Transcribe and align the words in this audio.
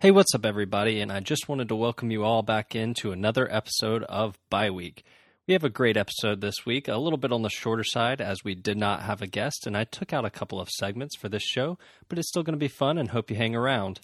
Hey, 0.00 0.12
what's 0.12 0.34
up, 0.34 0.46
everybody? 0.46 1.02
And 1.02 1.12
I 1.12 1.20
just 1.20 1.46
wanted 1.46 1.68
to 1.68 1.76
welcome 1.76 2.10
you 2.10 2.24
all 2.24 2.40
back 2.40 2.74
into 2.74 3.12
another 3.12 3.46
episode 3.52 4.02
of 4.04 4.38
Bye 4.48 4.70
Week. 4.70 5.04
We 5.46 5.52
have 5.52 5.62
a 5.62 5.68
great 5.68 5.98
episode 5.98 6.40
this 6.40 6.64
week, 6.64 6.88
a 6.88 6.96
little 6.96 7.18
bit 7.18 7.32
on 7.32 7.42
the 7.42 7.50
shorter 7.50 7.84
side 7.84 8.22
as 8.22 8.42
we 8.42 8.54
did 8.54 8.78
not 8.78 9.02
have 9.02 9.20
a 9.20 9.26
guest, 9.26 9.66
and 9.66 9.76
I 9.76 9.84
took 9.84 10.14
out 10.14 10.24
a 10.24 10.30
couple 10.30 10.58
of 10.58 10.70
segments 10.70 11.18
for 11.18 11.28
this 11.28 11.42
show, 11.42 11.76
but 12.08 12.18
it's 12.18 12.28
still 12.28 12.42
going 12.42 12.54
to 12.54 12.58
be 12.58 12.66
fun 12.66 12.96
and 12.96 13.10
hope 13.10 13.30
you 13.30 13.36
hang 13.36 13.54
around. 13.54 14.00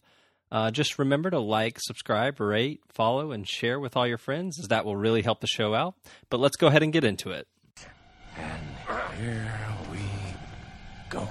Uh, 0.53 0.71
just 0.71 0.99
remember 0.99 1.31
to 1.31 1.41
like, 1.41 1.79
subscribe, 1.81 2.41
rate, 2.41 2.83
follow, 2.93 3.33
and 3.33 3.49
share 3.49 3.81
with 3.81 3.97
all 3.97 4.07
your 4.07 4.19
friends, 4.19 4.59
as 4.61 4.69
that 4.69 4.85
will 4.85 4.97
really 4.97 5.23
help 5.23 5.41
the 5.41 5.47
show 5.47 5.73
out. 5.73 5.95
But 6.29 6.41
let's 6.41 6.59
go 6.59 6.67
ahead 6.67 6.83
and 6.83 6.93
get 6.93 7.05
into 7.05 7.31
it. 7.31 7.49
And 8.37 8.67
here 9.19 9.51
we 9.91 10.01
go. 11.09 11.27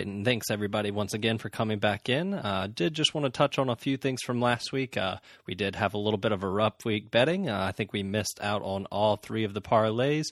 Right, 0.00 0.06
and 0.06 0.24
thanks 0.24 0.50
everybody 0.50 0.90
once 0.90 1.12
again 1.12 1.36
for 1.36 1.50
coming 1.50 1.78
back 1.78 2.08
in. 2.08 2.32
Uh, 2.32 2.68
did 2.72 2.94
just 2.94 3.12
want 3.12 3.26
to 3.26 3.30
touch 3.30 3.58
on 3.58 3.68
a 3.68 3.76
few 3.76 3.98
things 3.98 4.22
from 4.22 4.40
last 4.40 4.72
week. 4.72 4.96
Uh, 4.96 5.16
we 5.46 5.54
did 5.54 5.76
have 5.76 5.92
a 5.92 5.98
little 5.98 6.18
bit 6.18 6.32
of 6.32 6.42
a 6.42 6.48
rough 6.48 6.86
week 6.86 7.10
betting. 7.10 7.50
Uh, 7.50 7.62
I 7.62 7.72
think 7.72 7.92
we 7.92 8.02
missed 8.02 8.38
out 8.40 8.62
on 8.62 8.86
all 8.86 9.16
three 9.16 9.44
of 9.44 9.52
the 9.52 9.60
parlays. 9.60 10.24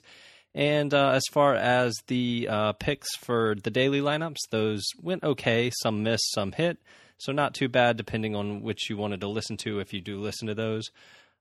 And 0.55 0.91
uh, 0.91 1.11
as 1.11 1.21
far 1.31 1.53
as 1.53 1.93
the 2.07 2.47
uh, 2.49 2.73
picks 2.73 3.15
for 3.17 3.55
the 3.63 3.69
daily 3.69 4.01
lineups, 4.01 4.49
those 4.49 4.83
went 4.99 5.23
okay. 5.23 5.71
Some 5.83 6.01
missed, 6.01 6.33
some 6.33 6.51
hit. 6.51 6.79
So 7.19 7.31
not 7.31 7.53
too 7.53 7.69
bad, 7.69 7.95
depending 7.95 8.35
on 8.35 8.63
which 8.63 8.89
you 8.89 8.97
wanted 8.97 9.21
to 9.21 9.27
listen 9.27 9.57
to. 9.57 9.79
If 9.79 9.93
you 9.93 10.01
do 10.01 10.19
listen 10.19 10.47
to 10.47 10.55
those, 10.55 10.89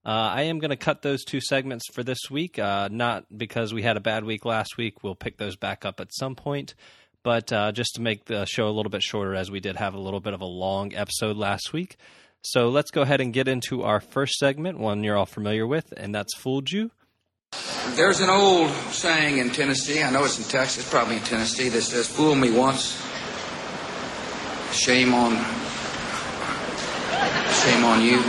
uh, 0.05 0.11
I 0.11 0.43
am 0.43 0.59
going 0.59 0.71
to 0.71 0.77
cut 0.77 1.01
those 1.01 1.25
two 1.25 1.41
segments 1.41 1.87
for 1.95 2.03
this 2.03 2.19
week. 2.31 2.59
Uh, 2.59 2.91
not 2.93 3.25
because 3.35 3.73
we 3.73 3.83
had 3.83 3.97
a 3.97 4.01
bad 4.01 4.25
week 4.25 4.45
last 4.45 4.77
week. 4.77 5.03
We'll 5.03 5.15
pick 5.15 5.39
those 5.39 5.57
back 5.57 5.87
up 5.87 5.99
at 5.99 6.15
some 6.15 6.35
point 6.35 6.75
but 7.29 7.53
uh, 7.53 7.71
just 7.73 7.97
to 7.97 8.01
make 8.01 8.25
the 8.25 8.47
show 8.47 8.69
a 8.69 8.73
little 8.73 8.89
bit 8.89 9.03
shorter, 9.03 9.35
as 9.35 9.51
we 9.51 9.61
did 9.61 9.77
have 9.77 9.93
a 9.93 9.99
little 10.01 10.19
bit 10.19 10.33
of 10.33 10.41
a 10.41 10.47
long 10.47 10.95
episode 10.95 11.37
last 11.37 11.75
week. 11.75 11.99
So 12.41 12.71
let's 12.71 12.91
go 12.91 13.03
ahead 13.03 13.21
and 13.21 13.35
get 13.35 13.49
into 13.49 13.83
our 13.83 14.01
first 14.01 14.39
segment, 14.39 14.79
one 14.79 15.05
you're 15.05 15.15
all 15.15 15.27
familiar 15.27 15.67
with, 15.67 15.93
and 15.95 16.15
that's 16.15 16.35
Fooled 16.39 16.71
You. 16.71 16.91
There's 17.97 18.21
an 18.21 18.31
old 18.31 18.71
saying 18.93 19.37
in 19.37 19.51
Tennessee, 19.51 20.03
I 20.03 20.09
know 20.09 20.25
it's 20.25 20.39
in 20.39 20.45
Texas, 20.45 20.89
probably 20.89 21.17
in 21.17 21.23
Tennessee, 21.23 21.69
that 21.69 21.83
says, 21.83 22.09
Fool 22.09 22.35
me 22.35 22.51
once, 22.51 22.99
shame 24.73 25.13
on, 25.13 25.33
shame 27.53 27.85
on 27.85 28.01
you. 28.01 28.21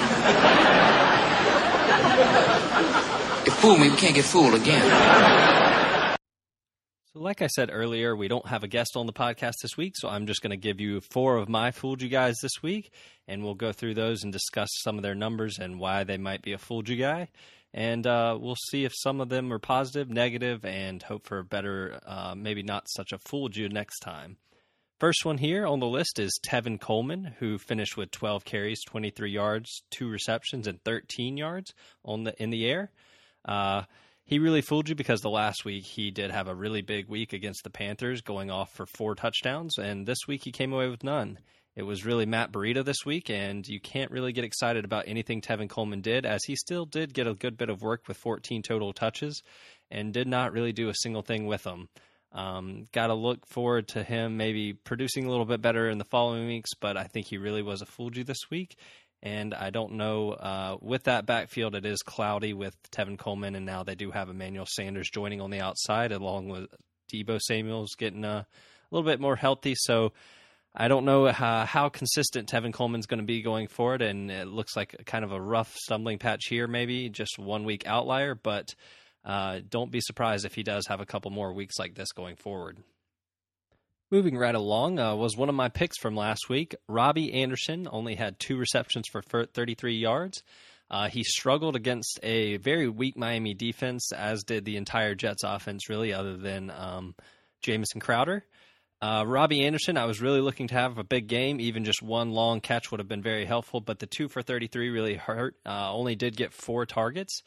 If 3.48 3.54
fool 3.62 3.78
me, 3.78 3.90
we 3.92 3.96
can't 3.96 4.14
get 4.14 4.26
fooled 4.26 4.56
again. 4.56 5.69
Like 7.20 7.42
I 7.42 7.48
said 7.48 7.70
earlier, 7.70 8.16
we 8.16 8.30
don't 8.30 8.48
have 8.48 8.64
a 8.64 8.70
guest 8.70 8.96
on 8.96 9.06
the 9.06 9.12
podcast 9.12 9.56
this 9.62 9.76
week, 9.76 9.96
so 9.98 10.08
I'm 10.08 10.26
just 10.26 10.42
going 10.42 10.52
to 10.52 10.58
give 10.58 10.80
you 10.80 11.02
four 11.02 11.36
of 11.36 11.50
my 11.50 11.72
Fooled 11.72 12.02
You 12.02 12.08
guys 12.08 12.38
this 12.42 12.64
week, 12.64 12.94
and 13.28 13.44
we'll 13.44 13.56
go 13.56 13.74
through 13.74 13.96
those 13.96 14.24
and 14.24 14.32
discuss 14.32 14.70
some 14.84 14.96
of 14.96 15.04
their 15.04 15.16
numbers 15.16 15.60
and 15.60 15.82
why 15.82 16.06
they 16.06 16.18
might 16.18 16.42
be 16.42 16.54
a 16.54 16.58
Fooled 16.58 16.88
You 16.88 16.96
guy. 16.96 17.28
And 17.74 18.08
uh, 18.08 18.38
we'll 18.40 18.56
see 18.70 18.86
if 18.86 18.94
some 18.96 19.20
of 19.20 19.28
them 19.28 19.52
are 19.52 19.60
positive, 19.60 20.10
negative, 20.10 20.64
and 20.64 21.04
hope 21.04 21.28
for 21.28 21.40
a 21.40 21.44
better, 21.44 22.00
uh, 22.06 22.36
maybe 22.38 22.64
not 22.64 22.88
such 22.88 23.12
a 23.12 23.18
Fooled 23.18 23.54
You 23.54 23.68
next 23.68 24.00
time. 24.00 24.38
First 25.02 25.26
one 25.26 25.40
here 25.40 25.68
on 25.68 25.82
the 25.82 25.88
list 25.88 26.20
is 26.20 26.40
Tevin 26.48 26.80
Coleman, 26.80 27.36
who 27.40 27.58
finished 27.58 27.98
with 27.98 28.12
12 28.12 28.46
carries, 28.46 28.82
23 28.86 29.30
yards, 29.30 29.84
two 29.92 30.08
receptions, 30.08 30.68
and 30.68 30.82
13 30.86 31.36
yards 31.36 31.74
on 32.06 32.24
the 32.24 32.42
in 32.42 32.50
the 32.50 32.66
air. 32.66 32.92
Uh, 33.44 33.84
he 34.30 34.38
really 34.38 34.62
fooled 34.62 34.88
you 34.88 34.94
because 34.94 35.22
the 35.22 35.30
last 35.30 35.66
week 35.66 35.84
he 35.84 36.12
did 36.12 36.30
have 36.30 36.48
a 36.48 36.54
really 36.54 36.84
big 36.84 37.08
week 37.08 37.34
against 37.34 37.64
the 37.64 37.72
Panthers, 37.72 38.22
going 38.22 38.52
off 38.52 38.72
for 38.72 38.86
four 38.86 39.16
touchdowns, 39.16 39.80
and 39.80 40.06
this 40.06 40.28
week 40.28 40.44
he 40.44 40.52
came 40.52 40.72
away 40.72 40.88
with 40.88 41.04
none. 41.04 41.40
It 41.76 41.82
was 41.82 42.06
really 42.06 42.28
Matt 42.28 42.52
Breida 42.52 42.86
this 42.86 43.04
week, 43.04 43.32
and 43.32 43.66
you 43.68 43.80
can't 43.80 44.12
really 44.12 44.32
get 44.32 44.44
excited 44.44 44.86
about 44.86 45.06
anything 45.08 45.42
Tevin 45.42 45.68
Coleman 45.68 46.02
did, 46.02 46.28
as 46.28 46.44
he 46.46 46.56
still 46.56 46.86
did 46.86 47.16
get 47.16 47.26
a 47.26 47.34
good 47.34 47.58
bit 47.58 47.70
of 47.72 47.82
work 47.82 48.08
with 48.08 48.18
14 48.18 48.62
total 48.62 48.94
touches 48.94 49.42
and 49.90 50.14
did 50.14 50.28
not 50.28 50.54
really 50.54 50.74
do 50.74 50.90
a 50.90 50.96
single 50.96 51.24
thing 51.24 51.48
with 51.48 51.64
them. 51.64 51.90
Um, 52.32 52.88
Got 52.92 53.08
to 53.08 53.16
look 53.16 53.48
forward 53.48 53.88
to 53.90 54.04
him 54.04 54.38
maybe 54.38 54.74
producing 54.74 55.26
a 55.26 55.32
little 55.32 55.46
bit 55.46 55.64
better 55.64 55.90
in 55.90 55.98
the 55.98 56.06
following 56.06 56.46
weeks, 56.46 56.76
but 56.80 56.98
I 56.98 57.06
think 57.06 57.26
he 57.26 57.40
really 57.40 57.64
was 57.64 57.82
a 57.82 57.88
fooled 57.88 58.16
you 58.16 58.24
this 58.24 58.52
week. 58.52 58.78
And 59.22 59.54
I 59.54 59.70
don't 59.70 59.94
know, 59.94 60.32
uh, 60.32 60.78
with 60.82 61.04
that 61.04 61.26
backfield, 61.26 61.76
it 61.76 61.86
is 61.86 62.02
cloudy 62.02 62.54
with 62.54 62.76
Tevin 62.92 63.18
Coleman, 63.18 63.56
and 63.56 63.66
now 63.66 63.84
they 63.84 63.96
do 63.96 64.12
have 64.12 64.30
Emmanuel 64.30 64.66
Sanders 64.66 65.10
joining 65.10 65.42
on 65.42 65.50
the 65.50 65.60
outside, 65.60 66.14
along 66.14 66.48
with 66.48 66.68
Deebo 67.12 67.40
Samuels 67.42 67.96
getting 67.98 68.24
uh, 68.24 68.44
a 68.44 68.96
little 68.96 69.10
bit 69.10 69.20
more 69.20 69.36
healthy. 69.36 69.74
So 69.76 70.14
I 70.74 70.88
don't 70.88 71.04
know 71.04 71.28
how, 71.28 71.66
how 71.66 71.90
consistent 71.90 72.50
Tevin 72.50 72.72
Coleman's 72.72 73.08
going 73.08 73.20
to 73.20 73.26
be 73.26 73.42
going 73.42 73.68
forward, 73.68 74.02
and 74.02 74.32
it 74.32 74.48
looks 74.48 74.76
like 74.76 74.96
kind 75.06 75.26
of 75.26 75.32
a 75.32 75.42
rough 75.42 75.76
stumbling 75.76 76.20
patch 76.20 76.46
here, 76.48 76.68
maybe 76.68 77.10
just 77.10 77.38
one 77.38 77.66
week 77.66 77.86
outlier, 77.86 78.36
but 78.36 78.74
uh, 79.26 79.60
don't 79.68 79.92
be 79.92 80.00
surprised 80.00 80.46
if 80.46 80.56
he 80.56 80.64
does 80.64 80.88
have 80.88 81.02
a 81.02 81.06
couple 81.06 81.32
more 81.32 81.52
weeks 81.54 81.78
like 81.78 81.96
this 81.96 82.14
going 82.14 82.38
forward. 82.38 82.78
Moving 84.12 84.38
right 84.38 84.56
along 84.56 84.98
uh, 84.98 85.16
was 85.16 85.38
one 85.38 85.50
of 85.50 85.56
my 85.56 85.70
picks 85.70 86.00
from 86.00 86.16
last 86.16 86.50
week. 86.50 86.76
Robbie 86.88 87.32
Anderson 87.32 87.88
only 87.92 88.16
had 88.16 88.40
two 88.40 88.58
receptions 88.58 89.06
for 89.08 89.22
33 89.22 89.98
yards. 89.98 90.42
Uh, 90.90 91.10
he 91.10 91.24
struggled 91.24 91.76
against 91.76 92.20
a 92.24 92.58
very 92.58 92.90
weak 92.90 93.16
Miami 93.16 93.54
defense, 93.54 94.12
as 94.12 94.44
did 94.44 94.66
the 94.66 94.78
entire 94.78 95.14
Jets 95.14 95.44
offense, 95.44 95.90
really, 95.90 96.12
other 96.12 96.38
than 96.38 96.72
um, 96.72 97.14
Jamison 97.62 98.02
Crowder. 98.02 98.44
Uh, 99.00 99.24
Robbie 99.28 99.64
Anderson, 99.64 99.96
I 99.96 100.06
was 100.06 100.20
really 100.22 100.42
looking 100.42 100.68
to 100.70 100.76
have 100.76 100.98
a 100.98 101.04
big 101.04 101.28
game. 101.28 101.62
Even 101.62 101.86
just 101.86 102.02
one 102.02 102.32
long 102.32 102.62
catch 102.62 102.90
would 102.90 103.00
have 103.00 103.08
been 103.08 103.22
very 103.22 103.46
helpful, 103.46 103.80
but 103.80 104.00
the 104.00 104.08
two 104.08 104.28
for 104.28 104.42
33 104.42 104.90
really 104.90 105.16
hurt. 105.16 105.56
Uh, 105.64 105.94
only 105.94 106.16
did 106.16 106.36
get 106.36 106.52
four 106.52 106.88
targets. 106.88 107.44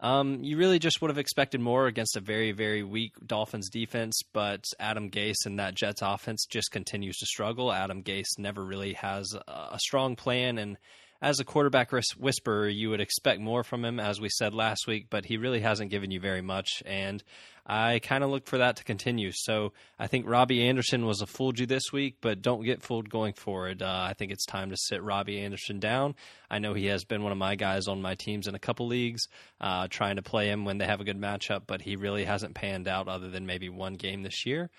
Um, 0.00 0.42
you 0.42 0.56
really 0.56 0.78
just 0.78 1.00
would 1.00 1.10
have 1.10 1.18
expected 1.18 1.60
more 1.60 1.86
against 1.86 2.16
a 2.16 2.20
very, 2.20 2.52
very 2.52 2.82
weak 2.82 3.12
Dolphins 3.26 3.70
defense, 3.70 4.20
but 4.32 4.64
Adam 4.78 5.10
Gase 5.10 5.46
and 5.46 5.58
that 5.58 5.74
Jets 5.74 6.02
offense 6.02 6.46
just 6.46 6.72
continues 6.72 7.16
to 7.18 7.26
struggle. 7.26 7.72
Adam 7.72 8.02
Gase 8.02 8.38
never 8.38 8.64
really 8.64 8.94
has 8.94 9.34
a 9.48 9.78
strong 9.78 10.16
plan, 10.16 10.58
and 10.58 10.76
as 11.22 11.40
a 11.40 11.44
quarterback 11.44 11.90
whisperer, 12.18 12.68
you 12.68 12.90
would 12.90 13.00
expect 13.00 13.40
more 13.40 13.64
from 13.64 13.84
him, 13.84 13.98
as 13.98 14.20
we 14.20 14.28
said 14.28 14.54
last 14.54 14.86
week, 14.86 15.06
but 15.10 15.24
he 15.24 15.36
really 15.36 15.60
hasn't 15.60 15.90
given 15.90 16.10
you 16.10 16.20
very 16.20 16.42
much, 16.42 16.82
and 16.84 17.22
I 17.66 17.98
kind 18.00 18.22
of 18.22 18.28
look 18.28 18.46
for 18.46 18.58
that 18.58 18.76
to 18.76 18.84
continue. 18.84 19.30
So 19.32 19.72
I 19.98 20.06
think 20.06 20.28
Robbie 20.28 20.68
Anderson 20.68 21.06
was 21.06 21.22
a 21.22 21.26
fooled 21.26 21.58
you 21.58 21.64
this 21.64 21.92
week, 21.92 22.16
but 22.20 22.42
don't 22.42 22.62
get 22.62 22.82
fooled 22.82 23.08
going 23.08 23.32
forward. 23.32 23.82
Uh, 23.82 24.06
I 24.08 24.12
think 24.12 24.32
it's 24.32 24.44
time 24.44 24.68
to 24.70 24.76
sit 24.76 25.02
Robbie 25.02 25.40
Anderson 25.40 25.80
down. 25.80 26.14
I 26.50 26.58
know 26.58 26.74
he 26.74 26.86
has 26.86 27.04
been 27.04 27.22
one 27.22 27.32
of 27.32 27.38
my 27.38 27.54
guys 27.54 27.88
on 27.88 28.02
my 28.02 28.16
teams 28.16 28.46
in 28.46 28.54
a 28.54 28.58
couple 28.58 28.86
leagues, 28.86 29.28
uh, 29.60 29.88
trying 29.88 30.16
to 30.16 30.22
play 30.22 30.48
him 30.48 30.66
when 30.66 30.76
they 30.76 30.84
have 30.84 31.00
a 31.00 31.04
good 31.04 31.18
matchup, 31.18 31.62
but 31.66 31.80
he 31.80 31.96
really 31.96 32.24
hasn't 32.24 32.54
panned 32.54 32.86
out 32.86 33.08
other 33.08 33.30
than 33.30 33.46
maybe 33.46 33.70
one 33.70 33.94
game 33.94 34.22
this 34.22 34.44
year. 34.44 34.70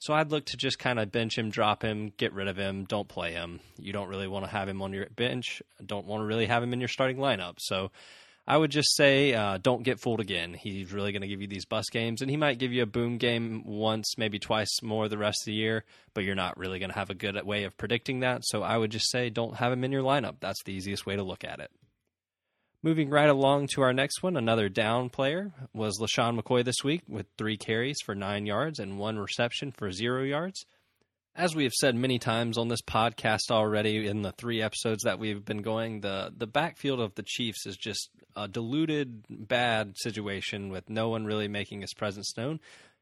So 0.00 0.14
I'd 0.14 0.30
look 0.30 0.46
to 0.46 0.56
just 0.56 0.78
kind 0.78 0.98
of 0.98 1.12
bench 1.12 1.36
him, 1.36 1.50
drop 1.50 1.82
him, 1.82 2.14
get 2.16 2.32
rid 2.32 2.48
of 2.48 2.56
him, 2.56 2.84
don't 2.84 3.06
play 3.06 3.32
him. 3.32 3.60
You 3.78 3.92
don't 3.92 4.08
really 4.08 4.28
want 4.28 4.46
to 4.46 4.50
have 4.50 4.66
him 4.66 4.80
on 4.80 4.94
your 4.94 5.06
bench, 5.14 5.62
don't 5.84 6.06
want 6.06 6.22
to 6.22 6.24
really 6.24 6.46
have 6.46 6.62
him 6.62 6.72
in 6.72 6.80
your 6.80 6.88
starting 6.88 7.18
lineup. 7.18 7.56
So 7.58 7.90
I 8.46 8.56
would 8.56 8.70
just 8.70 8.96
say 8.96 9.34
uh, 9.34 9.58
don't 9.58 9.82
get 9.82 10.00
fooled 10.00 10.20
again. 10.20 10.54
He's 10.54 10.90
really 10.90 11.12
going 11.12 11.20
to 11.20 11.28
give 11.28 11.42
you 11.42 11.48
these 11.48 11.66
bus 11.66 11.90
games, 11.90 12.22
and 12.22 12.30
he 12.30 12.38
might 12.38 12.58
give 12.58 12.72
you 12.72 12.82
a 12.82 12.86
boom 12.86 13.18
game 13.18 13.62
once, 13.66 14.16
maybe 14.16 14.38
twice 14.38 14.82
more 14.82 15.06
the 15.06 15.18
rest 15.18 15.42
of 15.42 15.46
the 15.46 15.54
year, 15.54 15.84
but 16.14 16.24
you're 16.24 16.34
not 16.34 16.56
really 16.56 16.78
going 16.78 16.90
to 16.90 16.98
have 16.98 17.10
a 17.10 17.14
good 17.14 17.40
way 17.44 17.64
of 17.64 17.76
predicting 17.76 18.20
that. 18.20 18.40
So 18.46 18.62
I 18.62 18.78
would 18.78 18.90
just 18.90 19.10
say 19.10 19.28
don't 19.28 19.56
have 19.56 19.70
him 19.70 19.84
in 19.84 19.92
your 19.92 20.02
lineup. 20.02 20.36
That's 20.40 20.62
the 20.64 20.72
easiest 20.72 21.04
way 21.04 21.16
to 21.16 21.22
look 21.22 21.44
at 21.44 21.60
it. 21.60 21.70
Moving 22.82 23.10
right 23.10 23.28
along 23.28 23.66
to 23.74 23.82
our 23.82 23.92
next 23.92 24.22
one, 24.22 24.38
another 24.38 24.70
down 24.70 25.10
player 25.10 25.52
was 25.74 26.00
LeSean 26.00 26.40
McCoy 26.40 26.64
this 26.64 26.82
week 26.82 27.02
with 27.06 27.26
three 27.36 27.58
carries 27.58 27.98
for 28.02 28.14
nine 28.14 28.46
yards 28.46 28.78
and 28.78 28.98
one 28.98 29.18
reception 29.18 29.70
for 29.70 29.92
zero 29.92 30.22
yards. 30.22 30.64
As 31.36 31.54
we 31.54 31.64
have 31.64 31.74
said 31.74 31.94
many 31.94 32.18
times 32.18 32.56
on 32.56 32.68
this 32.68 32.80
podcast 32.80 33.50
already 33.50 34.06
in 34.06 34.22
the 34.22 34.32
three 34.32 34.62
episodes 34.62 35.02
that 35.02 35.18
we've 35.18 35.44
been 35.44 35.60
going, 35.60 36.00
the, 36.00 36.32
the 36.34 36.46
backfield 36.46 37.00
of 37.00 37.14
the 37.16 37.22
Chiefs 37.22 37.66
is 37.66 37.76
just 37.76 38.08
a 38.34 38.48
diluted, 38.48 39.26
bad 39.28 39.92
situation 39.98 40.70
with 40.70 40.88
no 40.88 41.10
one 41.10 41.26
really 41.26 41.48
making 41.48 41.82
his 41.82 41.92
presence 41.92 42.34
known. 42.34 42.60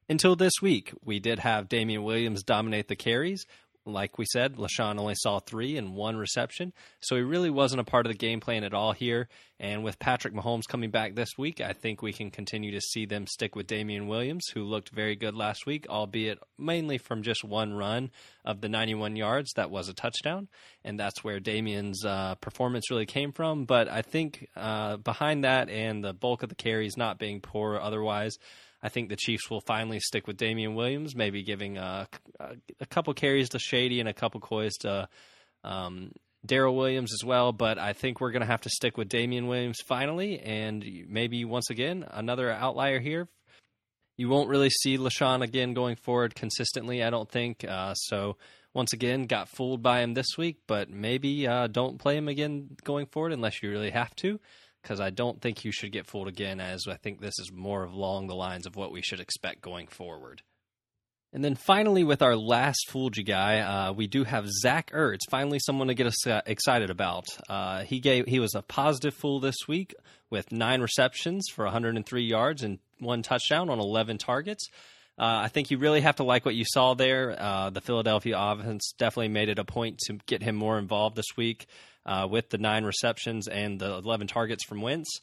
Until 0.08 0.34
this 0.34 0.54
week, 0.60 0.92
we 1.04 1.20
did 1.20 1.38
have 1.38 1.69
Damien 1.69 2.02
Williams 2.02 2.42
dominate 2.42 2.88
the 2.88 2.96
carries 2.96 3.46
like 3.88 4.19
we 4.19 4.25
said, 4.25 4.56
LeSean 4.56 4.99
only 4.99 5.14
saw 5.17 5.38
three 5.38 5.76
and 5.76 5.94
one 5.94 6.17
reception, 6.17 6.73
so 7.00 7.17
he 7.17 7.23
really 7.23 7.50
wasn't 7.50 7.81
a 7.81 7.85
part 7.85 8.06
of 8.06 8.12
the 8.12 8.19
game 8.19 8.40
plan 8.40 8.64
at 8.64 8.75
all 8.75 8.93
here. 8.93 9.29
And 9.61 9.82
with 9.82 9.99
Patrick 9.99 10.35
Mahomes 10.35 10.69
coming 10.69 10.90
back 10.90 11.17
this 11.17 11.37
week, 11.37 11.61
I 11.61 11.73
think 11.73 12.00
we 12.00 12.12
can 12.12 12.31
continue 12.31 12.70
to 12.73 12.81
see 12.81 13.06
them 13.06 13.26
stick 13.26 13.56
with 13.56 13.67
Damien 13.67 14.06
Williams, 14.06 14.46
who 14.55 14.62
looked 14.62 14.90
very 14.90 15.17
good 15.17 15.35
last 15.35 15.67
week, 15.67 15.87
albeit 15.88 16.38
mainly 16.56 16.99
from 16.99 17.23
just 17.23 17.43
one 17.43 17.73
run 17.73 18.11
of 18.44 18.61
the 18.61 18.69
91 18.69 19.17
yards 19.17 19.52
that 19.56 19.70
was 19.70 19.88
a 19.88 19.94
touchdown, 19.94 20.49
and 20.84 20.99
that's 20.99 21.25
where 21.25 21.41
Damien's 21.41 22.05
uh, 22.05 22.37
performance 22.37 22.91
really 22.91 23.06
came 23.06 23.32
from. 23.32 23.64
But 23.64 23.88
I 23.88 24.02
think 24.02 24.49
uh, 24.56 24.99
behind 24.99 25.43
that 25.44 25.69
and 25.69 26.05
the 26.05 26.12
bulk 26.12 26.44
of 26.44 26.50
the 26.50 26.55
carries 26.55 26.96
not 26.96 27.19
being 27.19 27.41
poor 27.41 27.79
otherwise. 27.79 28.38
I 28.82 28.88
think 28.88 29.08
the 29.08 29.16
Chiefs 29.16 29.50
will 29.50 29.60
finally 29.60 29.98
stick 30.00 30.26
with 30.26 30.36
Damien 30.36 30.75
Williams, 30.75 31.16
maybe 31.16 31.42
giving 31.42 31.78
a, 31.78 32.06
a, 32.38 32.86
couple 32.86 33.12
carries 33.12 33.48
to 33.50 33.58
Shady 33.58 33.98
and 33.98 34.08
a 34.08 34.12
couple 34.12 34.40
coys 34.40 34.75
to 34.80 35.08
um, 35.64 36.12
Darrel 36.46 36.76
Williams 36.76 37.12
as 37.12 37.25
well. 37.25 37.52
But 37.52 37.78
I 37.78 37.92
think 37.92 38.20
we're 38.20 38.30
going 38.30 38.42
to 38.42 38.46
have 38.46 38.60
to 38.62 38.70
stick 38.70 38.96
with 38.96 39.08
Damien 39.08 39.48
Williams 39.48 39.78
finally, 39.86 40.38
and 40.38 40.84
maybe 41.08 41.44
once 41.44 41.70
again 41.70 42.06
another 42.10 42.50
outlier 42.50 43.00
here. 43.00 43.28
You 44.16 44.28
won't 44.28 44.48
really 44.48 44.70
see 44.70 44.98
LeSean 44.98 45.42
again 45.42 45.74
going 45.74 45.94
forward 45.94 46.34
consistently, 46.34 47.04
I 47.04 47.10
don't 47.10 47.31
think. 47.31 47.64
Uh, 47.64 47.94
so 47.94 48.36
once 48.74 48.92
again, 48.92 49.26
got 49.26 49.48
fooled 49.48 49.82
by 49.82 50.00
him 50.00 50.14
this 50.14 50.36
week, 50.36 50.58
but 50.66 50.90
maybe 50.90 51.46
uh, 51.46 51.69
don't 51.69 51.98
play 51.98 52.16
him 52.16 52.28
again 52.28 52.76
going 52.84 53.06
forward 53.06 53.32
unless 53.32 53.62
you 53.62 53.70
really 53.70 53.90
have 53.90 54.14
to 54.16 54.40
because 54.88 55.00
I 55.00 55.11
don't 55.11 55.38
think 55.38 55.67
you 55.67 55.73
should 55.73 55.93
get 55.93 56.06
fooled 56.06 56.29
again, 56.29 56.61
as 56.61 56.87
I 56.88 56.94
think 56.94 57.20
this 57.20 57.38
is 57.38 57.52
more 57.52 57.85
along 57.85 58.26
the 58.26 58.35
lines 58.35 58.67
of 58.67 58.75
what 58.75 58.90
we 58.90 59.02
should 59.02 59.20
expect 59.20 59.61
going 59.61 59.87
forward. 59.87 60.40
And 61.31 61.44
then 61.44 61.56
finally, 61.56 62.05
with 62.05 62.23
our 62.23 62.35
last 62.35 62.88
Fooled 62.88 63.19
You 63.19 63.23
guy, 63.23 63.58
uh, 63.58 63.93
we 63.93 64.06
do 64.06 64.25
have 64.25 64.49
Zach 64.49 64.90
Ertz, 64.93 65.19
finally 65.29 65.58
someone 65.58 65.88
to 65.88 65.94
get 65.94 66.06
us 66.06 66.26
uh, 66.26 66.40
excited 66.46 66.88
about. 66.88 67.26
Uh, 67.50 67.82
he 67.82 68.00
gave 68.00 68.26
he 68.26 68.40
was 68.40 68.55
a 68.55 68.62
positive 68.62 69.12
fool 69.12 69.40
this 69.40 69.69
week 69.69 69.94
with 70.31 70.50
nine 70.52 70.81
receptions 70.81 71.44
for 71.55 71.67
103 71.67 72.23
yards 72.23 72.62
and 72.62 72.79
one 72.99 73.20
touchdown 73.20 73.69
on 73.69 73.79
11 73.79 74.17
targets. 74.17 74.69
Uh, 75.19 75.44
I 75.44 75.49
think 75.49 75.70
you 75.70 75.76
really 75.76 76.00
have 76.00 76.17
to 76.17 76.23
like 76.23 76.46
what 76.46 76.55
you 76.55 76.64
saw 76.64 76.94
there. 76.94 77.37
Uh, 77.38 77.69
the 77.69 77.82
Philadelphia 77.82 78.37
offense 78.38 78.94
definitely 78.96 79.29
made 79.29 79.50
it 79.50 79.58
a 79.58 79.64
point 79.64 79.99
to 80.06 80.14
get 80.25 80.43
him 80.43 80.56
more 80.56 80.79
involved 80.79 81.14
this 81.14 81.37
week 81.37 81.67
uh, 82.08 82.26
with 82.26 82.49
the 82.49 82.58
nine 82.58 82.84
receptions 82.84 83.49
and 83.49 83.78
the 83.78 83.99
11 83.99 84.28
targets 84.28 84.64
from 84.64 84.81
Wentz. 84.81 85.20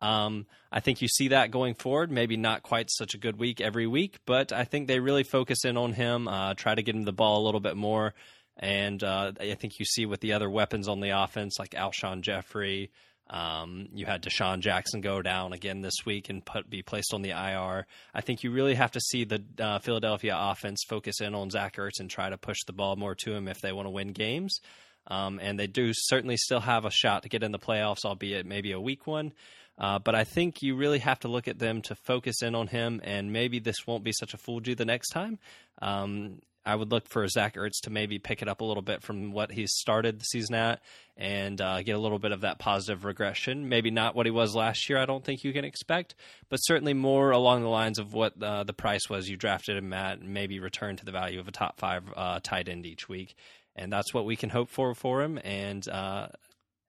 Um, 0.00 0.46
I 0.70 0.78
think 0.78 1.02
you 1.02 1.08
see 1.08 1.28
that 1.28 1.50
going 1.50 1.74
forward. 1.74 2.12
Maybe 2.12 2.36
not 2.36 2.62
quite 2.62 2.88
such 2.90 3.14
a 3.14 3.18
good 3.18 3.36
week 3.36 3.60
every 3.60 3.88
week, 3.88 4.18
but 4.24 4.52
I 4.52 4.62
think 4.62 4.86
they 4.86 5.00
really 5.00 5.24
focus 5.24 5.64
in 5.64 5.76
on 5.76 5.92
him, 5.92 6.28
uh, 6.28 6.54
try 6.54 6.76
to 6.76 6.82
get 6.82 6.94
him 6.94 7.02
the 7.02 7.12
ball 7.12 7.42
a 7.42 7.44
little 7.44 7.60
bit 7.60 7.76
more. 7.76 8.14
And 8.56 9.02
uh, 9.02 9.32
I 9.40 9.54
think 9.54 9.80
you 9.80 9.84
see 9.84 10.06
with 10.06 10.20
the 10.20 10.32
other 10.32 10.48
weapons 10.48 10.86
on 10.86 11.00
the 11.00 11.10
offense, 11.10 11.58
like 11.58 11.70
Alshon 11.70 12.20
Jeffery, 12.20 12.92
um, 13.30 13.88
you 13.92 14.06
had 14.06 14.22
DeSean 14.22 14.60
Jackson 14.60 15.00
go 15.00 15.20
down 15.20 15.52
again 15.52 15.80
this 15.80 16.06
week 16.06 16.30
and 16.30 16.44
put, 16.44 16.70
be 16.70 16.82
placed 16.82 17.12
on 17.12 17.22
the 17.22 17.30
IR. 17.30 17.86
I 18.14 18.20
think 18.20 18.42
you 18.42 18.52
really 18.52 18.74
have 18.74 18.92
to 18.92 19.00
see 19.00 19.24
the 19.24 19.44
uh, 19.58 19.80
Philadelphia 19.80 20.36
offense 20.38 20.84
focus 20.88 21.20
in 21.20 21.34
on 21.34 21.50
Zach 21.50 21.76
Ertz 21.76 22.00
and 22.00 22.08
try 22.08 22.30
to 22.30 22.38
push 22.38 22.58
the 22.66 22.72
ball 22.72 22.96
more 22.96 23.14
to 23.16 23.32
him 23.32 23.48
if 23.48 23.60
they 23.60 23.72
want 23.72 23.86
to 23.86 23.90
win 23.90 24.12
games. 24.12 24.60
Um, 25.08 25.40
and 25.42 25.58
they 25.58 25.66
do 25.66 25.90
certainly 25.92 26.36
still 26.36 26.60
have 26.60 26.84
a 26.84 26.90
shot 26.90 27.22
to 27.22 27.28
get 27.28 27.42
in 27.42 27.52
the 27.52 27.58
playoffs, 27.58 28.04
albeit 28.04 28.46
maybe 28.46 28.72
a 28.72 28.80
weak 28.80 29.06
one. 29.06 29.32
Uh, 29.78 29.98
but 29.98 30.14
I 30.14 30.24
think 30.24 30.60
you 30.60 30.76
really 30.76 30.98
have 30.98 31.20
to 31.20 31.28
look 31.28 31.48
at 31.48 31.58
them 31.58 31.82
to 31.82 31.94
focus 31.94 32.42
in 32.42 32.54
on 32.54 32.66
him, 32.66 33.00
and 33.04 33.32
maybe 33.32 33.60
this 33.60 33.86
won't 33.86 34.04
be 34.04 34.12
such 34.12 34.34
a 34.34 34.36
fool 34.36 34.60
you 34.64 34.74
the 34.74 34.84
next 34.84 35.10
time. 35.10 35.38
Um, 35.80 36.40
I 36.66 36.74
would 36.74 36.90
look 36.90 37.08
for 37.08 37.26
Zach 37.28 37.54
Ertz 37.54 37.80
to 37.84 37.90
maybe 37.90 38.18
pick 38.18 38.42
it 38.42 38.48
up 38.48 38.60
a 38.60 38.64
little 38.64 38.82
bit 38.82 39.02
from 39.02 39.32
what 39.32 39.50
he's 39.50 39.72
started 39.72 40.20
the 40.20 40.24
season 40.24 40.54
at 40.54 40.82
and 41.16 41.58
uh, 41.60 41.82
get 41.82 41.96
a 41.96 41.98
little 41.98 42.18
bit 42.18 42.32
of 42.32 42.42
that 42.42 42.58
positive 42.58 43.06
regression. 43.06 43.70
Maybe 43.70 43.90
not 43.90 44.14
what 44.14 44.26
he 44.26 44.30
was 44.30 44.54
last 44.54 44.88
year, 44.88 44.98
I 44.98 45.06
don't 45.06 45.24
think 45.24 45.44
you 45.44 45.54
can 45.54 45.64
expect, 45.64 46.14
but 46.50 46.58
certainly 46.58 46.92
more 46.92 47.30
along 47.30 47.62
the 47.62 47.68
lines 47.68 47.98
of 47.98 48.12
what 48.12 48.40
uh, 48.42 48.64
the 48.64 48.74
price 48.74 49.08
was 49.08 49.30
you 49.30 49.36
drafted 49.38 49.78
him 49.78 49.94
at, 49.94 50.18
and 50.18 50.34
maybe 50.34 50.60
return 50.60 50.96
to 50.96 51.06
the 51.06 51.12
value 51.12 51.40
of 51.40 51.48
a 51.48 51.52
top 51.52 51.78
five 51.78 52.02
uh, 52.14 52.40
tight 52.42 52.68
end 52.68 52.84
each 52.84 53.08
week 53.08 53.34
and 53.78 53.92
that's 53.92 54.12
what 54.12 54.24
we 54.24 54.36
can 54.36 54.50
hope 54.50 54.68
for 54.68 54.94
for 54.94 55.22
him. 55.22 55.38
And 55.42 55.88
uh, 55.88 56.28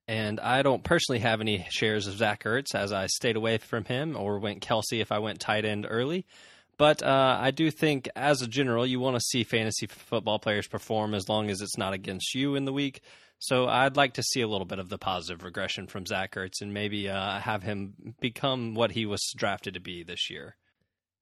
and 0.08 0.40
I 0.40 0.64
don't 0.64 0.84
personally 0.84 1.20
have 1.20 1.40
any 1.40 1.68
shares 1.70 2.08
of 2.08 2.18
Zach 2.18 2.44
Ertz 2.44 2.74
as 2.74 2.92
I 2.92 3.06
stayed 3.08 3.36
away 3.36 3.60
from 3.60 3.86
him 3.86 4.18
or 4.18 4.40
went 4.40 4.66
Kelce 4.66 5.00
if 5.00 5.12
I 5.12 5.20
went 5.20 5.40
tight 5.40 5.66
end 5.66 5.86
early. 5.88 6.26
But 6.80 7.04
uh, 7.04 7.38
I 7.40 7.52
do 7.52 7.70
think, 7.70 8.10
as 8.16 8.42
a 8.42 8.48
general, 8.48 8.88
you 8.88 9.02
want 9.02 9.18
to 9.18 9.22
see 9.22 9.44
fantasy 9.44 9.86
football 9.86 10.40
players 10.40 10.66
perform 10.66 11.14
as 11.14 11.28
long 11.28 11.50
as 11.50 11.62
it's 11.62 11.78
not 11.78 11.94
against 11.94 12.34
you 12.34 12.56
in 12.56 12.64
the 12.64 12.74
week. 12.74 13.02
So 13.38 13.68
I'd 13.68 13.98
like 13.98 14.14
to 14.14 14.24
see 14.24 14.42
a 14.42 14.48
little 14.48 14.66
bit 14.66 14.80
of 14.80 14.90
the 14.90 14.98
positive 14.98 15.44
regression 15.44 15.88
from 15.88 16.06
Zach 16.06 16.36
Ertz 16.36 16.62
and 16.62 16.74
maybe 16.74 17.10
uh, 17.10 17.40
have 17.40 17.64
him 17.64 18.16
become 18.20 18.76
what 18.76 18.92
he 18.92 19.06
was 19.06 19.22
drafted 19.36 19.76
to 19.76 19.80
be 19.80 20.04
this 20.04 20.30
year. 20.30 20.56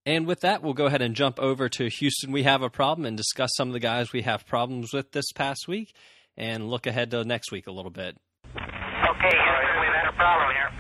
And 0.08 0.26
with 0.26 0.40
that, 0.40 0.64
we'll 0.64 0.74
go 0.74 0.86
ahead 0.86 1.02
and 1.02 1.14
jump 1.14 1.38
over 1.38 1.68
to 1.68 1.90
Houston. 1.90 2.32
We 2.32 2.44
have 2.44 2.62
a 2.62 2.70
problem 2.70 3.06
and 3.06 3.18
discuss 3.18 3.50
some 3.58 3.68
of 3.68 3.74
the 3.74 3.82
guys 3.82 4.14
we 4.14 4.22
have 4.22 4.48
problems 4.48 4.94
with 4.94 5.12
this 5.12 5.34
past 5.34 5.68
week 5.68 5.94
and 6.38 6.70
look 6.70 6.88
ahead 6.88 7.12
to 7.12 7.26
next 7.26 7.52
week 7.52 7.68
a 7.68 7.74
little 7.74 7.92
bit. 7.92 8.16
Okay, 8.56 8.62
Houston, 8.64 9.82
we've 9.82 9.92
had 9.92 10.08
a 10.08 10.16
problem 10.16 10.56
here. 10.56 10.72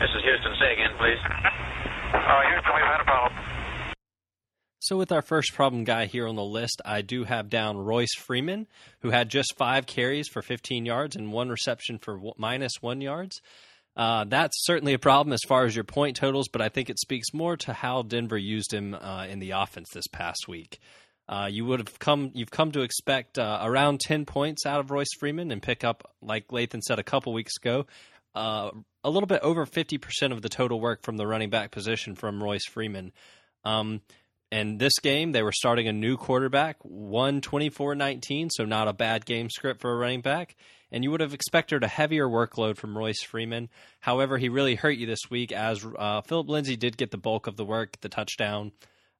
This 0.00 0.08
is 0.08 0.22
Houston. 0.22 0.54
Say 0.58 0.72
again, 0.72 0.96
please. 0.96 1.18
Uh, 2.14 2.40
Houston, 2.48 2.72
we've 2.74 2.84
had 2.86 3.00
a 3.02 3.04
problem. 3.04 3.44
So, 4.78 4.96
with 4.96 5.12
our 5.12 5.22
first 5.22 5.52
problem 5.52 5.84
guy 5.84 6.06
here 6.06 6.26
on 6.26 6.36
the 6.36 6.44
list, 6.44 6.80
I 6.82 7.02
do 7.02 7.24
have 7.24 7.50
down 7.50 7.76
Royce 7.76 8.14
Freeman, 8.14 8.68
who 9.00 9.10
had 9.10 9.28
just 9.28 9.54
five 9.58 9.84
carries 9.84 10.28
for 10.28 10.40
15 10.40 10.86
yards 10.86 11.14
and 11.14 11.30
one 11.30 11.50
reception 11.50 11.98
for 11.98 12.18
minus 12.38 12.72
one 12.80 13.02
yards. 13.02 13.42
Uh, 13.96 14.24
that's 14.24 14.64
certainly 14.64 14.92
a 14.92 14.98
problem 14.98 15.32
as 15.32 15.40
far 15.46 15.64
as 15.64 15.74
your 15.74 15.84
point 15.84 16.16
totals, 16.16 16.48
but 16.48 16.60
I 16.60 16.68
think 16.68 16.90
it 16.90 16.98
speaks 16.98 17.32
more 17.32 17.56
to 17.58 17.72
how 17.72 18.02
Denver 18.02 18.36
used 18.38 18.72
him 18.72 18.94
uh, 18.94 19.26
in 19.28 19.38
the 19.38 19.52
offense 19.52 19.88
this 19.94 20.08
past 20.08 20.48
week. 20.48 20.80
Uh, 21.28 21.48
you 21.50 21.64
would 21.64 21.78
have 21.78 21.98
come, 21.98 22.30
you've 22.34 22.50
come 22.50 22.72
to 22.72 22.82
expect 22.82 23.38
uh, 23.38 23.60
around 23.62 24.00
ten 24.00 24.26
points 24.26 24.66
out 24.66 24.80
of 24.80 24.90
Royce 24.90 25.14
Freeman 25.18 25.52
and 25.52 25.62
pick 25.62 25.84
up, 25.84 26.10
like 26.20 26.48
Lathan 26.48 26.82
said 26.82 26.98
a 26.98 27.04
couple 27.04 27.32
weeks 27.32 27.56
ago, 27.56 27.86
uh, 28.34 28.70
a 29.04 29.10
little 29.10 29.28
bit 29.28 29.40
over 29.42 29.64
fifty 29.64 29.96
percent 29.96 30.32
of 30.32 30.42
the 30.42 30.48
total 30.48 30.80
work 30.80 31.02
from 31.02 31.16
the 31.16 31.26
running 31.26 31.50
back 31.50 31.70
position 31.70 32.14
from 32.14 32.42
Royce 32.42 32.66
Freeman. 32.66 33.12
Um, 33.64 34.02
and 34.52 34.78
this 34.78 34.98
game, 35.00 35.32
they 35.32 35.42
were 35.42 35.52
starting 35.52 35.88
a 35.88 35.92
new 35.92 36.16
quarterback, 36.16 36.76
won 36.84 37.40
24 37.40 37.94
19, 37.94 38.50
so 38.50 38.64
not 38.64 38.86
a 38.86 38.92
bad 38.92 39.24
game 39.24 39.48
script 39.50 39.80
for 39.80 39.90
a 39.90 39.96
running 39.96 40.20
back 40.20 40.56
and 40.94 41.02
you 41.02 41.10
would 41.10 41.20
have 41.20 41.34
expected 41.34 41.82
a 41.82 41.88
heavier 41.88 42.28
workload 42.28 42.76
from 42.76 42.96
Royce 42.96 43.20
Freeman. 43.20 43.68
However, 43.98 44.38
he 44.38 44.48
really 44.48 44.76
hurt 44.76 44.96
you 44.96 45.06
this 45.06 45.28
week 45.28 45.50
as 45.50 45.84
uh, 45.84 46.20
Philip 46.20 46.48
Lindsay 46.48 46.76
did 46.76 46.96
get 46.96 47.10
the 47.10 47.18
bulk 47.18 47.48
of 47.48 47.56
the 47.56 47.64
work, 47.64 48.00
the 48.00 48.08
touchdown, 48.08 48.70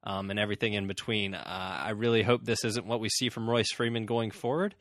um, 0.05 0.29
and 0.29 0.39
everything 0.39 0.73
in 0.73 0.87
between. 0.87 1.35
Uh, 1.35 1.79
I 1.83 1.89
really 1.89 2.23
hope 2.23 2.45
this 2.45 2.63
isn't 2.63 2.85
what 2.85 3.01
we 3.01 3.09
see 3.09 3.27
from 3.27 3.49
Royce 3.49 3.73
Freeman 3.73 4.05
going 4.05 4.31
forward. 4.31 4.73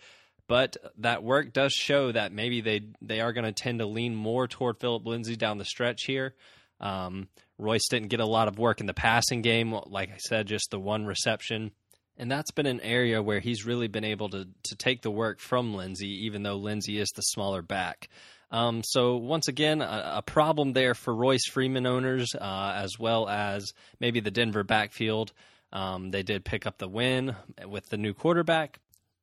But 0.46 0.76
that 0.98 1.24
work 1.24 1.52
does 1.52 1.72
show 1.72 2.12
that 2.12 2.30
maybe 2.30 2.60
they 2.60 2.82
they 3.02 3.20
are 3.20 3.32
going 3.32 3.46
to 3.46 3.52
tend 3.52 3.80
to 3.80 3.86
lean 3.86 4.14
more 4.14 4.46
toward 4.46 4.78
Philip 4.78 5.04
Lindsay 5.04 5.34
down 5.34 5.58
the 5.58 5.64
stretch 5.64 6.04
here. 6.04 6.36
Um, 6.80 7.26
Royce 7.58 7.88
didn't 7.90 8.08
get 8.08 8.20
a 8.20 8.26
lot 8.26 8.46
of 8.46 8.56
work 8.56 8.80
in 8.80 8.86
the 8.86 8.94
passing 8.94 9.42
game, 9.42 9.76
like 9.86 10.10
I 10.10 10.18
said, 10.18 10.46
just 10.46 10.70
the 10.70 10.78
one 10.78 11.06
reception. 11.06 11.72
And 12.16 12.30
that's 12.30 12.52
been 12.52 12.66
an 12.66 12.80
area 12.80 13.22
where 13.22 13.40
he's 13.40 13.66
really 13.66 13.88
been 13.88 14.04
able 14.04 14.28
to 14.30 14.46
to 14.64 14.76
take 14.76 15.02
the 15.02 15.10
work 15.10 15.40
from 15.40 15.74
Lindsay, 15.74 16.26
even 16.26 16.42
though 16.42 16.56
Lindsay 16.56 16.98
is 16.98 17.10
the 17.10 17.22
smaller 17.22 17.62
back. 17.62 18.08
Um, 18.50 18.82
so 18.84 19.16
once 19.16 19.48
again, 19.48 19.82
a, 19.82 20.12
a, 20.18 20.22
problem 20.22 20.74
there 20.74 20.94
for 20.94 21.12
Royce 21.12 21.46
Freeman 21.46 21.86
owners, 21.86 22.36
uh, 22.40 22.72
as 22.76 23.00
well 23.00 23.28
as 23.28 23.72
maybe 23.98 24.20
the 24.20 24.30
Denver 24.30 24.62
backfield. 24.62 25.32
Um, 25.72 26.12
they 26.12 26.22
did 26.22 26.44
pick 26.44 26.64
up 26.64 26.78
the 26.78 26.86
win 26.86 27.34
with 27.66 27.88
the 27.88 27.96
new 27.96 28.14
quarterback, 28.14 28.78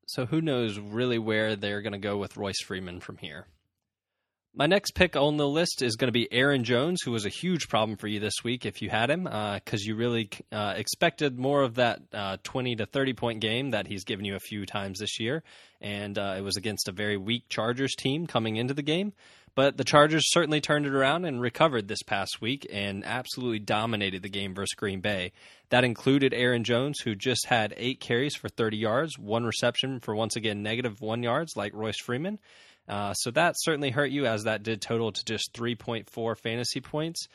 so 0.06 0.26
who 0.26 0.42
knows 0.42 0.78
really 0.78 1.18
where 1.18 1.56
they're 1.56 1.82
going 1.82 1.94
to 1.94 2.00
go 2.00 2.18
with 2.18 2.36
Royce 2.36 2.60
Freeman 2.60 3.00
from 3.00 3.18
here. 3.18 3.46
My 4.54 4.66
next 4.66 4.96
pick 4.96 5.16
on 5.16 5.38
the 5.38 5.48
list 5.48 5.82
is 5.82 5.96
going 5.96 6.10
to 6.10 6.12
be 6.12 6.28
Aaron 6.30 6.66
Jones, 6.66 7.02
who 7.04 7.12
was 7.12 7.26
a 7.26 7.30
huge 7.30 7.70
problem 7.70 7.98
for 7.98 8.08
you 8.08 8.20
this 8.20 8.44
week 8.44 8.66
if 8.66 8.82
you 8.82 8.90
had 8.90 9.10
him, 9.10 9.24
because 9.24 9.80
uh, 9.82 9.86
you 9.86 9.96
really 9.96 10.30
uh, 10.52 10.74
expected 10.76 11.40
more 11.40 11.62
of 11.62 11.76
that 11.76 12.02
uh, 12.12 12.36
20 12.44 12.76
to 12.76 12.86
30 12.86 13.14
point 13.14 13.40
game 13.40 13.70
that 13.70 13.88
he's 13.88 14.04
given 14.04 14.26
you 14.26 14.36
a 14.36 14.42
few 14.42 14.66
times 14.66 15.00
this 15.00 15.22
year. 15.22 15.42
And 15.80 16.20
uh, 16.20 16.36
it 16.38 16.42
was 16.42 16.58
against 16.58 16.90
a 16.90 16.92
very 16.92 17.16
weak 17.16 17.48
Chargers 17.48 17.96
team 17.96 18.28
coming 18.28 18.58
into 18.58 18.74
the 18.74 18.82
game. 18.82 19.14
But 19.56 19.78
the 19.78 19.86
Chargers 19.86 20.24
certainly 20.32 20.60
turned 20.60 20.86
it 20.86 20.94
around 20.94 21.24
and 21.24 21.40
recovered 21.40 21.88
this 21.88 22.04
past 22.04 22.42
week 22.42 22.68
and 22.72 23.06
absolutely 23.06 23.60
dominated 23.60 24.22
the 24.22 24.30
game 24.30 24.54
versus 24.54 24.74
Green 24.76 25.00
Bay. 25.00 25.32
That 25.70 25.86
included 25.86 26.34
Aaron 26.34 26.66
Jones, 26.66 27.00
who 27.00 27.16
just 27.16 27.48
had 27.48 27.74
eight 27.78 28.02
carries 28.02 28.36
for 28.36 28.50
30 28.50 28.78
yards, 28.78 29.18
one 29.18 29.46
reception 29.46 30.02
for 30.02 30.14
once 30.14 30.36
again 30.36 30.62
negative 30.62 31.00
one 31.00 31.24
yards, 31.24 31.56
like 31.56 31.74
Royce 31.74 32.00
Freeman. 32.00 32.40
Uh, 32.92 33.14
so 33.14 33.32
that 33.32 33.56
certainly 33.58 33.90
hurt 33.90 34.12
you, 34.12 34.26
as 34.26 34.44
that 34.44 34.64
did 34.64 34.82
total 34.82 35.14
to 35.14 35.24
just 35.24 35.54
3.4 35.54 36.38
fantasy 36.38 36.82
points. 36.82 37.28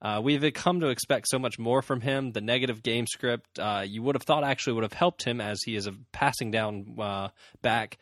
Uh, 0.00 0.20
we've 0.24 0.52
come 0.54 0.80
to 0.80 0.88
expect 0.88 1.28
so 1.28 1.38
much 1.38 1.58
more 1.58 1.82
from 1.82 2.00
him. 2.00 2.32
The 2.32 2.40
negative 2.40 2.82
game 2.82 3.06
script, 3.06 3.58
uh, 3.58 3.84
you 3.86 4.02
would 4.02 4.16
have 4.16 4.22
thought 4.22 4.42
actually 4.42 4.72
would 4.72 4.82
have 4.82 4.92
helped 4.92 5.22
him 5.22 5.40
as 5.40 5.62
he 5.62 5.76
is 5.76 5.86
a 5.86 5.92
passing 6.10 6.50
down 6.50 6.96
uh, 6.98 7.28
back 7.60 7.98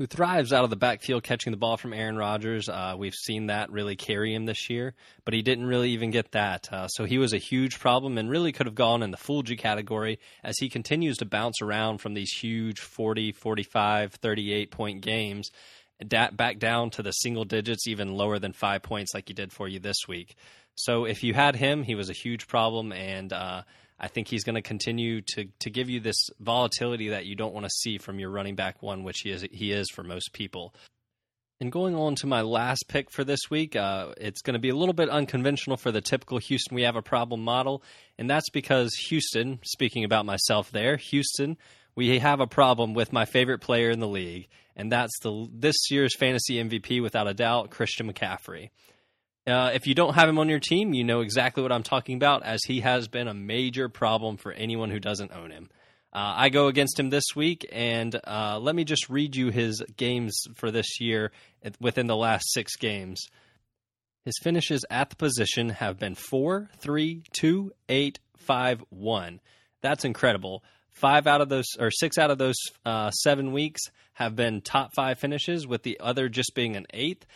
who 0.00 0.06
thrives 0.06 0.50
out 0.50 0.64
of 0.64 0.70
the 0.70 0.76
backfield 0.76 1.22
catching 1.22 1.50
the 1.50 1.58
ball 1.58 1.76
from 1.76 1.92
Aaron 1.92 2.16
Rodgers. 2.16 2.70
Uh, 2.70 2.94
we've 2.96 3.14
seen 3.14 3.48
that 3.48 3.70
really 3.70 3.96
carry 3.96 4.34
him 4.34 4.46
this 4.46 4.70
year, 4.70 4.94
but 5.26 5.34
he 5.34 5.42
didn't 5.42 5.66
really 5.66 5.90
even 5.90 6.10
get 6.10 6.32
that. 6.32 6.72
Uh, 6.72 6.88
so 6.88 7.04
he 7.04 7.18
was 7.18 7.34
a 7.34 7.38
huge 7.38 7.78
problem 7.78 8.16
and 8.16 8.30
really 8.30 8.50
could 8.50 8.64
have 8.64 8.74
gone 8.74 9.02
in 9.02 9.10
the 9.10 9.18
full 9.18 9.42
G 9.42 9.56
category 9.56 10.18
as 10.42 10.56
he 10.58 10.70
continues 10.70 11.18
to 11.18 11.26
bounce 11.26 11.60
around 11.60 11.98
from 11.98 12.14
these 12.14 12.32
huge 12.32 12.80
40, 12.80 13.32
45, 13.32 14.14
38 14.14 14.70
point 14.70 15.02
games 15.02 15.50
da- 16.06 16.30
back 16.30 16.58
down 16.58 16.90
to 16.90 17.02
the 17.02 17.12
single 17.12 17.44
digits, 17.44 17.86
even 17.86 18.14
lower 18.14 18.38
than 18.38 18.52
five 18.52 18.82
points, 18.82 19.14
like 19.14 19.28
he 19.28 19.34
did 19.34 19.52
for 19.52 19.68
you 19.68 19.78
this 19.78 20.08
week. 20.08 20.36
So 20.74 21.04
if 21.04 21.22
you 21.22 21.34
had 21.34 21.56
him, 21.56 21.82
he 21.82 21.94
was 21.94 22.10
a 22.10 22.14
huge 22.14 22.46
problem, 22.46 22.92
and 22.92 23.32
uh, 23.32 23.62
I 23.98 24.08
think 24.08 24.28
he's 24.28 24.44
going 24.44 24.54
to 24.54 24.62
continue 24.62 25.20
to 25.34 25.46
to 25.60 25.70
give 25.70 25.90
you 25.90 26.00
this 26.00 26.30
volatility 26.38 27.10
that 27.10 27.26
you 27.26 27.36
don't 27.36 27.52
want 27.52 27.66
to 27.66 27.70
see 27.70 27.98
from 27.98 28.18
your 28.18 28.30
running 28.30 28.54
back 28.54 28.82
one, 28.82 29.04
which 29.04 29.20
he 29.22 29.30
is 29.30 29.44
he 29.52 29.72
is 29.72 29.90
for 29.90 30.02
most 30.02 30.32
people. 30.32 30.74
And 31.62 31.70
going 31.70 31.94
on 31.94 32.14
to 32.16 32.26
my 32.26 32.40
last 32.40 32.86
pick 32.88 33.10
for 33.10 33.22
this 33.22 33.50
week, 33.50 33.76
uh, 33.76 34.14
it's 34.16 34.40
going 34.40 34.54
to 34.54 34.60
be 34.60 34.70
a 34.70 34.74
little 34.74 34.94
bit 34.94 35.10
unconventional 35.10 35.76
for 35.76 35.92
the 35.92 36.00
typical 36.00 36.38
Houston 36.38 36.74
we 36.74 36.84
have 36.84 36.96
a 36.96 37.02
problem 37.02 37.44
model, 37.44 37.82
and 38.16 38.30
that's 38.30 38.48
because 38.48 38.94
Houston, 39.08 39.58
speaking 39.62 40.04
about 40.04 40.24
myself 40.24 40.70
there, 40.70 40.96
Houston 40.96 41.58
we 41.94 42.18
have 42.18 42.40
a 42.40 42.46
problem 42.46 42.94
with 42.94 43.12
my 43.12 43.24
favorite 43.24 43.58
player 43.58 43.90
in 43.90 44.00
the 44.00 44.08
league, 44.08 44.48
and 44.80 44.90
that's 44.90 45.18
the 45.20 45.46
this 45.52 45.76
year's 45.90 46.16
fantasy 46.16 46.54
MVP 46.56 47.02
without 47.02 47.28
a 47.28 47.34
doubt, 47.34 47.70
Christian 47.70 48.10
McCaffrey. 48.10 48.70
Uh, 49.46 49.70
if 49.74 49.86
you 49.86 49.94
don't 49.94 50.14
have 50.14 50.28
him 50.28 50.38
on 50.38 50.48
your 50.48 50.58
team, 50.58 50.94
you 50.94 51.04
know 51.04 51.20
exactly 51.20 51.62
what 51.62 51.70
I'm 51.70 51.82
talking 51.82 52.16
about, 52.16 52.44
as 52.44 52.60
he 52.64 52.80
has 52.80 53.06
been 53.06 53.28
a 53.28 53.34
major 53.34 53.90
problem 53.90 54.38
for 54.38 54.52
anyone 54.52 54.90
who 54.90 54.98
doesn't 54.98 55.32
own 55.32 55.50
him. 55.50 55.68
Uh, 56.12 56.32
I 56.36 56.48
go 56.48 56.68
against 56.68 56.98
him 56.98 57.10
this 57.10 57.24
week, 57.36 57.68
and 57.70 58.18
uh, 58.26 58.58
let 58.58 58.74
me 58.74 58.84
just 58.84 59.10
read 59.10 59.36
you 59.36 59.50
his 59.50 59.82
games 59.96 60.46
for 60.56 60.70
this 60.70 60.98
year 60.98 61.30
within 61.78 62.06
the 62.06 62.16
last 62.16 62.50
six 62.52 62.76
games. 62.76 63.20
His 64.24 64.38
finishes 64.42 64.84
at 64.90 65.10
the 65.10 65.16
position 65.16 65.70
have 65.70 65.98
been 65.98 66.14
4, 66.14 66.70
3, 66.78 67.22
2, 67.32 67.72
8, 67.88 68.18
5, 68.38 68.84
1. 68.88 69.40
That's 69.82 70.04
incredible. 70.04 70.64
Five 70.92 71.26
out 71.26 71.40
of 71.40 71.48
those, 71.48 71.76
or 71.78 71.90
six 71.90 72.18
out 72.18 72.30
of 72.30 72.38
those 72.38 72.56
uh, 72.84 73.10
seven 73.10 73.52
weeks 73.52 73.80
have 74.14 74.36
been 74.36 74.60
top 74.60 74.94
five 74.94 75.18
finishes, 75.18 75.66
with 75.66 75.82
the 75.82 75.98
other 76.00 76.28
just 76.28 76.54
being 76.54 76.76
an 76.76 76.86
eighth. 76.92 77.26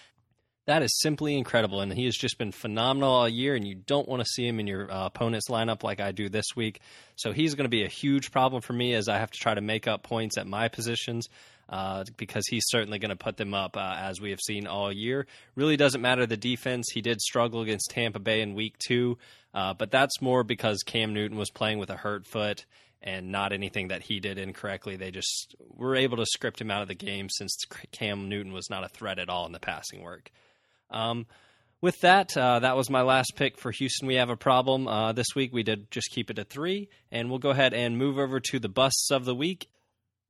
That 0.67 0.83
is 0.83 0.99
simply 1.01 1.37
incredible, 1.37 1.81
and 1.81 1.93
he 1.93 2.07
has 2.07 2.17
just 2.17 2.39
been 2.39 2.53
phenomenal 2.53 3.11
all 3.11 3.29
year. 3.29 3.55
And 3.55 3.67
you 3.67 3.75
don't 3.75 4.09
want 4.09 4.21
to 4.21 4.27
see 4.27 4.47
him 4.47 4.61
in 4.61 4.67
your 4.67 4.91
uh, 4.91 5.07
opponent's 5.07 5.49
lineup 5.49 5.83
like 5.83 6.01
I 6.01 6.13
do 6.13 6.29
this 6.31 6.57
week. 6.57 6.81
So 7.17 7.33
he's 7.33 7.55
going 7.55 7.67
to 7.67 7.71
be 7.71 7.85
a 7.85 7.89
huge 7.89 8.33
problem 8.33 8.63
for 8.63 8.73
me 8.73 8.95
as 8.95 9.09
I 9.09 9.19
have 9.19 9.31
to 9.31 9.39
try 9.39 9.55
to 9.55 9.61
make 9.61 9.87
up 9.87 10.03
points 10.03 10.39
at 10.39 10.47
my 10.47 10.69
positions. 10.69 11.29
Uh, 11.67 12.05
because 12.19 12.47
he's 12.47 12.65
certainly 12.67 12.99
going 12.99 13.09
to 13.09 13.17
put 13.17 13.39
them 13.39 13.55
up 13.55 13.75
uh, 13.79 13.95
as 13.99 14.21
we 14.21 14.31
have 14.31 14.41
seen 14.41 14.67
all 14.67 14.93
year. 14.93 15.27
Really 15.55 15.79
doesn't 15.79 16.03
matter 16.03 16.27
the 16.27 16.37
defense. 16.37 16.91
He 16.93 17.01
did 17.01 17.23
struggle 17.23 17.63
against 17.63 17.91
Tampa 17.91 18.19
Bay 18.19 18.43
in 18.43 18.55
week 18.55 18.77
two, 18.79 19.17
uh, 19.55 19.73
but 19.73 19.91
that's 19.91 20.21
more 20.21 20.45
because 20.45 20.83
Cam 20.85 21.15
Newton 21.15 21.39
was 21.39 21.51
playing 21.51 21.79
with 21.79 21.89
a 21.89 21.97
hurt 21.97 22.27
foot 22.27 22.67
and 23.05 23.31
not 23.31 23.53
anything 23.53 23.89
that 23.89 24.03
he 24.03 24.19
did 24.19 24.39
incorrectly. 24.39 24.97
They 24.97 25.11
just 25.11 25.55
were 25.61 25.95
able 25.95 26.17
to 26.17 26.27
script 26.27 26.61
him 26.61 26.71
out 26.71 26.81
of 26.83 26.89
the 26.89 26.95
game 26.95 27.29
since 27.29 27.55
Cam 27.93 28.31
Newton 28.31 28.53
was 28.53 28.71
not 28.71 28.83
a 28.83 28.89
threat 28.89 29.19
at 29.19 29.29
all 29.29 29.45
in 29.45 29.53
the 29.53 29.61
passing 29.61 30.03
work. 30.03 30.31
Um, 30.91 31.27
with 31.83 32.01
that, 32.01 32.35
uh, 32.35 32.61
that 32.61 32.79
was 32.79 32.89
my 32.89 33.03
last 33.03 33.35
pick 33.37 33.59
for 33.59 33.71
Houston. 33.71 34.09
We 34.09 34.15
have 34.15 34.31
a 34.31 34.37
problem 34.37 34.89
uh, 34.89 35.13
this 35.13 35.35
week. 35.37 35.53
We 35.53 35.63
did 35.63 35.91
just 35.91 36.11
keep 36.11 36.31
it 36.31 36.39
at 36.39 36.49
three, 36.49 36.89
and 37.13 37.29
we'll 37.29 37.39
go 37.39 37.51
ahead 37.51 37.75
and 37.75 37.99
move 37.99 38.19
over 38.19 38.41
to 38.41 38.59
the 38.59 38.71
busts 38.71 39.11
of 39.11 39.27
the 39.27 39.35
week. 39.35 39.69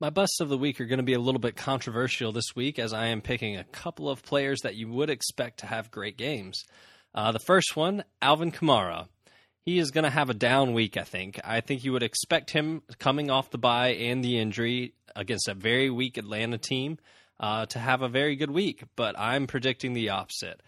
My 0.01 0.11
busts 0.11 0.41
of 0.41 0.49
the 0.49 0.59
week 0.59 0.81
are 0.81 0.87
going 0.87 0.99
to 0.99 1.05
be 1.05 1.15
a 1.15 1.21
little 1.21 1.41
bit 1.41 1.55
controversial 1.55 2.33
this 2.33 2.57
week, 2.57 2.81
as 2.81 2.93
I 2.93 3.07
am 3.07 3.21
picking 3.21 3.57
a 3.57 3.63
couple 3.63 4.11
of 4.11 4.25
players 4.25 4.63
that 4.63 4.75
you 4.75 4.89
would 4.89 5.11
expect 5.11 5.61
to 5.61 5.67
have 5.67 5.93
great 5.93 6.19
games. 6.19 6.65
Uh, 7.15 7.31
the 7.31 7.39
first 7.39 7.77
one, 7.77 8.03
Alvin 8.21 8.51
Kamara 8.51 9.07
he 9.65 9.79
is 9.79 9.91
going 9.91 10.05
to 10.05 10.11
have 10.11 10.31
a 10.31 10.35
down 10.35 10.75
week, 10.75 10.97
I 10.97 11.05
think. 11.05 11.41
I 11.43 11.61
think 11.61 11.85
you 11.85 11.93
would 11.93 12.03
expect 12.03 12.51
him 12.51 12.83
coming 12.99 13.31
off 13.31 13.51
the 13.51 13.59
bye 13.59 13.95
and 13.95 14.23
the 14.23 14.39
injury 14.39 14.95
against 15.17 15.49
a 15.49 15.55
very 15.55 15.89
weak 15.91 16.19
Atlanta 16.19 16.59
team 16.59 16.99
uh, 17.41 17.67
to 17.67 17.79
have 17.79 18.03
a 18.03 18.09
very 18.09 18.37
good 18.37 18.51
week, 18.51 18.85
but 18.95 19.19
I'm 19.19 19.47
predicting 19.47 19.95
the 19.95 20.11
opposite. 20.11 20.61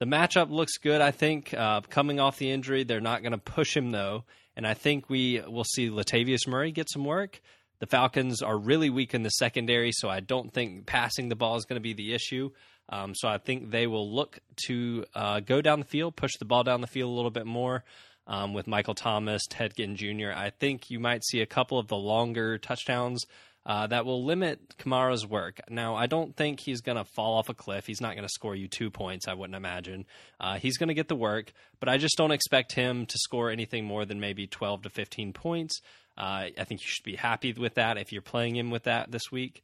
The 0.00 0.06
matchup 0.06 0.50
looks 0.50 0.78
good, 0.78 1.00
I 1.00 1.10
think. 1.12 1.54
Uh, 1.54 1.82
coming 1.82 2.18
off 2.18 2.38
the 2.38 2.50
injury, 2.50 2.84
they're 2.84 3.00
not 3.00 3.22
going 3.22 3.32
to 3.32 3.38
push 3.38 3.76
him, 3.76 3.92
though, 3.92 4.24
and 4.56 4.66
I 4.66 4.74
think 4.74 5.08
we 5.08 5.40
will 5.46 5.64
see 5.64 5.88
Latavius 5.88 6.48
Murray 6.48 6.72
get 6.72 6.90
some 6.90 7.04
work. 7.04 7.40
The 7.78 7.86
Falcons 7.86 8.42
are 8.42 8.58
really 8.58 8.90
weak 8.90 9.14
in 9.14 9.22
the 9.22 9.30
secondary, 9.30 9.92
so 9.92 10.08
I 10.08 10.20
don't 10.20 10.52
think 10.52 10.86
passing 10.86 11.28
the 11.28 11.36
ball 11.36 11.56
is 11.56 11.64
going 11.64 11.76
to 11.76 11.82
be 11.82 11.94
the 11.94 12.12
issue. 12.12 12.50
Um, 12.88 13.14
so 13.14 13.28
I 13.28 13.38
think 13.38 13.70
they 13.70 13.86
will 13.86 14.12
look 14.12 14.40
to 14.66 15.04
uh, 15.14 15.40
go 15.40 15.62
down 15.62 15.78
the 15.78 15.86
field, 15.86 16.16
push 16.16 16.32
the 16.38 16.44
ball 16.44 16.64
down 16.64 16.80
the 16.80 16.88
field 16.88 17.10
a 17.10 17.14
little 17.14 17.30
bit 17.30 17.46
more 17.46 17.84
um, 18.26 18.54
with 18.54 18.66
Michael 18.66 18.94
Thomas, 18.94 19.42
Ted 19.48 19.74
Ginn 19.76 19.96
Jr. 19.96 20.32
I 20.34 20.50
think 20.50 20.90
you 20.90 21.00
might 21.00 21.24
see 21.24 21.40
a 21.40 21.46
couple 21.46 21.78
of 21.78 21.88
the 21.88 21.96
longer 21.96 22.58
touchdowns 22.58 23.24
uh, 23.66 23.86
that 23.88 24.06
will 24.06 24.24
limit 24.24 24.76
Kamara's 24.78 25.26
work. 25.26 25.60
Now, 25.68 25.94
I 25.94 26.06
don't 26.06 26.34
think 26.34 26.60
he's 26.60 26.80
going 26.80 26.96
to 26.96 27.04
fall 27.04 27.38
off 27.38 27.48
a 27.48 27.54
cliff. 27.54 27.86
He's 27.86 28.00
not 28.00 28.14
going 28.14 28.26
to 28.26 28.32
score 28.32 28.56
you 28.56 28.68
two 28.68 28.90
points, 28.90 29.28
I 29.28 29.34
wouldn't 29.34 29.56
imagine. 29.56 30.06
Uh, 30.38 30.56
he's 30.58 30.78
going 30.78 30.88
to 30.88 30.94
get 30.94 31.08
the 31.08 31.16
work, 31.16 31.52
but 31.78 31.88
I 31.88 31.98
just 31.98 32.16
don't 32.16 32.32
expect 32.32 32.72
him 32.72 33.06
to 33.06 33.18
score 33.18 33.50
anything 33.50 33.84
more 33.84 34.04
than 34.04 34.18
maybe 34.18 34.46
12 34.46 34.82
to 34.82 34.90
15 34.90 35.32
points. 35.32 35.80
Uh, 36.16 36.48
I 36.58 36.64
think 36.64 36.80
you 36.80 36.86
should 36.88 37.04
be 37.04 37.16
happy 37.16 37.52
with 37.52 37.74
that 37.74 37.98
if 37.98 38.12
you're 38.12 38.22
playing 38.22 38.56
him 38.56 38.70
with 38.70 38.84
that 38.84 39.10
this 39.10 39.30
week. 39.30 39.62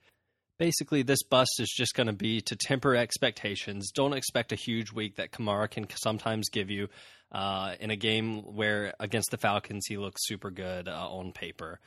Basically, 0.58 1.02
this 1.02 1.22
bust 1.22 1.60
is 1.60 1.68
just 1.68 1.94
going 1.94 2.06
to 2.06 2.14
be 2.14 2.40
to 2.40 2.56
temper 2.56 2.96
expectations. 2.96 3.90
Don't 3.94 4.14
expect 4.14 4.52
a 4.52 4.56
huge 4.56 4.90
week 4.90 5.16
that 5.16 5.30
Kamara 5.30 5.70
can 5.70 5.86
sometimes 6.02 6.48
give 6.48 6.70
you 6.70 6.88
uh, 7.30 7.74
in 7.78 7.90
a 7.90 7.96
game 7.96 8.38
where 8.54 8.94
against 8.98 9.30
the 9.30 9.36
Falcons 9.36 9.84
he 9.86 9.98
looks 9.98 10.26
super 10.26 10.50
good 10.50 10.88
uh, 10.88 11.08
on 11.10 11.32
paper. 11.32 11.78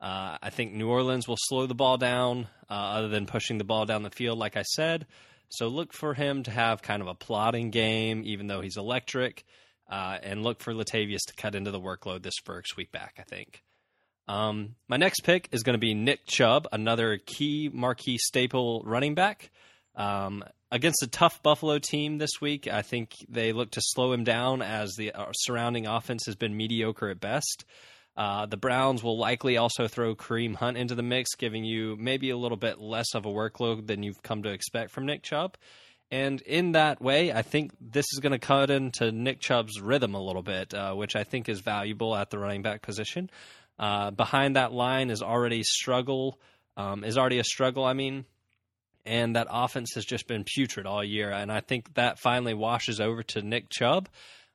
Uh, 0.00 0.36
I 0.42 0.50
think 0.50 0.74
New 0.74 0.88
Orleans 0.88 1.26
will 1.26 1.38
slow 1.38 1.66
the 1.66 1.74
ball 1.74 1.96
down, 1.96 2.46
uh, 2.70 2.74
other 2.74 3.08
than 3.08 3.26
pushing 3.26 3.58
the 3.58 3.64
ball 3.64 3.84
down 3.86 4.02
the 4.02 4.10
field, 4.10 4.38
like 4.38 4.56
I 4.56 4.62
said. 4.62 5.06
So 5.48 5.68
look 5.68 5.92
for 5.92 6.14
him 6.14 6.42
to 6.44 6.50
have 6.50 6.82
kind 6.82 7.00
of 7.00 7.08
a 7.08 7.14
plotting 7.14 7.70
game, 7.70 8.22
even 8.24 8.46
though 8.46 8.60
he's 8.60 8.76
electric, 8.76 9.44
uh, 9.90 10.18
and 10.22 10.42
look 10.42 10.60
for 10.60 10.74
Latavius 10.74 11.24
to 11.28 11.34
cut 11.36 11.54
into 11.54 11.70
the 11.70 11.80
workload 11.80 12.22
this 12.22 12.34
first 12.44 12.76
week 12.76 12.92
back. 12.92 13.14
I 13.18 13.22
think. 13.22 13.62
Um, 14.28 14.74
my 14.88 14.98
next 14.98 15.20
pick 15.20 15.48
is 15.52 15.62
going 15.62 15.74
to 15.74 15.78
be 15.78 15.94
Nick 15.94 16.26
Chubb, 16.26 16.68
another 16.70 17.18
key 17.24 17.70
marquee 17.72 18.18
staple 18.18 18.82
running 18.84 19.14
back. 19.14 19.50
Um, 19.96 20.44
against 20.70 21.02
a 21.02 21.06
tough 21.06 21.42
Buffalo 21.42 21.78
team 21.78 22.18
this 22.18 22.40
week, 22.40 22.68
I 22.68 22.82
think 22.82 23.12
they 23.28 23.52
look 23.52 23.70
to 23.72 23.80
slow 23.82 24.12
him 24.12 24.24
down 24.24 24.60
as 24.62 24.94
the 24.96 25.12
uh, 25.12 25.32
surrounding 25.32 25.86
offense 25.86 26.26
has 26.26 26.36
been 26.36 26.56
mediocre 26.56 27.08
at 27.08 27.20
best. 27.20 27.64
Uh, 28.16 28.46
the 28.46 28.56
Browns 28.56 29.02
will 29.02 29.16
likely 29.16 29.56
also 29.56 29.86
throw 29.86 30.14
Kareem 30.14 30.56
Hunt 30.56 30.76
into 30.76 30.94
the 30.94 31.02
mix, 31.02 31.34
giving 31.36 31.64
you 31.64 31.96
maybe 31.98 32.30
a 32.30 32.36
little 32.36 32.56
bit 32.56 32.80
less 32.80 33.14
of 33.14 33.24
a 33.24 33.30
workload 33.30 33.86
than 33.86 34.02
you've 34.02 34.22
come 34.22 34.42
to 34.42 34.50
expect 34.50 34.90
from 34.90 35.06
Nick 35.06 35.22
Chubb. 35.22 35.56
And 36.10 36.40
in 36.42 36.72
that 36.72 37.00
way, 37.00 37.32
I 37.32 37.42
think 37.42 37.72
this 37.80 38.06
is 38.12 38.20
going 38.20 38.32
to 38.32 38.38
cut 38.38 38.70
into 38.70 39.12
Nick 39.12 39.40
Chubb's 39.40 39.80
rhythm 39.80 40.14
a 40.14 40.22
little 40.22 40.42
bit, 40.42 40.74
uh, 40.74 40.94
which 40.94 41.14
I 41.14 41.22
think 41.22 41.48
is 41.48 41.60
valuable 41.60 42.16
at 42.16 42.30
the 42.30 42.38
running 42.38 42.62
back 42.62 42.82
position. 42.82 43.30
Uh, 43.78 44.10
behind 44.10 44.56
that 44.56 44.72
line 44.72 45.10
is 45.10 45.22
already 45.22 45.62
struggle. 45.62 46.38
Um, 46.76 47.04
is 47.04 47.18
already 47.18 47.38
a 47.38 47.44
struggle. 47.44 47.84
I 47.84 47.92
mean, 47.92 48.24
and 49.04 49.36
that 49.36 49.48
offense 49.50 49.94
has 49.94 50.04
just 50.04 50.28
been 50.28 50.44
putrid 50.44 50.86
all 50.86 51.02
year. 51.02 51.30
And 51.30 51.50
I 51.50 51.60
think 51.60 51.94
that 51.94 52.18
finally 52.18 52.54
washes 52.54 53.00
over 53.00 53.22
to 53.24 53.42
Nick 53.42 53.68
Chubb. 53.70 54.08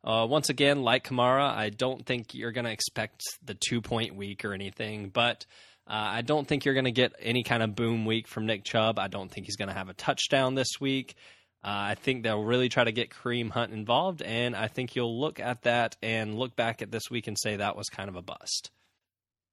Uh, 0.03 0.27
once 0.29 0.49
again, 0.49 0.83
like 0.83 1.07
Kamara, 1.07 1.49
I 1.49 1.69
don't 1.69 2.05
think 2.05 2.33
you're 2.33 2.51
going 2.51 2.65
to 2.65 2.71
expect 2.71 3.21
the 3.43 3.55
two 3.55 3.81
point 3.81 4.15
week 4.15 4.43
or 4.43 4.53
anything, 4.53 5.09
but 5.09 5.45
uh, 5.87 5.93
I 5.93 6.21
don't 6.21 6.47
think 6.47 6.65
you're 6.65 6.73
going 6.73 6.85
to 6.85 6.91
get 6.91 7.13
any 7.19 7.43
kind 7.43 7.63
of 7.63 7.75
boom 7.75 8.05
week 8.05 8.27
from 8.27 8.45
Nick 8.45 8.63
Chubb. 8.63 8.99
I 8.99 9.07
don't 9.07 9.31
think 9.31 9.45
he's 9.45 9.55
going 9.55 9.69
to 9.69 9.73
have 9.73 9.89
a 9.89 9.93
touchdown 9.93 10.55
this 10.55 10.79
week. 10.79 11.15
Uh, 11.63 11.95
I 11.95 11.95
think 11.95 12.23
they'll 12.23 12.43
really 12.43 12.67
try 12.67 12.83
to 12.83 12.91
get 12.91 13.09
Kareem 13.09 13.49
Hunt 13.49 13.71
involved, 13.71 14.21
and 14.21 14.55
I 14.55 14.67
think 14.67 14.95
you'll 14.95 15.19
look 15.19 15.39
at 15.39 15.61
that 15.63 15.95
and 16.03 16.35
look 16.35 16.57
back 16.57 16.81
at 16.81 16.91
this 16.91 17.09
week 17.09 17.27
and 17.27 17.37
say 17.39 17.55
that 17.55 17.77
was 17.77 17.87
kind 17.87 18.09
of 18.09 18.17
a 18.17 18.21
bust. 18.21 18.69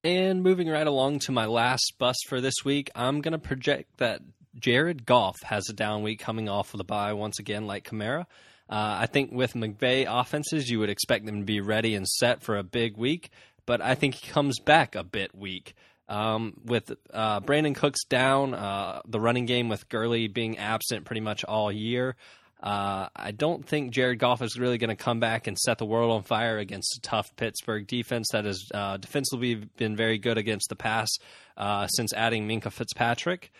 And 0.03 0.41
moving 0.41 0.67
right 0.67 0.87
along 0.87 1.19
to 1.19 1.31
my 1.31 1.45
last 1.45 1.93
bust 1.99 2.25
for 2.27 2.41
this 2.41 2.55
week, 2.65 2.89
I'm 2.95 3.21
going 3.21 3.33
to 3.33 3.37
project 3.37 3.97
that 3.97 4.21
Jared 4.55 5.05
Goff 5.05 5.35
has 5.43 5.69
a 5.69 5.73
down 5.73 6.01
week 6.01 6.19
coming 6.19 6.49
off 6.49 6.73
of 6.73 6.79
the 6.79 6.83
bye 6.83 7.13
once 7.13 7.37
again, 7.37 7.67
like 7.67 7.87
Kamara. 7.87 8.21
Uh, 8.67 8.97
I 9.01 9.05
think 9.05 9.31
with 9.31 9.53
McVay 9.53 10.07
offenses, 10.09 10.69
you 10.69 10.79
would 10.79 10.89
expect 10.89 11.27
them 11.27 11.41
to 11.41 11.45
be 11.45 11.61
ready 11.61 11.93
and 11.93 12.07
set 12.07 12.41
for 12.41 12.57
a 12.57 12.63
big 12.63 12.97
week, 12.97 13.29
but 13.67 13.79
I 13.79 13.93
think 13.93 14.15
he 14.15 14.27
comes 14.27 14.59
back 14.59 14.95
a 14.95 15.03
bit 15.03 15.35
weak. 15.35 15.75
Um, 16.09 16.55
with 16.65 16.91
uh, 17.13 17.41
Brandin 17.41 17.75
Cooks 17.75 18.03
down, 18.05 18.55
uh, 18.55 19.01
the 19.07 19.19
running 19.19 19.45
game 19.45 19.69
with 19.69 19.87
Gurley 19.87 20.27
being 20.27 20.57
absent 20.57 21.05
pretty 21.05 21.21
much 21.21 21.43
all 21.43 21.71
year, 21.71 22.15
uh, 22.61 23.07
I 23.15 23.31
don't 23.31 23.65
think 23.65 23.91
Jared 23.91 24.19
Goff 24.19 24.41
is 24.41 24.59
really 24.59 24.77
going 24.77 24.89
to 24.89 24.95
come 24.95 25.19
back 25.19 25.47
and 25.47 25.57
set 25.57 25.79
the 25.79 25.85
world 25.85 26.11
on 26.11 26.21
fire 26.21 26.59
against 26.59 26.97
a 26.97 27.01
tough 27.01 27.35
Pittsburgh 27.35 27.87
defense 27.87 28.27
that 28.33 28.45
has 28.45 28.63
uh, 28.73 28.97
defensively 28.97 29.55
been 29.55 29.95
very 29.95 30.19
good 30.19 30.37
against 30.37 30.69
the 30.69 30.75
pass 30.75 31.09
uh, 31.57 31.87
since 31.87 32.13
adding 32.13 32.47
Minkah 32.47 32.71
Fitzpatrick. 32.71 33.51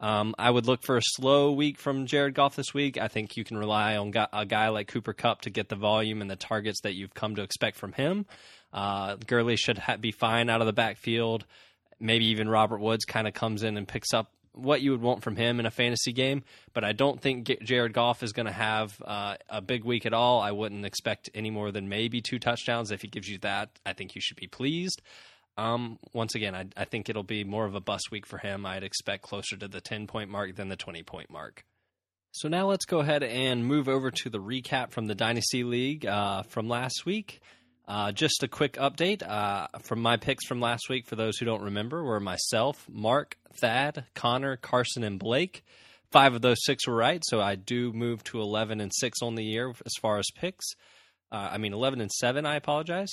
Um, 0.00 0.34
I 0.38 0.50
would 0.50 0.66
look 0.66 0.82
for 0.82 0.96
a 0.96 1.02
slow 1.02 1.52
week 1.52 1.78
from 1.78 2.06
Jared 2.06 2.34
Goff 2.34 2.56
this 2.56 2.72
week. 2.74 2.98
I 2.98 3.08
think 3.08 3.36
you 3.36 3.44
can 3.44 3.56
rely 3.58 3.96
on 3.96 4.12
a 4.32 4.46
guy 4.46 4.68
like 4.68 4.88
Cooper 4.88 5.12
Kupp 5.12 5.42
to 5.42 5.50
get 5.50 5.68
the 5.68 5.76
volume 5.76 6.20
and 6.20 6.30
the 6.30 6.36
targets 6.36 6.80
that 6.82 6.94
you've 6.94 7.14
come 7.14 7.36
to 7.36 7.42
expect 7.42 7.76
from 7.76 7.92
him. 7.92 8.26
Uh, 8.72 9.16
Gurley 9.26 9.56
should 9.56 9.78
ha- 9.78 9.96
be 9.96 10.12
fine 10.12 10.50
out 10.50 10.60
of 10.60 10.66
the 10.66 10.72
backfield. 10.72 11.46
Maybe 12.00 12.26
even 12.26 12.48
Robert 12.48 12.78
Woods 12.78 13.04
kind 13.04 13.26
of 13.26 13.34
comes 13.34 13.64
in 13.64 13.76
and 13.76 13.88
picks 13.88 14.14
up 14.14 14.32
what 14.58 14.82
you 14.82 14.90
would 14.90 15.00
want 15.00 15.22
from 15.22 15.36
him 15.36 15.60
in 15.60 15.66
a 15.66 15.70
fantasy 15.70 16.12
game. 16.12 16.42
But 16.72 16.84
I 16.84 16.92
don't 16.92 17.20
think 17.20 17.50
Jared 17.62 17.92
Goff 17.92 18.22
is 18.22 18.32
going 18.32 18.46
to 18.46 18.52
have 18.52 19.00
uh, 19.04 19.36
a 19.48 19.60
big 19.60 19.84
week 19.84 20.06
at 20.06 20.12
all. 20.12 20.40
I 20.40 20.52
wouldn't 20.52 20.84
expect 20.84 21.30
any 21.34 21.50
more 21.50 21.70
than 21.70 21.88
maybe 21.88 22.20
two 22.20 22.38
touchdowns. 22.38 22.90
If 22.90 23.02
he 23.02 23.08
gives 23.08 23.28
you 23.28 23.38
that, 23.38 23.70
I 23.86 23.92
think 23.92 24.14
you 24.14 24.20
should 24.20 24.36
be 24.36 24.46
pleased. 24.46 25.00
Um, 25.56 25.98
once 26.12 26.34
again, 26.34 26.54
I, 26.54 26.66
I 26.76 26.84
think 26.84 27.08
it'll 27.08 27.24
be 27.24 27.42
more 27.42 27.66
of 27.66 27.74
a 27.74 27.80
bust 27.80 28.10
week 28.12 28.26
for 28.26 28.38
him. 28.38 28.64
I'd 28.64 28.84
expect 28.84 29.22
closer 29.22 29.56
to 29.56 29.66
the 29.66 29.80
10 29.80 30.06
point 30.06 30.30
mark 30.30 30.54
than 30.54 30.68
the 30.68 30.76
20 30.76 31.02
point 31.02 31.30
mark. 31.30 31.64
So 32.30 32.48
now 32.48 32.68
let's 32.68 32.84
go 32.84 33.00
ahead 33.00 33.22
and 33.22 33.66
move 33.66 33.88
over 33.88 34.10
to 34.10 34.30
the 34.30 34.38
recap 34.38 34.90
from 34.90 35.06
the 35.06 35.14
Dynasty 35.14 35.64
League 35.64 36.06
uh, 36.06 36.42
from 36.42 36.68
last 36.68 37.04
week. 37.04 37.40
Uh, 37.88 38.12
just 38.12 38.42
a 38.42 38.48
quick 38.48 38.74
update 38.74 39.26
uh, 39.26 39.66
from 39.80 40.02
my 40.02 40.18
picks 40.18 40.44
from 40.46 40.60
last 40.60 40.90
week. 40.90 41.06
For 41.06 41.16
those 41.16 41.38
who 41.38 41.46
don't 41.46 41.62
remember, 41.62 42.04
were 42.04 42.20
myself, 42.20 42.86
Mark, 42.86 43.38
Thad, 43.54 44.04
Connor, 44.14 44.56
Carson, 44.56 45.02
and 45.02 45.18
Blake. 45.18 45.64
Five 46.12 46.34
of 46.34 46.42
those 46.42 46.58
six 46.64 46.86
were 46.86 46.94
right, 46.94 47.22
so 47.24 47.40
I 47.40 47.54
do 47.54 47.92
move 47.94 48.22
to 48.24 48.42
eleven 48.42 48.82
and 48.82 48.92
six 48.94 49.22
on 49.22 49.36
the 49.36 49.44
year 49.44 49.70
as 49.70 49.92
far 50.02 50.18
as 50.18 50.26
picks. 50.36 50.66
Uh, 51.32 51.48
I 51.52 51.56
mean, 51.56 51.72
eleven 51.72 52.02
and 52.02 52.12
seven. 52.12 52.44
I 52.44 52.56
apologize. 52.56 53.10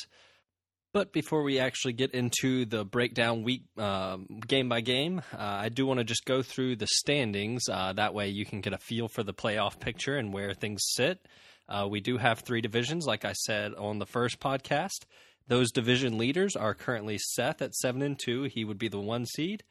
But 0.94 1.12
before 1.12 1.44
we 1.44 1.60
actually 1.60 1.92
get 1.94 2.12
into 2.12 2.66
the 2.66 2.86
breakdown 2.86 3.44
week 3.44 3.64
uh, 3.78 4.18
game 4.48 4.70
by 4.70 4.80
game, 4.80 5.22
uh, 5.34 5.38
I 5.38 5.70
do 5.70 5.86
want 5.86 6.00
to 6.00 6.06
just 6.06 6.24
go 6.26 6.42
through 6.42 6.78
the 6.78 6.88
standings. 6.88 7.64
Uh, 7.70 7.92
that 7.94 8.14
way 8.14 8.30
you 8.30 8.46
can 8.46 8.62
get 8.62 8.72
a 8.72 8.78
feel 8.78 9.10
for 9.10 9.24
the 9.24 9.34
playoff 9.34 9.80
picture 9.80 10.16
and 10.16 10.34
where 10.34 10.54
things 10.54 10.82
sit. 10.86 11.20
Uh, 11.68 11.88
we 11.90 12.00
do 12.00 12.18
have 12.18 12.40
three 12.40 12.62
divisions, 12.62 13.06
like 13.06 13.26
I 13.26 13.34
said 13.34 13.74
on 13.74 14.00
the 14.00 14.06
first 14.06 14.40
podcast. 14.40 15.06
Those 15.48 15.72
division 15.72 16.18
leaders 16.18 16.56
are 16.56 16.74
currently 16.74 17.18
Seth 17.20 17.62
at 17.62 17.76
seven 17.76 18.02
and 18.02 18.18
two. 18.20 18.44
He 18.44 18.66
would 18.66 18.78
be 18.78 18.88
the 18.88 19.00
one 19.00 19.26
seed. 19.26 19.64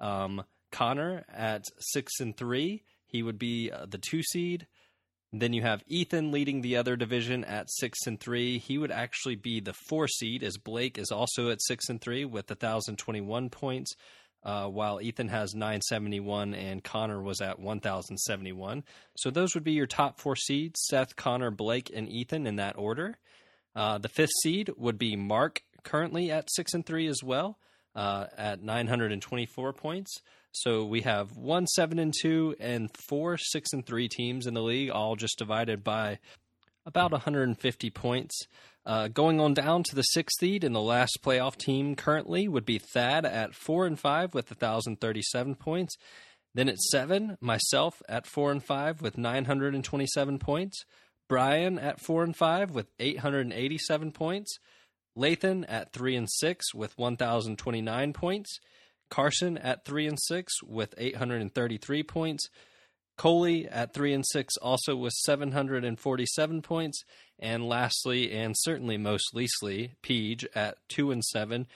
Um, 0.00 0.44
Connor 0.72 1.24
at 1.32 1.64
six 1.78 2.20
and 2.20 2.36
three. 2.36 2.84
He 3.06 3.22
would 3.22 3.38
be 3.38 3.70
uh, 3.70 3.86
the 3.86 3.98
two 3.98 4.22
seed. 4.22 4.66
Then 5.32 5.52
you 5.52 5.62
have 5.62 5.82
Ethan 5.86 6.32
leading 6.32 6.60
the 6.60 6.76
other 6.76 6.96
division 6.96 7.44
at 7.44 7.70
six 7.70 8.06
and 8.06 8.18
three. 8.18 8.58
He 8.58 8.78
would 8.78 8.90
actually 8.90 9.34
be 9.36 9.60
the 9.60 9.72
four 9.72 10.08
seed, 10.08 10.42
as 10.42 10.56
Blake 10.56 10.98
is 10.98 11.10
also 11.10 11.50
at 11.50 11.62
six 11.62 11.88
and 11.88 12.00
three 12.00 12.24
with 12.24 12.46
thousand 12.46 12.96
twenty 12.96 13.20
one 13.20 13.50
points, 13.50 13.94
uh, 14.46 14.68
while 14.68 15.00
Ethan 15.00 15.26
has 15.28 15.56
nine 15.56 15.80
seventy 15.82 16.20
one 16.20 16.54
and 16.54 16.82
Connor 16.82 17.20
was 17.20 17.40
at 17.40 17.58
one 17.58 17.80
thousand 17.80 18.16
seventy 18.18 18.52
one. 18.52 18.84
So 19.16 19.30
those 19.30 19.54
would 19.54 19.64
be 19.64 19.72
your 19.72 19.88
top 19.88 20.20
four 20.20 20.36
seeds: 20.36 20.80
Seth, 20.88 21.16
Connor, 21.16 21.50
Blake, 21.50 21.90
and 21.92 22.08
Ethan 22.08 22.46
in 22.46 22.56
that 22.56 22.78
order. 22.78 23.18
Uh, 23.74 23.98
the 23.98 24.08
fifth 24.08 24.30
seed 24.42 24.70
would 24.76 24.98
be 24.98 25.16
Mark, 25.16 25.62
currently 25.82 26.30
at 26.30 26.48
six 26.48 26.74
and 26.74 26.86
three 26.86 27.08
as 27.08 27.22
well, 27.24 27.58
uh, 27.96 28.26
at 28.38 28.62
nine 28.62 28.86
hundred 28.86 29.10
and 29.10 29.20
twenty 29.20 29.46
four 29.46 29.72
points. 29.72 30.20
So 30.52 30.84
we 30.84 31.00
have 31.00 31.36
one 31.36 31.66
seven 31.66 31.98
and 31.98 32.14
two 32.16 32.54
and 32.60 32.88
four 32.96 33.36
six 33.36 33.72
and 33.72 33.84
three 33.84 34.08
teams 34.08 34.46
in 34.46 34.54
the 34.54 34.62
league, 34.62 34.90
all 34.90 35.16
just 35.16 35.38
divided 35.38 35.82
by 35.82 36.20
about 36.86 37.10
150 37.10 37.90
points. 37.90 38.46
Uh, 38.86 39.08
going 39.08 39.40
on 39.40 39.52
down 39.52 39.82
to 39.82 39.96
the 39.96 40.02
sixth 40.02 40.38
seed 40.38 40.62
in 40.62 40.72
the 40.72 40.80
last 40.80 41.18
playoff 41.20 41.56
team 41.56 41.96
currently 41.96 42.46
would 42.46 42.64
be 42.64 42.78
Thad 42.78 43.26
at 43.26 43.52
four 43.52 43.84
and 43.84 43.98
five 43.98 44.32
with 44.32 44.48
1,037 44.48 45.56
points. 45.56 45.96
Then 46.54 46.68
at 46.68 46.78
seven, 46.78 47.36
myself 47.40 48.00
at 48.08 48.28
four 48.28 48.52
and 48.52 48.62
five 48.62 49.02
with 49.02 49.18
927 49.18 50.38
points. 50.38 50.84
Brian 51.28 51.80
at 51.80 52.00
four 52.00 52.22
and 52.22 52.36
five 52.36 52.70
with 52.70 52.86
887 53.00 54.12
points. 54.12 54.56
Lathan 55.18 55.64
at 55.68 55.92
three 55.92 56.14
and 56.14 56.30
six 56.30 56.72
with 56.72 56.96
1,029 56.96 58.12
points. 58.12 58.60
Carson 59.10 59.58
at 59.58 59.84
three 59.84 60.06
and 60.06 60.18
six 60.20 60.62
with 60.62 60.94
833 60.96 62.04
points. 62.04 62.48
Coley 63.16 63.66
at 63.68 63.94
three 63.94 64.12
and 64.12 64.24
six 64.26 64.56
also 64.56 64.94
with 64.96 65.12
747 65.12 66.62
points. 66.62 67.04
And 67.38 67.68
lastly, 67.68 68.32
and 68.32 68.54
certainly 68.56 68.96
most 68.96 69.34
leastly, 69.34 69.94
Peach 70.02 70.46
at 70.54 70.78
two 70.88 71.10
and 71.10 71.22
seven 71.24 71.66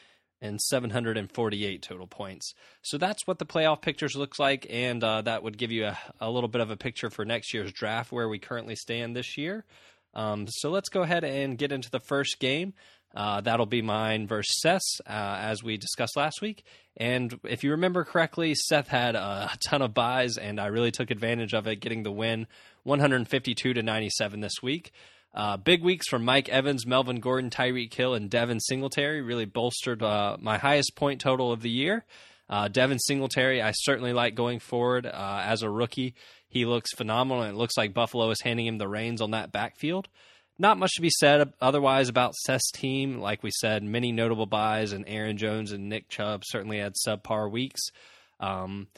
and 0.43 0.61
748 0.61 1.83
total 1.83 2.07
points. 2.07 2.55
So 2.83 2.99
that's 2.99 3.27
what 3.27 3.39
the 3.39 3.47
playoff 3.47 3.83
pictures 3.83 4.17
looks 4.17 4.39
like, 4.39 4.67
and 4.71 5.03
uh, 5.05 5.23
that 5.23 5.43
would 5.43 5.59
give 5.59 5.71
you 5.71 5.87
a, 5.87 5.99
a, 6.21 6.31
little 6.31 6.49
bit 6.49 6.63
of 6.63 6.71
a 6.71 6.77
picture 6.77 7.11
for 7.11 7.25
next 7.25 7.53
year's 7.53 7.73
draft 7.73 8.11
where 8.11 8.29
we 8.29 8.39
currently 8.39 8.75
stand 8.75 9.15
this 9.15 9.37
year. 9.37 9.65
Um, 10.15 10.47
so 10.49 10.71
let's 10.71 10.89
go 10.89 11.03
ahead 11.03 11.25
and 11.25 11.59
get 11.59 11.73
into 11.73 11.91
the 11.91 12.01
first 12.01 12.41
game. 12.41 12.73
Uh, 13.15 13.41
that'll 13.41 13.67
be 13.67 13.83
mine 13.83 14.27
versus 14.27 14.61
Seth, 14.61 14.83
uh, 15.07 15.39
as 15.41 15.63
we 15.63 15.77
discussed 15.77 16.17
last 16.17 16.41
week. 16.41 16.65
And 16.97 17.41
if 17.45 17.65
you 17.65 17.73
remember 17.73 18.05
correctly, 18.05 18.55
Seth 18.55 18.89
had 18.89 19.17
a 19.17 19.51
ton 19.67 19.83
of 19.83 19.95
buys, 19.95 20.37
and 20.37 20.61
I 20.61 20.67
really 20.67 20.91
took 20.91 21.11
advantage 21.11 21.55
of 21.55 21.67
it, 21.67 21.81
getting 21.81 22.03
the 22.03 22.13
win 22.13 22.47
152 22.85 23.75
to 23.75 23.83
97 23.83 24.41
this 24.41 24.63
week. 24.63 24.93
Uh, 25.33 25.57
big 25.57 25.83
weeks 25.83 26.09
from 26.09 26.25
Mike 26.25 26.49
Evans, 26.49 26.87
Melvin 26.87 27.21
Gordon, 27.21 27.51
Tyreek 27.51 27.95
Hill, 27.95 28.15
and 28.15 28.29
Devin 28.29 28.59
Singletary 28.61 29.23
really 29.23 29.45
bolstered 29.45 30.03
uh, 30.03 30.37
my 30.41 30.59
highest 30.59 30.97
point 30.97 31.21
total 31.21 31.53
of 31.53 31.63
the 31.63 31.71
year. 31.71 32.05
Uh, 32.49 32.67
Devin 32.67 32.99
Singletary, 32.99 33.63
I 33.63 33.71
certainly 33.71 34.13
like 34.13 34.35
going 34.35 34.59
forward 34.59 35.07
uh, 35.07 35.43
as 35.45 35.63
a 35.63 35.71
rookie. 35.71 36.15
He 36.49 36.65
looks 36.65 36.93
phenomenal, 36.93 37.45
and 37.45 37.55
it 37.55 37.59
looks 37.59 37.77
like 37.77 37.95
Buffalo 37.95 38.29
is 38.31 38.41
handing 38.43 38.67
him 38.67 38.79
the 38.79 38.89
reins 38.89 39.21
on 39.21 39.31
that 39.31 39.53
backfield. 39.53 40.09
Not 40.61 40.77
much 40.77 40.91
to 40.97 41.01
be 41.01 41.09
said 41.09 41.55
otherwise 41.59 42.11
about 42.11 42.35
Seth's 42.35 42.71
team. 42.71 43.19
Like 43.19 43.43
we 43.43 43.51
said, 43.51 43.83
many 43.83 44.13
notable 44.13 44.45
buys, 44.45 44.93
and 44.93 45.07
Aaron 45.09 45.39
Jones 45.39 45.73
and 45.73 45.89
Nick 45.89 46.11
Chubb 46.11 46.43
certainly 46.45 46.79
had 46.79 46.97
subpar 47.07 47.51
weeks. 47.51 47.81
Um, 48.41 48.89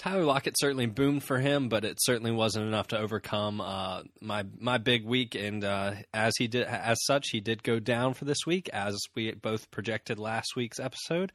Tyler 0.00 0.24
Lockett 0.24 0.58
certainly 0.58 0.86
boomed 0.86 1.22
for 1.22 1.38
him, 1.38 1.68
but 1.68 1.84
it 1.84 1.98
certainly 2.00 2.32
wasn't 2.32 2.66
enough 2.66 2.88
to 2.88 2.98
overcome 2.98 3.60
uh, 3.60 4.02
my 4.20 4.44
my 4.58 4.78
big 4.78 5.04
week. 5.04 5.36
And 5.36 5.62
uh, 5.62 5.92
as 6.12 6.32
he 6.36 6.48
did, 6.48 6.66
as 6.66 6.98
such, 7.04 7.28
he 7.30 7.38
did 7.38 7.62
go 7.62 7.78
down 7.78 8.14
for 8.14 8.24
this 8.24 8.44
week, 8.44 8.68
as 8.72 8.98
we 9.14 9.30
both 9.34 9.70
projected 9.70 10.18
last 10.18 10.56
week's 10.56 10.80
episode. 10.80 11.30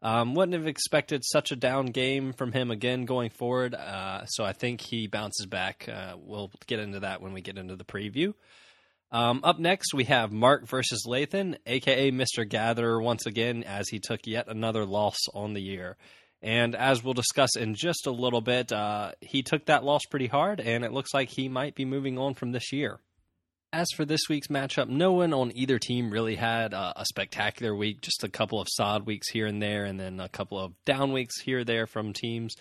Um, 0.00 0.34
wouldn't 0.34 0.54
have 0.54 0.66
expected 0.66 1.22
such 1.22 1.52
a 1.52 1.56
down 1.56 1.86
game 1.86 2.32
from 2.32 2.52
him 2.52 2.70
again 2.70 3.04
going 3.04 3.28
forward. 3.28 3.74
Uh, 3.74 4.24
so 4.24 4.42
I 4.42 4.54
think 4.54 4.80
he 4.80 5.06
bounces 5.06 5.44
back. 5.44 5.86
Uh, 5.86 6.14
we'll 6.16 6.50
get 6.66 6.80
into 6.80 7.00
that 7.00 7.20
when 7.20 7.34
we 7.34 7.42
get 7.42 7.58
into 7.58 7.76
the 7.76 7.84
preview. 7.84 8.32
Um, 9.10 9.40
up 9.42 9.58
next, 9.58 9.94
we 9.94 10.04
have 10.04 10.32
Mark 10.32 10.66
versus 10.68 11.04
Lathan, 11.06 11.56
aka 11.66 12.10
Mr. 12.10 12.48
Gatherer, 12.48 13.00
once 13.00 13.24
again, 13.24 13.64
as 13.64 13.88
he 13.88 13.98
took 13.98 14.26
yet 14.26 14.48
another 14.48 14.84
loss 14.84 15.16
on 15.34 15.54
the 15.54 15.62
year. 15.62 15.96
And 16.42 16.76
as 16.76 17.02
we'll 17.02 17.14
discuss 17.14 17.56
in 17.56 17.74
just 17.74 18.06
a 18.06 18.12
little 18.12 18.40
bit, 18.40 18.70
uh, 18.70 19.12
he 19.20 19.42
took 19.42 19.66
that 19.66 19.82
loss 19.82 20.02
pretty 20.08 20.26
hard, 20.26 20.60
and 20.60 20.84
it 20.84 20.92
looks 20.92 21.12
like 21.14 21.30
he 21.30 21.48
might 21.48 21.74
be 21.74 21.84
moving 21.84 22.18
on 22.18 22.34
from 22.34 22.52
this 22.52 22.72
year. 22.72 23.00
As 23.72 23.88
for 23.96 24.04
this 24.04 24.28
week's 24.30 24.46
matchup, 24.48 24.88
no 24.88 25.12
one 25.12 25.34
on 25.34 25.52
either 25.54 25.78
team 25.78 26.10
really 26.10 26.36
had 26.36 26.72
a, 26.72 27.00
a 27.00 27.04
spectacular 27.06 27.74
week, 27.74 28.00
just 28.02 28.24
a 28.24 28.28
couple 28.28 28.60
of 28.60 28.68
sod 28.70 29.04
weeks 29.04 29.30
here 29.30 29.46
and 29.46 29.60
there, 29.60 29.84
and 29.84 29.98
then 29.98 30.20
a 30.20 30.28
couple 30.28 30.58
of 30.58 30.72
down 30.84 31.12
weeks 31.12 31.40
here 31.40 31.64
there 31.64 31.86
from 31.86 32.12
teams. 32.12 32.54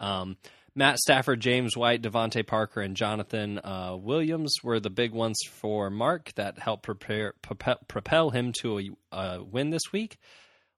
Um, 0.00 0.36
Matt 0.78 0.98
Stafford, 0.98 1.40
James 1.40 1.76
White, 1.76 2.02
DeVante 2.02 2.46
Parker, 2.46 2.80
and 2.80 2.94
Jonathan 2.94 3.58
uh, 3.64 3.96
Williams 3.98 4.54
were 4.62 4.78
the 4.78 4.90
big 4.90 5.10
ones 5.10 5.36
for 5.50 5.90
Mark 5.90 6.32
that 6.36 6.60
helped 6.60 6.84
prepare, 6.84 7.34
propel, 7.42 8.30
him 8.30 8.52
to 8.60 8.78
a, 8.78 8.90
a, 9.10 9.42
win 9.42 9.70
this 9.70 9.90
week. 9.92 10.18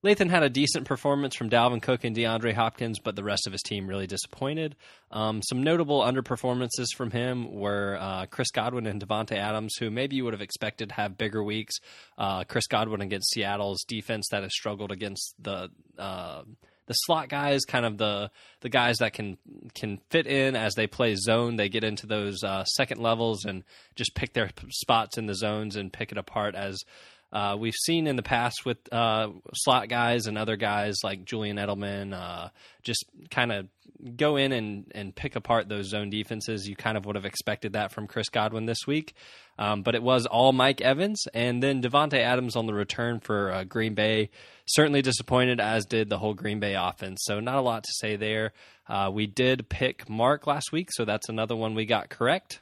Lathan 0.02 0.30
had 0.30 0.42
a 0.42 0.48
decent 0.48 0.86
performance 0.86 1.36
from 1.36 1.50
Dalvin 1.50 1.82
Cook 1.82 2.04
and 2.04 2.16
DeAndre 2.16 2.54
Hopkins, 2.54 2.98
but 2.98 3.14
the 3.14 3.22
rest 3.22 3.46
of 3.46 3.52
his 3.52 3.60
team 3.60 3.86
really 3.86 4.06
disappointed. 4.06 4.74
Um, 5.10 5.42
some 5.42 5.62
notable 5.62 6.00
underperformances 6.00 6.86
from 6.96 7.10
him 7.10 7.52
were 7.52 7.98
uh, 8.00 8.24
Chris 8.24 8.50
Godwin 8.52 8.86
and 8.86 9.06
Davante 9.06 9.36
Adams, 9.36 9.74
who 9.78 9.90
maybe 9.90 10.16
you 10.16 10.24
would 10.24 10.32
have 10.32 10.40
expected 10.40 10.88
to 10.88 10.94
have 10.94 11.18
bigger 11.18 11.44
weeks. 11.44 11.74
Uh, 12.16 12.44
Chris 12.44 12.66
Godwin 12.66 13.02
against 13.02 13.34
Seattle's 13.34 13.84
defense 13.84 14.28
that 14.30 14.44
has 14.44 14.54
struggled 14.54 14.92
against 14.92 15.34
the 15.38 15.68
uh, 15.98 16.44
the 16.90 16.94
slot 16.94 17.28
guys, 17.28 17.64
kind 17.64 17.86
of 17.86 17.98
the 17.98 18.32
the 18.62 18.68
guys 18.68 18.96
that 18.98 19.12
can 19.12 19.38
can 19.76 20.00
fit 20.10 20.26
in 20.26 20.56
as 20.56 20.74
they 20.74 20.88
play 20.88 21.14
zone. 21.14 21.54
They 21.54 21.68
get 21.68 21.84
into 21.84 22.04
those 22.04 22.42
uh, 22.42 22.64
second 22.64 23.00
levels 23.00 23.44
and 23.44 23.62
just 23.94 24.16
pick 24.16 24.32
their 24.32 24.50
spots 24.70 25.16
in 25.16 25.26
the 25.26 25.36
zones 25.36 25.76
and 25.76 25.92
pick 25.92 26.10
it 26.10 26.18
apart 26.18 26.56
as 26.56 26.82
uh, 27.32 27.56
we've 27.58 27.74
seen 27.74 28.06
in 28.06 28.16
the 28.16 28.22
past 28.22 28.64
with 28.64 28.78
uh, 28.92 29.28
slot 29.54 29.88
guys 29.88 30.26
and 30.26 30.36
other 30.36 30.56
guys 30.56 30.96
like 31.04 31.24
Julian 31.24 31.56
Edelman, 31.58 32.12
uh, 32.12 32.48
just 32.82 33.04
kind 33.30 33.52
of 33.52 33.68
go 34.16 34.36
in 34.36 34.52
and, 34.52 34.90
and 34.94 35.14
pick 35.14 35.36
apart 35.36 35.68
those 35.68 35.86
zone 35.86 36.10
defenses. 36.10 36.68
You 36.68 36.74
kind 36.74 36.96
of 36.96 37.06
would 37.06 37.16
have 37.16 37.24
expected 37.24 37.74
that 37.74 37.92
from 37.92 38.06
Chris 38.06 38.28
Godwin 38.28 38.66
this 38.66 38.86
week. 38.86 39.14
Um, 39.58 39.82
but 39.82 39.94
it 39.94 40.02
was 40.02 40.26
all 40.26 40.52
Mike 40.52 40.80
Evans 40.80 41.24
and 41.34 41.62
then 41.62 41.82
Davante 41.82 42.18
Adams 42.18 42.56
on 42.56 42.66
the 42.66 42.74
return 42.74 43.20
for 43.20 43.52
uh, 43.52 43.64
Green 43.64 43.94
Bay. 43.94 44.30
Certainly 44.66 45.02
disappointed, 45.02 45.60
as 45.60 45.84
did 45.84 46.08
the 46.08 46.18
whole 46.18 46.34
Green 46.34 46.60
Bay 46.60 46.74
offense. 46.74 47.20
So 47.24 47.40
not 47.40 47.56
a 47.56 47.60
lot 47.60 47.84
to 47.84 47.92
say 47.92 48.16
there. 48.16 48.52
Uh, 48.88 49.10
we 49.12 49.26
did 49.26 49.68
pick 49.68 50.08
Mark 50.08 50.46
last 50.46 50.72
week, 50.72 50.88
so 50.90 51.04
that's 51.04 51.28
another 51.28 51.54
one 51.54 51.74
we 51.74 51.84
got 51.84 52.08
correct. 52.08 52.60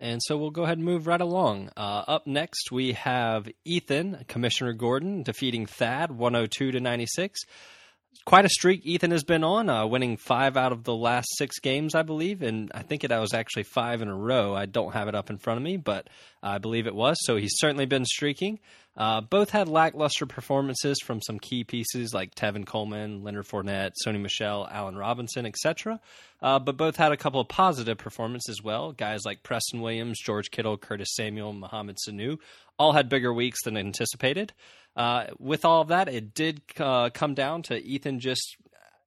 And 0.00 0.20
so 0.22 0.36
we'll 0.36 0.50
go 0.50 0.62
ahead 0.62 0.78
and 0.78 0.84
move 0.84 1.06
right 1.06 1.20
along. 1.20 1.70
Uh, 1.76 2.04
up 2.06 2.26
next, 2.26 2.70
we 2.70 2.92
have 2.92 3.48
Ethan, 3.64 4.24
Commissioner 4.28 4.72
Gordon, 4.72 5.22
defeating 5.24 5.66
Thad 5.66 6.12
102 6.12 6.72
to 6.72 6.80
96. 6.80 7.40
Quite 8.24 8.44
a 8.44 8.48
streak 8.48 8.84
Ethan 8.84 9.10
has 9.10 9.24
been 9.24 9.42
on, 9.42 9.68
uh, 9.68 9.86
winning 9.86 10.16
five 10.16 10.56
out 10.56 10.72
of 10.72 10.84
the 10.84 10.94
last 10.94 11.28
six 11.36 11.58
games, 11.60 11.94
I 11.94 12.02
believe. 12.02 12.42
And 12.42 12.70
I 12.74 12.82
think 12.82 13.02
it 13.02 13.10
was 13.10 13.34
actually 13.34 13.64
five 13.64 14.00
in 14.00 14.08
a 14.08 14.16
row. 14.16 14.54
I 14.54 14.66
don't 14.66 14.92
have 14.92 15.08
it 15.08 15.14
up 15.14 15.30
in 15.30 15.38
front 15.38 15.58
of 15.58 15.64
me, 15.64 15.76
but 15.76 16.08
I 16.42 16.58
believe 16.58 16.86
it 16.86 16.94
was. 16.94 17.16
So 17.22 17.36
he's 17.36 17.56
certainly 17.56 17.86
been 17.86 18.04
streaking. 18.04 18.60
Uh, 18.98 19.20
both 19.20 19.50
had 19.50 19.68
lackluster 19.68 20.26
performances 20.26 20.98
from 21.04 21.22
some 21.22 21.38
key 21.38 21.62
pieces 21.62 22.12
like 22.12 22.34
Tevin 22.34 22.66
Coleman, 22.66 23.22
Leonard 23.22 23.46
Fournette, 23.46 23.92
Sony 24.04 24.20
Michel, 24.20 24.66
Allen 24.68 24.96
Robinson, 24.96 25.46
etc. 25.46 26.00
Uh, 26.42 26.58
but 26.58 26.76
both 26.76 26.96
had 26.96 27.12
a 27.12 27.16
couple 27.16 27.40
of 27.40 27.46
positive 27.46 27.96
performances 27.96 28.58
as 28.58 28.62
well. 28.62 28.90
Guys 28.90 29.20
like 29.24 29.44
Preston 29.44 29.80
Williams, 29.80 30.18
George 30.20 30.50
Kittle, 30.50 30.76
Curtis 30.76 31.14
Samuel, 31.14 31.52
Mohamed 31.52 31.98
Sanu 32.06 32.38
all 32.76 32.92
had 32.92 33.08
bigger 33.08 33.32
weeks 33.32 33.62
than 33.64 33.76
anticipated. 33.76 34.52
Uh, 34.96 35.26
with 35.38 35.64
all 35.64 35.80
of 35.80 35.88
that, 35.88 36.08
it 36.08 36.34
did 36.34 36.60
uh, 36.78 37.10
come 37.10 37.34
down 37.34 37.62
to 37.62 37.76
Ethan 37.80 38.18
just 38.18 38.56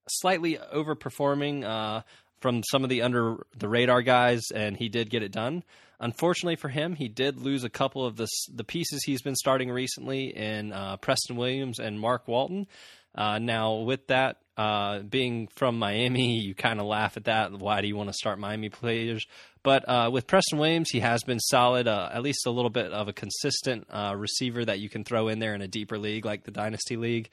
slightly 0.08 0.58
overperforming 0.74 1.66
uh, 1.66 2.02
from 2.40 2.64
some 2.64 2.84
of 2.84 2.90
the 2.90 3.02
under 3.02 3.46
the 3.58 3.68
radar 3.68 4.02
guys, 4.02 4.44
and 4.54 4.78
he 4.78 4.88
did 4.88 5.10
get 5.10 5.22
it 5.22 5.34
done. 5.34 5.64
Unfortunately 6.02 6.56
for 6.56 6.68
him, 6.68 6.96
he 6.96 7.08
did 7.08 7.40
lose 7.40 7.64
a 7.64 7.70
couple 7.70 8.04
of 8.06 8.18
the 8.18 8.28
the 8.52 8.64
pieces 8.64 9.04
he's 9.04 9.22
been 9.22 9.36
starting 9.36 9.70
recently 9.70 10.36
in 10.36 10.74
uh, 10.74 10.98
Preston 10.98 11.36
Williams 11.36 11.80
and 11.80 12.00
Mark 12.00 12.28
Walton. 12.28 12.68
Uh, 13.14 13.38
now, 13.38 13.76
with 13.76 14.08
that 14.08 14.38
uh, 14.58 15.00
being 15.00 15.48
from 15.56 15.78
Miami, 15.78 16.40
you 16.44 16.56
kind 16.56 16.80
of 16.80 16.88
laugh 16.88 17.18
at 17.18 17.26
that. 17.26 17.52
Why 17.52 17.82
do 17.82 17.88
you 17.88 17.96
want 17.96 18.10
to 18.10 18.14
start 18.14 18.40
Miami 18.40 18.70
players? 18.70 19.28
But 19.62 19.88
uh, 19.88 20.10
with 20.12 20.26
Preston 20.26 20.58
Williams, 20.58 20.90
he 20.90 21.02
has 21.02 21.24
been 21.24 21.40
solid, 21.40 21.88
uh, 21.88 22.10
at 22.12 22.24
least 22.24 22.48
a 22.48 22.52
little 22.52 22.72
bit 22.72 22.92
of 22.92 23.08
a 23.08 23.14
consistent 23.14 23.86
uh, 23.92 24.16
receiver 24.18 24.66
that 24.66 24.80
you 24.80 24.90
can 24.90 25.04
throw 25.04 25.28
in 25.28 25.38
there 25.38 25.54
in 25.54 25.62
a 25.62 25.68
deeper 25.68 26.00
league 26.00 26.26
like 26.26 26.46
the 26.46 26.52
Dynasty 26.52 26.98
League. 26.98 27.30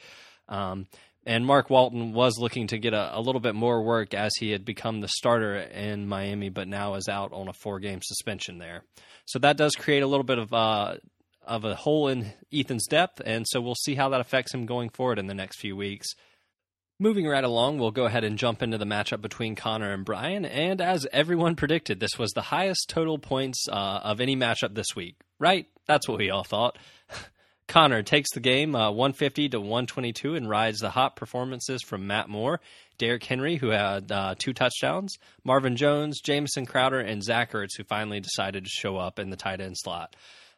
Um, 0.46 0.86
and 1.28 1.44
Mark 1.44 1.68
Walton 1.68 2.14
was 2.14 2.38
looking 2.38 2.68
to 2.68 2.78
get 2.78 2.94
a, 2.94 3.18
a, 3.18 3.20
little 3.20 3.42
bit 3.42 3.54
more 3.54 3.82
work 3.82 4.14
as 4.14 4.32
he 4.40 4.50
had 4.50 4.64
become 4.64 5.02
the 5.02 5.08
starter 5.08 5.56
in 5.56 6.08
Miami, 6.08 6.48
but 6.48 6.66
now 6.66 6.94
is 6.94 7.06
out 7.06 7.34
on 7.34 7.48
a 7.48 7.52
four 7.52 7.80
game 7.80 8.00
suspension 8.02 8.56
there. 8.56 8.82
So 9.26 9.38
that 9.40 9.58
does 9.58 9.76
create 9.76 10.02
a 10.02 10.06
little 10.06 10.24
bit 10.24 10.38
of 10.38 10.54
uh, 10.54 10.94
of 11.46 11.64
a 11.66 11.74
hole 11.74 12.08
in 12.08 12.32
Ethan's 12.50 12.86
depth, 12.86 13.20
and 13.24 13.46
so 13.46 13.60
we'll 13.60 13.74
see 13.74 13.94
how 13.94 14.08
that 14.08 14.22
affects 14.22 14.54
him 14.54 14.64
going 14.64 14.88
forward 14.88 15.18
in 15.18 15.26
the 15.26 15.34
next 15.34 15.60
few 15.60 15.76
weeks. 15.76 16.08
Moving 16.98 17.28
right 17.28 17.44
along, 17.44 17.78
we'll 17.78 17.90
go 17.90 18.06
ahead 18.06 18.24
and 18.24 18.38
jump 18.38 18.62
into 18.62 18.78
the 18.78 18.86
matchup 18.86 19.20
between 19.20 19.54
Connor 19.54 19.92
and 19.92 20.06
Brian. 20.06 20.46
And 20.46 20.80
as 20.80 21.06
everyone 21.12 21.56
predicted, 21.56 22.00
this 22.00 22.18
was 22.18 22.32
the 22.32 22.40
highest 22.40 22.88
total 22.88 23.18
points 23.18 23.66
uh, 23.70 24.00
of 24.02 24.22
any 24.22 24.34
matchup 24.34 24.74
this 24.74 24.96
week, 24.96 25.16
right? 25.38 25.66
That's 25.86 26.08
what 26.08 26.18
we 26.18 26.30
all 26.30 26.42
thought. 26.42 26.78
Connor 27.68 28.02
takes 28.02 28.32
the 28.32 28.40
game 28.40 28.74
uh, 28.74 28.90
150 28.90 29.50
to 29.50 29.60
122 29.60 30.34
and 30.34 30.48
rides 30.48 30.80
the 30.80 30.90
hot 30.90 31.16
performances 31.16 31.82
from 31.82 32.06
Matt 32.06 32.28
Moore, 32.28 32.60
Derrick 32.96 33.22
Henry, 33.22 33.56
who 33.56 33.68
had 33.68 34.10
uh, 34.10 34.34
two 34.38 34.54
touchdowns, 34.54 35.16
Marvin 35.44 35.76
Jones, 35.76 36.20
Jamison 36.20 36.64
Crowder, 36.64 36.98
and 36.98 37.22
Zach 37.22 37.52
Ertz, 37.52 37.76
who 37.76 37.84
finally 37.84 38.20
decided 38.20 38.64
to 38.64 38.70
show 38.70 38.96
up 38.96 39.18
in 39.18 39.28
the 39.30 39.36
tight 39.36 39.60
end 39.60 39.76
slot. 39.76 40.16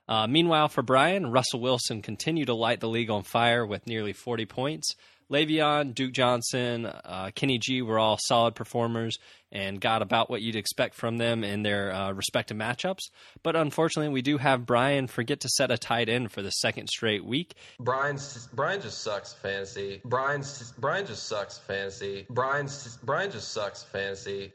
Uh, 0.08 0.26
meanwhile, 0.26 0.68
for 0.68 0.82
Brian, 0.82 1.30
Russell 1.30 1.60
Wilson 1.60 2.00
continued 2.00 2.46
to 2.46 2.54
light 2.54 2.80
the 2.80 2.88
league 2.88 3.10
on 3.10 3.22
fire 3.22 3.66
with 3.66 3.86
nearly 3.86 4.12
40 4.12 4.46
points. 4.46 4.94
Le'Veon, 5.30 5.94
Duke 5.94 6.12
Johnson, 6.12 6.86
uh, 6.86 7.30
Kenny 7.34 7.58
G 7.58 7.82
were 7.82 7.98
all 7.98 8.18
solid 8.20 8.54
performers 8.54 9.18
and 9.52 9.80
got 9.80 10.02
about 10.02 10.30
what 10.30 10.42
you'd 10.42 10.56
expect 10.56 10.94
from 10.94 11.18
them 11.18 11.44
in 11.44 11.62
their 11.62 11.92
uh, 11.92 12.12
respective 12.12 12.56
matchups. 12.56 13.10
But 13.42 13.56
unfortunately, 13.56 14.12
we 14.12 14.22
do 14.22 14.38
have 14.38 14.66
Brian 14.66 15.06
forget 15.06 15.40
to 15.40 15.48
set 15.48 15.70
a 15.70 15.78
tight 15.78 16.08
end 16.08 16.32
for 16.32 16.42
the 16.42 16.50
second 16.50 16.88
straight 16.88 17.24
week. 17.24 17.54
Brian's 17.78 18.48
Brian 18.52 18.80
just 18.80 19.02
sucks 19.02 19.32
fantasy. 19.32 20.00
Brian's 20.04 20.72
Brian 20.78 21.06
just 21.06 21.26
sucks 21.26 21.58
fantasy. 21.58 22.26
Brian's 22.28 22.98
Brian 23.02 23.30
just 23.30 23.52
sucks 23.52 23.82
fantasy. 23.84 24.52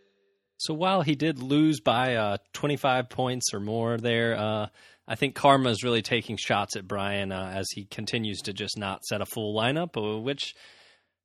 So 0.57 0.73
while 0.73 1.01
he 1.01 1.15
did 1.15 1.39
lose 1.39 1.81
by 1.81 2.15
uh, 2.15 2.37
25 2.53 3.09
points 3.09 3.53
or 3.53 3.59
more 3.59 3.97
there, 3.97 4.37
uh, 4.37 4.67
I 5.07 5.15
think 5.15 5.35
Karma 5.35 5.69
is 5.69 5.83
really 5.83 6.01
taking 6.01 6.37
shots 6.37 6.75
at 6.75 6.87
Brian 6.87 7.31
uh, 7.31 7.51
as 7.53 7.67
he 7.71 7.85
continues 7.85 8.41
to 8.41 8.53
just 8.53 8.77
not 8.77 9.05
set 9.05 9.21
a 9.21 9.25
full 9.25 9.55
lineup, 9.55 9.95
uh, 9.97 10.19
which 10.19 10.55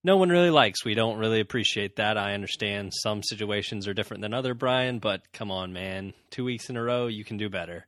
no 0.05 0.17
one 0.17 0.29
really 0.29 0.51
likes. 0.51 0.85
We 0.85 0.95
don't 0.95 1.19
really 1.19 1.41
appreciate 1.41 1.97
that. 1.97 2.19
I 2.19 2.35
understand 2.35 2.93
some 2.95 3.23
situations 3.23 3.89
are 3.89 3.95
different 3.95 4.23
than 4.23 4.35
other, 4.35 4.55
Brian, 4.55 4.99
but 4.99 5.33
come 5.33 5.51
on, 5.51 5.73
man. 5.73 6.13
Two 6.31 6.45
weeks 6.45 6.69
in 6.69 6.77
a 6.77 6.83
row, 6.83 7.07
you 7.07 7.25
can 7.25 7.39
do 7.39 7.49
better. 7.49 7.87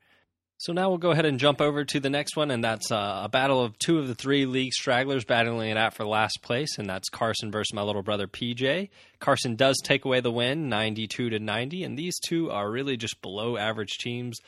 So 0.56 0.72
now 0.72 0.88
we'll 0.88 0.98
go 0.98 1.10
ahead 1.10 1.26
and 1.26 1.40
jump 1.40 1.60
over 1.60 1.84
to 1.84 1.98
the 1.98 2.08
next 2.08 2.36
one, 2.36 2.52
and 2.52 2.62
that's 2.62 2.92
uh, 2.92 3.22
a 3.24 3.28
battle 3.28 3.62
of 3.62 3.76
two 3.78 3.98
of 3.98 4.06
the 4.06 4.14
three 4.14 4.46
league 4.46 4.72
stragglers 4.72 5.24
battling 5.24 5.70
it 5.70 5.76
out 5.76 5.92
for 5.92 6.06
last 6.06 6.38
place, 6.40 6.78
and 6.78 6.88
that's 6.88 7.08
Carson 7.08 7.50
versus 7.50 7.74
my 7.74 7.82
little 7.82 8.02
brother 8.02 8.28
PJ. 8.28 8.88
Carson 9.18 9.56
does 9.56 9.76
take 9.82 10.04
away 10.04 10.20
the 10.20 10.30
win, 10.30 10.68
92 10.68 11.30
to 11.30 11.38
90, 11.40 11.82
and 11.82 11.98
these 11.98 12.16
two 12.20 12.50
are 12.50 12.70
really 12.70 12.96
just 12.96 13.20
below 13.22 13.56
average 13.56 13.98
teams 13.98 14.38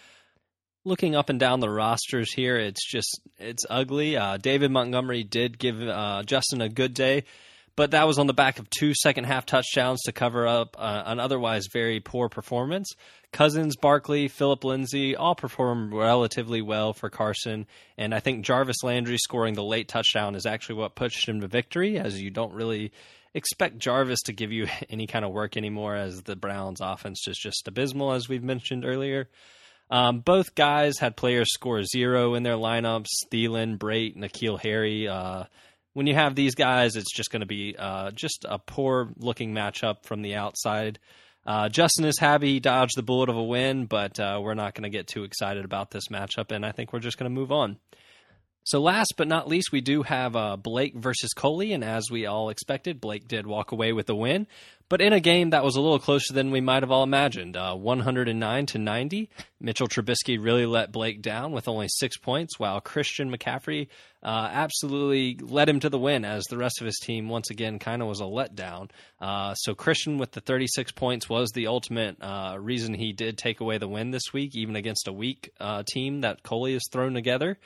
looking 0.85 1.17
up 1.17 1.31
and 1.31 1.41
down 1.41 1.61
the 1.61 1.71
rosters 1.71 2.33
here, 2.33 2.57
it's 2.57 2.87
just 2.87 3.21
it's 3.39 3.65
ugly. 3.69 4.17
Uh, 4.17 4.37
David 4.37 4.71
Montgomery 4.71 5.25
did 5.25 5.59
give 5.59 5.81
uh, 5.81 6.23
Justin 6.25 6.61
a 6.61 6.69
good 6.69 6.95
day, 6.95 7.25
but 7.77 7.93
that 7.93 8.07
was 8.07 8.19
on 8.19 8.27
the 8.27 8.35
back 8.35 8.59
of 8.59 8.69
two 8.71 8.93
second 8.95 9.25
half 9.25 9.47
touchdowns 9.47 10.03
to 10.03 10.13
cover 10.13 10.47
up 10.47 10.77
uh, 10.79 11.03
an 11.07 11.21
otherwise 11.21 11.67
very 11.73 12.01
poor 12.01 12.29
performance. 12.29 12.93
Cousins, 13.33 13.77
Barkley, 13.77 14.29
Philip 14.29 14.63
Lindsay 14.63 15.17
all 15.17 15.35
performed 15.35 15.93
relatively 15.93 16.63
well 16.63 16.93
for 16.93 17.11
Carson, 17.11 17.67
and 17.99 18.15
I 18.15 18.21
think 18.21 18.45
Jarvis 18.45 18.85
Landry 18.85 19.19
scoring 19.19 19.55
the 19.55 19.65
late 19.65 19.89
touchdown 19.89 20.37
is 20.37 20.47
actually 20.47 20.77
what 20.77 20.95
pushed 20.95 21.29
him 21.29 21.41
to 21.41 21.49
victory, 21.49 21.99
as 21.99 22.21
you 22.21 22.31
don't 22.31 22.53
really 22.53 22.93
expect 23.33 23.79
Jarvis 23.79 24.23
to 24.23 24.33
give 24.33 24.53
you 24.53 24.69
any 24.91 25.07
kind 25.07 25.25
of 25.25 25.33
work 25.33 25.57
anymore, 25.57 25.97
as 25.97 26.23
the 26.23 26.37
Browns' 26.37 26.81
offense 26.81 27.27
is 27.27 27.37
just 27.37 27.67
abysmal, 27.67 28.13
as 28.13 28.29
we've 28.29 28.45
mentioned 28.45 28.85
earlier. 28.85 29.29
Um, 29.91 30.21
both 30.21 30.55
guys 30.55 30.99
had 30.99 31.17
players 31.17 31.53
score 31.53 31.83
zero 31.85 32.35
in 32.35 32.43
their 32.43 32.57
lineups. 32.57 33.09
Thielen, 33.31 33.79
Brate, 33.79 34.17
N'Keal 34.17 34.61
Harry. 34.61 35.09
Uh, 35.09 35.45
when 35.93 36.07
you 36.07 36.15
have 36.15 36.35
these 36.35 36.55
guys, 36.55 36.97
it's 36.97 37.15
just 37.15 37.31
going 37.31 37.41
to 37.41 37.47
be 37.47 37.77
uh, 37.79 38.11
just 38.11 38.45
a 38.49 38.59
poor 38.59 39.11
looking 39.17 39.53
matchup 39.55 40.05
from 40.05 40.23
the 40.23 40.35
outside. 40.35 40.99
Uh, 41.47 41.69
Justin 41.69 42.07
is 42.07 42.19
happy 42.19 42.55
he 42.55 42.61
dodged 42.61 42.97
the 42.97 43.03
bullet 43.03 43.29
of 43.29 43.37
a 43.37 43.43
win, 43.43 43.87
but 43.87 44.19
uh, 44.19 44.41
we're 44.43 44.55
not 44.55 44.75
going 44.75 44.85
to 44.85 44.97
get 44.97 45.07
too 45.07 45.25
excited 45.25 45.65
about 45.65 45.91
this 45.91 46.09
matchup, 46.09 46.51
and 46.51 46.65
I 46.65 46.73
think 46.73 46.93
we're 46.93 47.01
just 47.01 47.19
going 47.19 47.31
to 47.31 47.41
move 47.41 47.53
on. 47.53 47.77
So, 48.67 48.81
last 48.81 49.15
but 49.19 49.29
not 49.29 49.47
least, 49.47 49.73
we 49.73 49.83
do 49.83 50.03
have 50.03 50.35
uh, 50.35 50.57
Blake 50.57 50.95
versus 50.97 51.35
Coley, 51.35 51.75
and 51.75 51.85
as 51.85 52.11
we 52.11 52.25
all 52.25 52.49
expected, 52.49 52.99
Blake 52.99 53.29
did 53.29 53.47
walk 53.47 53.73
away 53.73 53.93
with 53.93 54.07
the 54.07 54.17
win, 54.17 54.47
but 54.89 55.01
in 55.01 55.13
a 55.13 55.21
game 55.21 55.51
that 55.51 55.65
was 55.65 55.77
a 55.77 55.81
little 55.81 55.99
closer 55.99 56.33
than 56.33 56.51
we 56.51 56.61
might 56.61 56.83
have 56.83 56.91
all 56.91 57.03
imagined. 57.03 57.57
Uh, 57.57 57.75
109 57.75 58.67
to 58.67 58.79
90. 58.79 59.31
Mitchell 59.61 59.89
Trubisky 59.89 60.43
really 60.43 60.67
let 60.67 60.93
Blake 60.93 61.23
down 61.23 61.53
with 61.53 61.69
only 61.69 61.89
six 61.89 62.17
points, 62.19 62.59
while 62.59 62.81
Christian 62.81 63.31
McCaffrey 63.31 63.89
uh, 64.23 64.49
absolutely 64.53 65.39
led 65.41 65.69
him 65.69 65.81
to 65.81 65.89
the 65.89 65.99
win, 65.99 66.25
as 66.25 66.45
the 66.45 66.59
rest 66.59 66.81
of 66.81 66.87
his 66.87 66.99
team 67.03 67.29
once 67.29 67.51
again 67.51 67.79
kind 67.79 68.03
of 68.03 68.09
was 68.09 68.21
a 68.21 68.25
letdown. 68.25 68.91
Uh, 69.21 69.55
so, 69.55 69.75
Christian 69.75 70.19
with 70.19 70.33
the 70.33 70.41
36 70.41 70.93
points 70.93 71.29
was 71.29 71.51
the 71.51 71.67
ultimate 71.67 72.17
uh, 72.21 72.57
reason 72.61 72.95
he 72.95 73.13
did 73.13 73.39
take 73.39 73.61
away 73.61 73.79
the 73.79 73.89
win 73.89 74.11
this 74.11 74.33
week, 74.33 74.55
even 74.55 74.77
against 74.77 75.09
a 75.09 75.13
weak 75.13 75.51
uh, 75.61 75.83
team 75.87 76.21
that 76.21 76.43
Coley 76.43 76.75
has 76.75 76.89
thrown 76.91 77.15
together. 77.15 77.59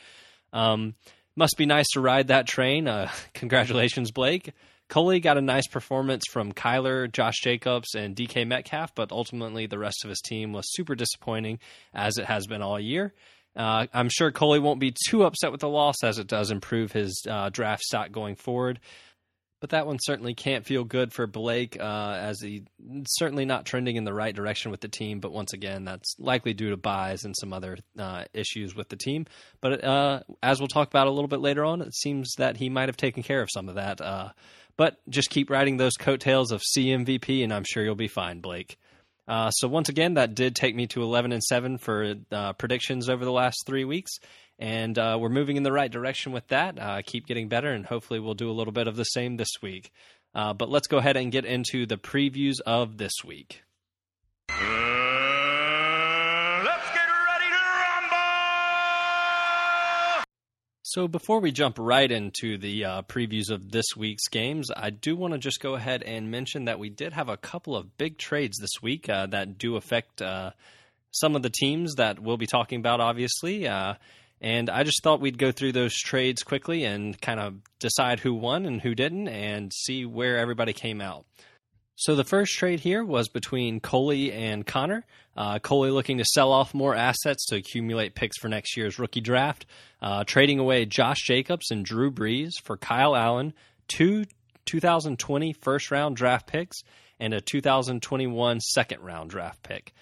Um, 0.52 0.94
Must 1.36 1.56
be 1.56 1.66
nice 1.66 1.86
to 1.92 2.00
ride 2.00 2.28
that 2.28 2.46
train. 2.46 2.88
Uh, 2.88 3.10
congratulations, 3.34 4.10
Blake. 4.10 4.52
Coley 4.88 5.20
got 5.20 5.36
a 5.36 5.42
nice 5.42 5.66
performance 5.66 6.24
from 6.30 6.52
Kyler, 6.52 7.12
Josh 7.12 7.40
Jacobs, 7.42 7.94
and 7.94 8.16
DK 8.16 8.46
Metcalf, 8.46 8.94
but 8.94 9.12
ultimately 9.12 9.66
the 9.66 9.78
rest 9.78 10.04
of 10.04 10.08
his 10.10 10.20
team 10.20 10.52
was 10.52 10.72
super 10.72 10.94
disappointing, 10.94 11.58
as 11.92 12.16
it 12.16 12.24
has 12.24 12.46
been 12.46 12.62
all 12.62 12.80
year. 12.80 13.12
Uh, 13.54 13.86
I'm 13.92 14.08
sure 14.08 14.30
Coley 14.30 14.60
won't 14.60 14.80
be 14.80 14.94
too 15.08 15.24
upset 15.24 15.52
with 15.52 15.60
the 15.60 15.68
loss, 15.68 15.96
as 16.02 16.18
it 16.18 16.26
does 16.26 16.50
improve 16.50 16.92
his 16.92 17.22
uh, 17.28 17.50
draft 17.50 17.82
stock 17.82 18.12
going 18.12 18.36
forward. 18.36 18.80
But 19.60 19.70
that 19.70 19.88
one 19.88 19.98
certainly 20.00 20.34
can't 20.34 20.64
feel 20.64 20.84
good 20.84 21.12
for 21.12 21.26
Blake, 21.26 21.76
uh, 21.80 22.16
as 22.20 22.40
he 22.40 22.62
certainly 23.08 23.44
not 23.44 23.66
trending 23.66 23.96
in 23.96 24.04
the 24.04 24.14
right 24.14 24.34
direction 24.34 24.70
with 24.70 24.80
the 24.80 24.88
team. 24.88 25.18
But 25.18 25.32
once 25.32 25.52
again, 25.52 25.84
that's 25.84 26.14
likely 26.20 26.54
due 26.54 26.70
to 26.70 26.76
buys 26.76 27.24
and 27.24 27.34
some 27.36 27.52
other 27.52 27.76
uh, 27.98 28.24
issues 28.32 28.76
with 28.76 28.88
the 28.88 28.96
team. 28.96 29.26
But 29.60 29.82
uh, 29.82 30.20
as 30.44 30.60
we'll 30.60 30.68
talk 30.68 30.86
about 30.86 31.08
a 31.08 31.10
little 31.10 31.26
bit 31.26 31.40
later 31.40 31.64
on, 31.64 31.82
it 31.82 31.92
seems 31.92 32.34
that 32.38 32.56
he 32.56 32.68
might 32.68 32.88
have 32.88 32.96
taken 32.96 33.24
care 33.24 33.42
of 33.42 33.50
some 33.52 33.68
of 33.68 33.74
that. 33.74 34.00
But 34.78 34.96
just 35.10 35.28
keep 35.28 35.50
riding 35.50 35.76
those 35.76 35.96
coattails 35.98 36.52
of 36.52 36.62
CMVP, 36.62 37.44
and 37.44 37.52
I'm 37.52 37.64
sure 37.64 37.84
you'll 37.84 37.96
be 37.96 38.08
fine, 38.08 38.40
Blake. 38.40 38.78
Uh, 39.26 39.50
so 39.50 39.68
once 39.68 39.90
again, 39.90 40.14
that 40.14 40.34
did 40.34 40.56
take 40.56 40.74
me 40.74 40.86
to 40.86 41.02
11 41.02 41.32
and 41.32 41.42
seven 41.42 41.76
for 41.76 42.14
uh, 42.32 42.54
predictions 42.54 43.10
over 43.10 43.26
the 43.26 43.32
last 43.32 43.66
three 43.66 43.84
weeks, 43.84 44.12
and 44.58 44.96
uh, 44.98 45.18
we're 45.20 45.28
moving 45.28 45.56
in 45.56 45.64
the 45.64 45.72
right 45.72 45.90
direction 45.90 46.32
with 46.32 46.46
that. 46.48 46.78
Uh, 46.78 47.02
keep 47.04 47.26
getting 47.26 47.48
better, 47.48 47.70
and 47.70 47.84
hopefully, 47.84 48.20
we'll 48.20 48.32
do 48.32 48.50
a 48.50 48.52
little 48.52 48.72
bit 48.72 48.88
of 48.88 48.96
the 48.96 49.04
same 49.04 49.36
this 49.36 49.50
week. 49.60 49.92
Uh, 50.34 50.54
but 50.54 50.70
let's 50.70 50.86
go 50.86 50.98
ahead 50.98 51.16
and 51.16 51.32
get 51.32 51.44
into 51.44 51.84
the 51.84 51.98
previews 51.98 52.60
of 52.64 52.96
this 52.96 53.24
week. 53.24 53.62
So 60.98 61.06
before 61.06 61.38
we 61.38 61.52
jump 61.52 61.76
right 61.78 62.10
into 62.10 62.58
the 62.58 62.84
uh, 62.84 63.02
previews 63.02 63.50
of 63.50 63.70
this 63.70 63.96
week's 63.96 64.26
games, 64.26 64.68
I 64.76 64.90
do 64.90 65.14
want 65.14 65.32
to 65.32 65.38
just 65.38 65.60
go 65.60 65.76
ahead 65.76 66.02
and 66.02 66.28
mention 66.28 66.64
that 66.64 66.80
we 66.80 66.90
did 66.90 67.12
have 67.12 67.28
a 67.28 67.36
couple 67.36 67.76
of 67.76 67.96
big 67.98 68.18
trades 68.18 68.58
this 68.58 68.82
week 68.82 69.08
uh, 69.08 69.26
that 69.26 69.58
do 69.58 69.76
affect 69.76 70.20
uh, 70.20 70.50
some 71.12 71.36
of 71.36 71.42
the 71.42 71.50
teams 71.50 71.94
that 71.98 72.18
we'll 72.18 72.36
be 72.36 72.48
talking 72.48 72.80
about, 72.80 72.98
obviously. 73.00 73.68
Uh, 73.68 73.94
and 74.40 74.68
I 74.68 74.82
just 74.82 75.00
thought 75.04 75.20
we'd 75.20 75.38
go 75.38 75.52
through 75.52 75.70
those 75.70 75.94
trades 75.94 76.42
quickly 76.42 76.82
and 76.82 77.20
kind 77.20 77.38
of 77.38 77.54
decide 77.78 78.18
who 78.18 78.34
won 78.34 78.66
and 78.66 78.80
who 78.80 78.96
didn't 78.96 79.28
and 79.28 79.72
see 79.72 80.04
where 80.04 80.36
everybody 80.36 80.72
came 80.72 81.00
out. 81.00 81.26
So 82.00 82.14
the 82.14 82.22
first 82.22 82.52
trade 82.52 82.78
here 82.78 83.04
was 83.04 83.28
between 83.28 83.80
Coley 83.80 84.32
and 84.32 84.64
Connor. 84.64 85.04
Uh, 85.36 85.58
Coley 85.58 85.90
looking 85.90 86.18
to 86.18 86.24
sell 86.24 86.52
off 86.52 86.72
more 86.72 86.94
assets 86.94 87.46
to 87.46 87.56
accumulate 87.56 88.14
picks 88.14 88.38
for 88.38 88.46
next 88.46 88.76
year's 88.76 89.00
rookie 89.00 89.20
draft, 89.20 89.66
uh, 90.00 90.22
trading 90.22 90.60
away 90.60 90.84
Josh 90.84 91.18
Jacobs 91.26 91.72
and 91.72 91.84
Drew 91.84 92.12
Brees 92.12 92.52
for 92.62 92.76
Kyle 92.76 93.16
Allen, 93.16 93.52
two 93.88 94.26
2020 94.66 95.52
first 95.54 95.90
round 95.90 96.14
draft 96.14 96.46
picks, 96.46 96.82
and 97.18 97.34
a 97.34 97.40
2021 97.40 98.60
second 98.60 99.00
round 99.00 99.30
draft 99.30 99.64
pick. 99.64 99.92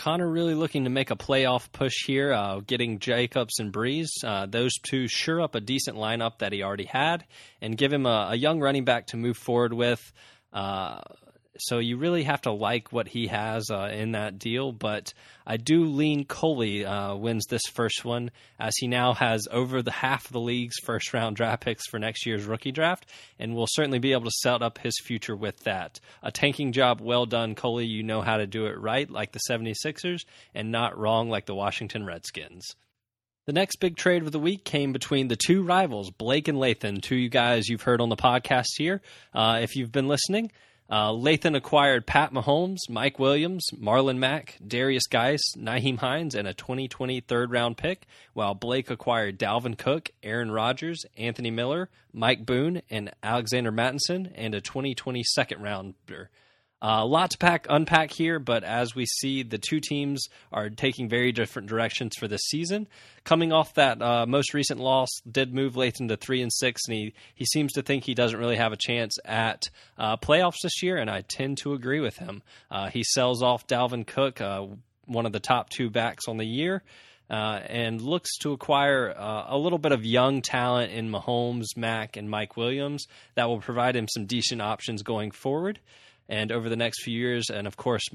Connor 0.00 0.28
really 0.28 0.54
looking 0.54 0.82
to 0.82 0.90
make 0.90 1.12
a 1.12 1.16
playoff 1.16 1.70
push 1.70 1.94
here, 2.06 2.32
uh, 2.32 2.58
getting 2.66 2.98
Jacobs 2.98 3.60
and 3.60 3.72
Brees. 3.72 4.08
Uh, 4.24 4.46
those 4.46 4.74
two 4.82 5.06
sure 5.06 5.40
up 5.40 5.54
a 5.54 5.60
decent 5.60 5.96
lineup 5.96 6.38
that 6.38 6.52
he 6.52 6.64
already 6.64 6.86
had 6.86 7.24
and 7.60 7.78
give 7.78 7.92
him 7.92 8.04
a, 8.04 8.30
a 8.32 8.34
young 8.34 8.58
running 8.58 8.84
back 8.84 9.06
to 9.08 9.16
move 9.16 9.36
forward 9.36 9.72
with. 9.72 10.12
Uh, 10.54 11.00
so 11.58 11.78
you 11.78 11.96
really 11.96 12.24
have 12.24 12.42
to 12.42 12.52
like 12.52 12.92
what 12.92 13.06
he 13.06 13.28
has 13.28 13.70
uh, 13.70 13.90
in 13.92 14.12
that 14.12 14.38
deal. 14.38 14.72
But 14.72 15.12
I 15.46 15.56
do 15.56 15.84
lean 15.84 16.24
Coley 16.24 16.84
uh, 16.84 17.14
wins 17.14 17.46
this 17.46 17.62
first 17.72 18.04
one, 18.04 18.30
as 18.58 18.74
he 18.76 18.86
now 18.86 19.14
has 19.14 19.46
over 19.50 19.82
the 19.82 19.90
half 19.90 20.26
of 20.26 20.32
the 20.32 20.40
league's 20.40 20.76
first 20.84 21.12
round 21.12 21.36
draft 21.36 21.62
picks 21.62 21.86
for 21.86 21.98
next 21.98 22.26
year's 22.26 22.44
rookie 22.44 22.72
draft, 22.72 23.06
and 23.38 23.54
will 23.54 23.68
certainly 23.68 23.98
be 23.98 24.12
able 24.12 24.24
to 24.24 24.38
set 24.42 24.62
up 24.62 24.78
his 24.78 24.98
future 25.04 25.36
with 25.36 25.58
that. 25.64 26.00
A 26.22 26.32
tanking 26.32 26.72
job 26.72 27.00
well 27.00 27.26
done, 27.26 27.54
Coley. 27.54 27.86
You 27.86 28.02
know 28.02 28.22
how 28.22 28.38
to 28.38 28.46
do 28.46 28.66
it 28.66 28.78
right, 28.78 29.08
like 29.08 29.32
the 29.32 29.40
76ers, 29.48 30.24
and 30.54 30.72
not 30.72 30.98
wrong, 30.98 31.28
like 31.28 31.46
the 31.46 31.54
Washington 31.54 32.04
Redskins. 32.04 32.74
The 33.46 33.52
next 33.52 33.76
big 33.76 33.98
trade 33.98 34.22
of 34.22 34.32
the 34.32 34.38
week 34.38 34.64
came 34.64 34.94
between 34.94 35.28
the 35.28 35.36
two 35.36 35.62
rivals, 35.62 36.10
Blake 36.10 36.48
and 36.48 36.56
Lathan, 36.56 37.02
two 37.02 37.14
you 37.14 37.28
guys 37.28 37.68
you've 37.68 37.82
heard 37.82 38.00
on 38.00 38.08
the 38.08 38.16
podcast 38.16 38.68
here. 38.78 39.02
Uh, 39.34 39.58
if 39.60 39.76
you've 39.76 39.92
been 39.92 40.08
listening, 40.08 40.50
uh, 40.88 41.10
Lathan 41.10 41.54
acquired 41.54 42.06
Pat 42.06 42.32
Mahomes, 42.32 42.78
Mike 42.88 43.18
Williams, 43.18 43.66
Marlon 43.78 44.16
Mack, 44.16 44.56
Derrius 44.66 45.10
Guice, 45.10 45.42
Nyheim 45.58 45.98
Hines, 45.98 46.34
and 46.34 46.48
a 46.48 46.54
2020 46.54 47.20
third 47.20 47.50
round 47.50 47.76
pick, 47.76 48.06
while 48.32 48.54
Blake 48.54 48.88
acquired 48.88 49.38
Dalvin 49.38 49.76
Cook, 49.76 50.08
Aaron 50.22 50.50
Rodgers, 50.50 51.04
Anthony 51.18 51.50
Miller, 51.50 51.90
Mike 52.14 52.46
Boone, 52.46 52.80
and 52.88 53.12
Alexander 53.22 53.70
Mattison, 53.70 54.32
and 54.36 54.54
a 54.54 54.62
2020 54.62 55.22
second 55.22 55.62
rounder. 55.62 56.30
Uh, 56.84 57.02
a 57.02 57.06
lot 57.06 57.30
to 57.30 57.38
pack, 57.38 57.66
unpack 57.70 58.12
here, 58.12 58.38
but 58.38 58.62
as 58.62 58.94
we 58.94 59.06
see, 59.06 59.42
the 59.42 59.56
two 59.56 59.80
teams 59.80 60.28
are 60.52 60.68
taking 60.68 61.08
very 61.08 61.32
different 61.32 61.66
directions 61.66 62.12
for 62.18 62.28
this 62.28 62.42
season. 62.42 62.86
Coming 63.24 63.54
off 63.54 63.72
that 63.72 64.02
uh, 64.02 64.26
most 64.26 64.52
recent 64.52 64.80
loss, 64.80 65.08
did 65.26 65.54
move 65.54 65.76
Lathan 65.76 66.08
to 66.08 66.18
three 66.18 66.42
and 66.42 66.52
six, 66.52 66.82
and 66.86 66.94
he 66.94 67.14
he 67.34 67.46
seems 67.46 67.72
to 67.72 67.82
think 67.82 68.04
he 68.04 68.12
doesn't 68.12 68.38
really 68.38 68.56
have 68.56 68.74
a 68.74 68.76
chance 68.78 69.16
at 69.24 69.62
uh, 69.96 70.18
playoffs 70.18 70.60
this 70.62 70.82
year, 70.82 70.98
and 70.98 71.08
I 71.08 71.22
tend 71.22 71.56
to 71.62 71.72
agree 71.72 72.00
with 72.00 72.18
him. 72.18 72.42
Uh, 72.70 72.90
he 72.90 73.02
sells 73.02 73.42
off 73.42 73.66
Dalvin 73.66 74.06
Cook, 74.06 74.42
uh, 74.42 74.66
one 75.06 75.24
of 75.24 75.32
the 75.32 75.40
top 75.40 75.70
two 75.70 75.88
backs 75.88 76.28
on 76.28 76.36
the 76.36 76.46
year. 76.46 76.82
Uh, 77.30 77.58
and 77.70 78.02
looks 78.02 78.36
to 78.36 78.52
acquire 78.52 79.10
uh, 79.16 79.46
a 79.48 79.56
little 79.56 79.78
bit 79.78 79.92
of 79.92 80.04
young 80.04 80.42
talent 80.42 80.92
in 80.92 81.10
Mahomes, 81.10 81.74
Mack, 81.74 82.18
and 82.18 82.28
Mike 82.28 82.58
Williams 82.58 83.06
that 83.34 83.48
will 83.48 83.60
provide 83.60 83.96
him 83.96 84.06
some 84.06 84.26
decent 84.26 84.60
options 84.60 85.02
going 85.02 85.30
forward. 85.30 85.80
And 86.28 86.52
over 86.52 86.68
the 86.68 86.76
next 86.76 87.02
few 87.02 87.18
years, 87.18 87.50
and 87.50 87.66
of 87.66 87.76
course, 87.76 88.08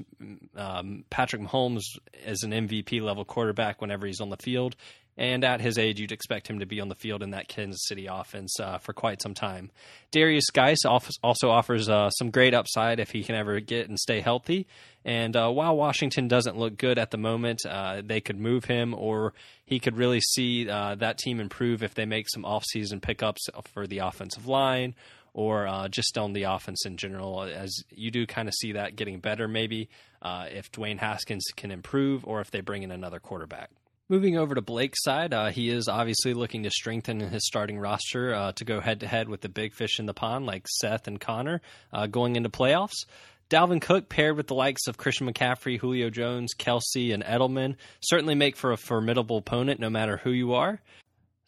um, 0.56 1.04
Patrick 1.10 1.42
Mahomes 1.42 1.82
is 2.26 2.42
an 2.42 2.50
MVP 2.50 3.00
level 3.00 3.24
quarterback 3.24 3.80
whenever 3.80 4.06
he's 4.06 4.20
on 4.20 4.30
the 4.30 4.36
field. 4.36 4.74
And 5.16 5.44
at 5.44 5.60
his 5.60 5.76
age, 5.76 6.00
you'd 6.00 6.12
expect 6.12 6.48
him 6.48 6.60
to 6.60 6.66
be 6.66 6.80
on 6.80 6.88
the 6.88 6.94
field 6.94 7.22
in 7.22 7.32
that 7.32 7.46
Kansas 7.46 7.86
City 7.86 8.06
offense 8.06 8.58
uh, 8.58 8.78
for 8.78 8.94
quite 8.94 9.20
some 9.20 9.34
time. 9.34 9.70
Derrius 10.12 10.50
Guice 10.50 10.84
also 10.86 11.50
offers 11.50 11.90
uh, 11.90 12.08
some 12.10 12.30
great 12.30 12.54
upside 12.54 13.00
if 13.00 13.10
he 13.10 13.22
can 13.22 13.34
ever 13.34 13.60
get 13.60 13.88
and 13.88 13.98
stay 13.98 14.20
healthy. 14.20 14.66
And 15.04 15.36
uh, 15.36 15.50
while 15.50 15.76
Washington 15.76 16.26
doesn't 16.26 16.56
look 16.56 16.78
good 16.78 16.98
at 16.98 17.10
the 17.10 17.18
moment, 17.18 17.66
uh, 17.68 18.00
they 18.02 18.22
could 18.22 18.38
move 18.38 18.64
him, 18.64 18.94
or 18.94 19.34
he 19.66 19.78
could 19.78 19.98
really 19.98 20.20
see 20.20 20.68
uh, 20.70 20.94
that 20.96 21.18
team 21.18 21.38
improve 21.38 21.82
if 21.82 21.94
they 21.94 22.06
make 22.06 22.26
some 22.30 22.44
offseason 22.44 23.02
pickups 23.02 23.46
for 23.74 23.86
the 23.86 23.98
offensive 23.98 24.46
line 24.46 24.94
or 25.32 25.66
uh, 25.66 25.88
just 25.88 26.18
on 26.18 26.32
the 26.32 26.44
offense 26.44 26.84
in 26.86 26.96
general, 26.96 27.42
as 27.42 27.72
you 27.90 28.10
do 28.10 28.26
kind 28.26 28.48
of 28.48 28.54
see 28.54 28.72
that 28.72 28.96
getting 28.96 29.20
better 29.20 29.48
maybe 29.48 29.88
uh, 30.22 30.46
if 30.50 30.70
Dwayne 30.72 30.98
Haskins 30.98 31.44
can 31.56 31.70
improve 31.70 32.24
or 32.26 32.40
if 32.40 32.50
they 32.50 32.60
bring 32.60 32.82
in 32.82 32.90
another 32.90 33.20
quarterback. 33.20 33.70
Moving 34.08 34.36
over 34.36 34.56
to 34.56 34.60
Blake's 34.60 35.04
side, 35.04 35.32
uh, 35.32 35.50
he 35.50 35.70
is 35.70 35.86
obviously 35.86 36.34
looking 36.34 36.64
to 36.64 36.70
strengthen 36.70 37.20
his 37.20 37.46
starting 37.46 37.78
roster 37.78 38.34
uh, 38.34 38.52
to 38.52 38.64
go 38.64 38.80
head 38.80 39.00
to 39.00 39.06
head 39.06 39.28
with 39.28 39.40
the 39.40 39.48
big 39.48 39.72
fish 39.72 40.00
in 40.00 40.06
the 40.06 40.14
pond 40.14 40.46
like 40.46 40.66
Seth 40.66 41.06
and 41.06 41.20
Connor 41.20 41.60
uh, 41.92 42.08
going 42.08 42.34
into 42.34 42.48
playoffs. 42.48 43.06
Dalvin 43.50 43.80
Cook 43.80 44.08
paired 44.08 44.36
with 44.36 44.48
the 44.48 44.54
likes 44.54 44.86
of 44.86 44.96
Christian 44.96 45.32
McCaffrey, 45.32 45.78
Julio 45.78 46.10
Jones, 46.10 46.54
Kelce, 46.56 47.14
and 47.14 47.22
Edelman 47.22 47.76
certainly 48.00 48.34
make 48.34 48.56
for 48.56 48.72
a 48.72 48.76
formidable 48.76 49.38
opponent 49.38 49.78
no 49.78 49.90
matter 49.90 50.16
who 50.16 50.30
you 50.30 50.54
are. 50.54 50.80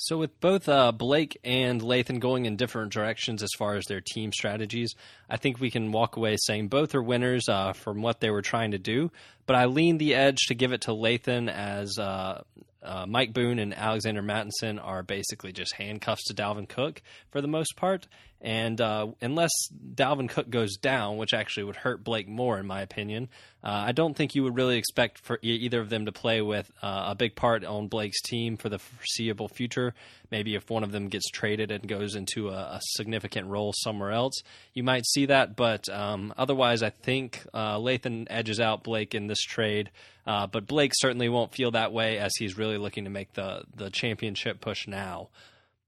So, 0.04 0.18
with 0.18 0.40
both 0.40 0.68
uh, 0.68 0.90
Blake 0.90 1.38
and 1.44 1.80
Lathan 1.80 2.18
going 2.18 2.46
in 2.46 2.56
different 2.56 2.92
directions 2.92 3.40
as 3.40 3.50
far 3.56 3.76
as 3.76 3.84
their 3.84 4.00
team 4.00 4.32
strategies, 4.32 4.96
I 5.30 5.36
think 5.36 5.60
we 5.60 5.70
can 5.70 5.92
walk 5.92 6.16
away 6.16 6.36
saying 6.44 6.68
both 6.68 6.96
are 6.96 7.02
winners 7.02 7.48
uh, 7.48 7.72
from 7.72 8.02
what 8.02 8.18
they 8.18 8.28
were 8.28 8.42
trying 8.42 8.72
to 8.72 8.78
do. 8.78 9.12
But 9.46 9.54
I 9.54 9.66
lean 9.66 9.98
the 9.98 10.16
edge 10.16 10.38
to 10.48 10.56
give 10.56 10.72
it 10.72 10.80
to 10.82 10.90
Lathan 10.90 11.48
as 11.48 12.00
uh, 12.00 12.42
uh, 12.82 13.06
Mike 13.06 13.32
Boone 13.32 13.60
and 13.60 13.72
Alexander 13.72 14.22
Mattison 14.22 14.80
are 14.80 15.04
basically 15.04 15.52
just 15.52 15.74
handcuffs 15.74 16.24
to 16.24 16.34
Dalvin 16.34 16.68
Cook 16.68 17.00
for 17.30 17.40
the 17.40 17.46
most 17.46 17.76
part. 17.76 18.08
And 18.42 18.80
uh, 18.80 19.06
unless 19.20 19.52
Dalvin 19.94 20.28
Cook 20.28 20.50
goes 20.50 20.76
down, 20.76 21.16
which 21.16 21.32
actually 21.32 21.62
would 21.62 21.76
hurt 21.76 22.02
Blake 22.02 22.28
more, 22.28 22.58
in 22.58 22.66
my 22.66 22.80
opinion, 22.82 23.28
uh, 23.62 23.84
I 23.86 23.92
don't 23.92 24.16
think 24.16 24.34
you 24.34 24.42
would 24.42 24.56
really 24.56 24.76
expect 24.78 25.18
for 25.18 25.38
either 25.42 25.80
of 25.80 25.90
them 25.90 26.06
to 26.06 26.12
play 26.12 26.42
with 26.42 26.68
uh, 26.82 27.04
a 27.10 27.14
big 27.14 27.36
part 27.36 27.64
on 27.64 27.86
Blake's 27.86 28.20
team 28.20 28.56
for 28.56 28.68
the 28.68 28.80
foreseeable 28.80 29.46
future. 29.46 29.94
Maybe 30.32 30.56
if 30.56 30.68
one 30.70 30.82
of 30.82 30.90
them 30.90 31.06
gets 31.06 31.30
traded 31.30 31.70
and 31.70 31.86
goes 31.86 32.16
into 32.16 32.48
a, 32.48 32.54
a 32.54 32.80
significant 32.96 33.46
role 33.46 33.72
somewhere 33.76 34.10
else, 34.10 34.34
you 34.74 34.82
might 34.82 35.06
see 35.06 35.26
that. 35.26 35.54
But 35.54 35.88
um, 35.88 36.34
otherwise, 36.36 36.82
I 36.82 36.90
think 36.90 37.46
uh, 37.54 37.76
Lathan 37.76 38.26
edges 38.28 38.58
out 38.58 38.82
Blake 38.82 39.14
in 39.14 39.28
this 39.28 39.42
trade. 39.42 39.90
Uh, 40.26 40.48
but 40.48 40.66
Blake 40.66 40.92
certainly 40.96 41.28
won't 41.28 41.54
feel 41.54 41.70
that 41.72 41.92
way 41.92 42.18
as 42.18 42.32
he's 42.36 42.58
really 42.58 42.78
looking 42.78 43.04
to 43.04 43.10
make 43.10 43.32
the 43.34 43.62
the 43.76 43.90
championship 43.90 44.60
push 44.60 44.88
now. 44.88 45.28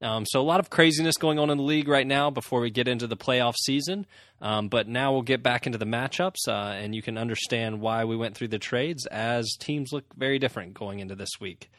Um, 0.04 0.26
so 0.26 0.40
a 0.40 0.42
lot 0.42 0.60
of 0.60 0.68
craziness 0.68 1.16
going 1.16 1.38
on 1.38 1.48
in 1.48 1.56
the 1.56 1.64
league 1.64 1.88
right 1.88 2.06
now 2.06 2.28
before 2.30 2.60
we 2.60 2.70
get 2.70 2.88
into 2.88 3.06
the 3.06 3.16
playoff 3.16 3.54
season. 3.56 4.06
Um, 4.42 4.68
but 4.68 4.86
now 4.86 5.12
we'll 5.12 5.22
get 5.22 5.42
back 5.42 5.66
into 5.66 5.78
the 5.78 5.86
matchups, 5.86 6.46
uh, 6.46 6.74
and 6.74 6.94
you 6.94 7.00
can 7.00 7.16
understand 7.16 7.80
why 7.80 8.04
we 8.04 8.14
went 8.14 8.36
through 8.36 8.48
the 8.48 8.58
trades 8.58 9.06
as 9.06 9.56
teams 9.58 9.92
look 9.92 10.04
very 10.14 10.38
different 10.38 10.74
going 10.74 11.00
into 11.00 11.14
this 11.14 11.30
week. 11.40 11.70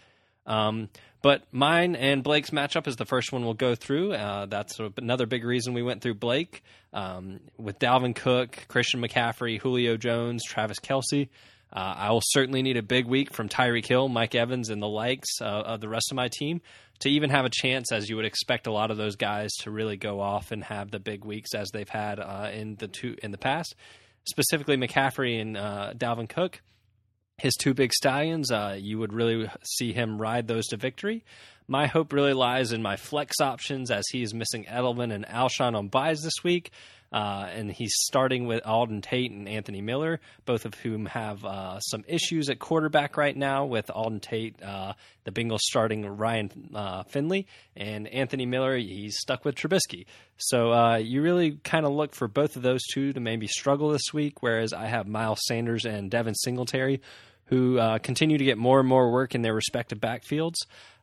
Um, 0.48 0.90
but 1.22 1.44
mine 1.52 1.96
and 1.96 2.24
Blake's 2.24 2.50
matchup 2.50 2.88
is 2.88 2.96
the 2.96 3.06
first 3.06 3.32
one 3.32 3.44
we'll 3.44 3.54
go 3.54 3.76
through. 3.76 4.14
Uh, 4.14 4.48
that's 4.48 4.80
another 4.98 5.26
big 5.26 5.44
reason 5.44 5.74
we 5.74 5.84
went 5.84 6.02
through 6.02 6.16
Blake 6.16 6.64
um, 6.94 7.40
with 7.58 7.78
Dalvin 7.80 8.16
Cook, 8.16 8.66
Christian 8.68 9.02
McCaffrey, 9.02 9.60
Julio 9.60 9.98
Jones, 9.98 10.44
Travis 10.44 10.80
Kelce. 10.80 11.30
Uh, 11.74 11.94
I 11.98 12.12
will 12.12 12.22
certainly 12.24 12.62
need 12.62 12.78
a 12.78 12.84
big 12.84 13.06
week 13.06 13.34
from 13.34 13.50
Tyreek 13.50 13.86
Hill, 13.86 14.08
Mike 14.08 14.34
Evans, 14.34 14.70
and 14.70 14.82
the 14.82 14.88
likes 14.88 15.42
uh, 15.42 15.46
of 15.46 15.82
the 15.82 15.90
rest 15.90 16.12
of 16.12 16.16
my 16.16 16.30
team 16.30 16.62
to 17.00 17.10
even 17.10 17.30
have 17.30 17.46
a 17.46 17.50
chance, 17.50 17.92
as 17.92 18.10
you 18.10 18.16
would 18.16 18.26
expect 18.26 18.68
a 18.68 18.72
lot 18.72 18.92
of 18.92 18.98
those 18.98 19.16
guys 19.16 19.52
to 19.62 19.72
really 19.72 19.98
go 19.98 20.20
off 20.22 20.52
and 20.52 20.64
have 20.64 20.92
the 20.92 21.00
big 21.00 21.26
weeks 21.26 21.54
as 21.54 21.70
they've 21.72 21.90
had 21.90 22.20
uh, 22.20 22.50
in 22.54 22.76
the 22.76 22.88
two 22.88 23.16
in 23.22 23.32
the 23.32 23.38
past. 23.38 23.76
Specifically, 24.28 24.78
McCaffrey 24.78 25.40
and 25.40 25.56
uh, 25.58 25.94
Dalvin 25.96 26.28
Cook, 26.28 26.62
his 27.38 27.54
two 27.56 27.74
big 27.74 27.94
stallions. 27.94 28.52
Uh, 28.52 28.78
you 28.80 28.98
would 28.98 29.14
really 29.14 29.50
see 29.64 29.94
him 29.94 30.20
ride 30.20 30.48
those 30.48 30.68
to 30.68 30.78
victory. 30.78 31.24
My 31.68 31.88
hope 31.88 32.14
really 32.14 32.34
lies 32.34 32.72
in 32.72 32.82
my 32.82 32.96
flex 32.96 33.42
options 33.42 33.90
as 33.90 34.06
he 34.12 34.22
is 34.22 34.34
missing 34.34 34.66
Edelman 34.66 35.14
and 35.14 35.26
Alshon 35.26 35.76
on 35.76 35.88
byes 35.88 36.22
this 36.22 36.44
week. 36.44 36.72
Uh, 37.12 37.48
and 37.54 37.72
he's 37.72 37.94
starting 38.02 38.46
with 38.46 38.62
Auden 38.64 39.02
Tate 39.02 39.32
and 39.32 39.48
Anthony 39.48 39.80
Miller, 39.80 40.20
both 40.46 40.66
of 40.66 40.74
whom 40.74 41.06
have 41.06 41.46
uh, 41.46 41.80
some 41.80 42.04
issues 42.08 42.50
at 42.50 42.60
quarterback 42.60 43.16
right 43.16 43.38
now. 43.38 43.66
With 43.66 43.88
Auden 43.88 44.22
Tate, 44.22 44.62
uh, 44.62 44.94
the 45.24 45.32
Bengals 45.32 45.60
starting 45.60 46.06
Ryan 46.06 46.52
uh, 46.76 47.04
Finley, 47.04 47.48
and 47.76 48.08
Anthony 48.08 48.46
Miller, 48.46 48.76
he's 48.76 49.18
stuck 49.18 49.46
with 49.46 49.56
Trubisky. 49.56 50.08
So 50.38 50.74
uh, 50.74 50.98
you 50.98 51.22
really 51.22 51.58
kind 51.64 51.86
of 51.86 51.94
look 51.94 52.14
for 52.14 52.28
both 52.28 52.58
of 52.58 52.64
those 52.64 52.82
two 52.94 53.14
to 53.14 53.20
maybe 53.22 53.48
struggle 53.48 53.92
this 53.92 54.14
week. 54.14 54.44
Whereas 54.44 54.74
I 54.74 54.88
have 54.88 55.08
Miles 55.08 55.40
Sanders 55.46 55.86
and 55.86 56.12
Devin 56.12 56.36
Singletary, 56.36 57.02
who 57.46 57.78
uh, 57.80 58.00
continue 58.00 58.38
to 58.38 58.44
get 58.44 58.58
more 58.58 58.80
and 58.80 58.88
more 58.90 59.12
work 59.12 59.36
in 59.36 59.42
their 59.42 59.54
respective 59.54 60.00
backfields. 60.00 60.56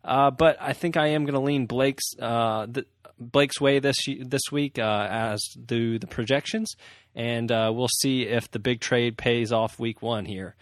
but 0.03 0.57
I 0.61 0.73
think 0.73 0.97
I 0.97 1.09
am 1.09 1.25
going 1.25 1.35
to 1.35 1.41
lean 1.41 1.67
Blake's. 1.67 2.15
The, 2.17 2.85
Blake's 3.23 3.61
way 3.61 3.79
this 3.79 3.97
this 4.07 4.43
week, 4.51 4.79
uh, 4.79 5.07
as 5.11 5.41
do 5.65 5.99
the 5.99 6.07
projections, 6.07 6.75
and 7.15 7.51
uh, 7.51 7.71
we'll 7.75 7.89
see 8.01 8.23
if 8.23 8.51
the 8.51 8.59
big 8.59 8.81
trade 8.81 9.17
pays 9.17 9.53
off 9.53 9.79
week 9.79 10.03
one 10.03 10.25
here. 10.25 10.57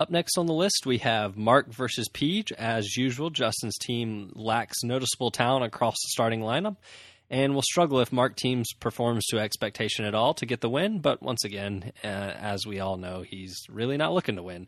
Up 0.00 0.10
next 0.10 0.36
on 0.36 0.46
the 0.46 0.54
list, 0.54 0.84
we 0.84 0.98
have 0.98 1.36
Mark 1.36 1.72
versus 1.72 2.08
Peach. 2.08 2.50
As 2.52 2.96
usual, 2.96 3.30
Justin's 3.30 3.78
team 3.78 4.32
lacks 4.34 4.82
noticeable 4.82 5.30
talent 5.30 5.64
across 5.64 5.94
the 5.94 6.08
starting 6.08 6.40
lineup 6.40 6.76
and 7.30 7.54
will 7.54 7.62
struggle 7.62 8.00
if 8.00 8.12
Mark 8.12 8.36
teams 8.36 8.72
performs 8.80 9.24
to 9.26 9.38
expectation 9.38 10.04
at 10.04 10.14
all 10.14 10.34
to 10.34 10.46
get 10.46 10.60
the 10.60 10.68
win. 10.68 10.98
But 10.98 11.22
once 11.22 11.44
again, 11.44 11.92
uh, 12.02 12.06
as 12.06 12.66
we 12.66 12.80
all 12.80 12.96
know, 12.96 13.22
he's 13.26 13.56
really 13.68 13.96
not 13.96 14.12
looking 14.12 14.36
to 14.36 14.42
win. 14.42 14.66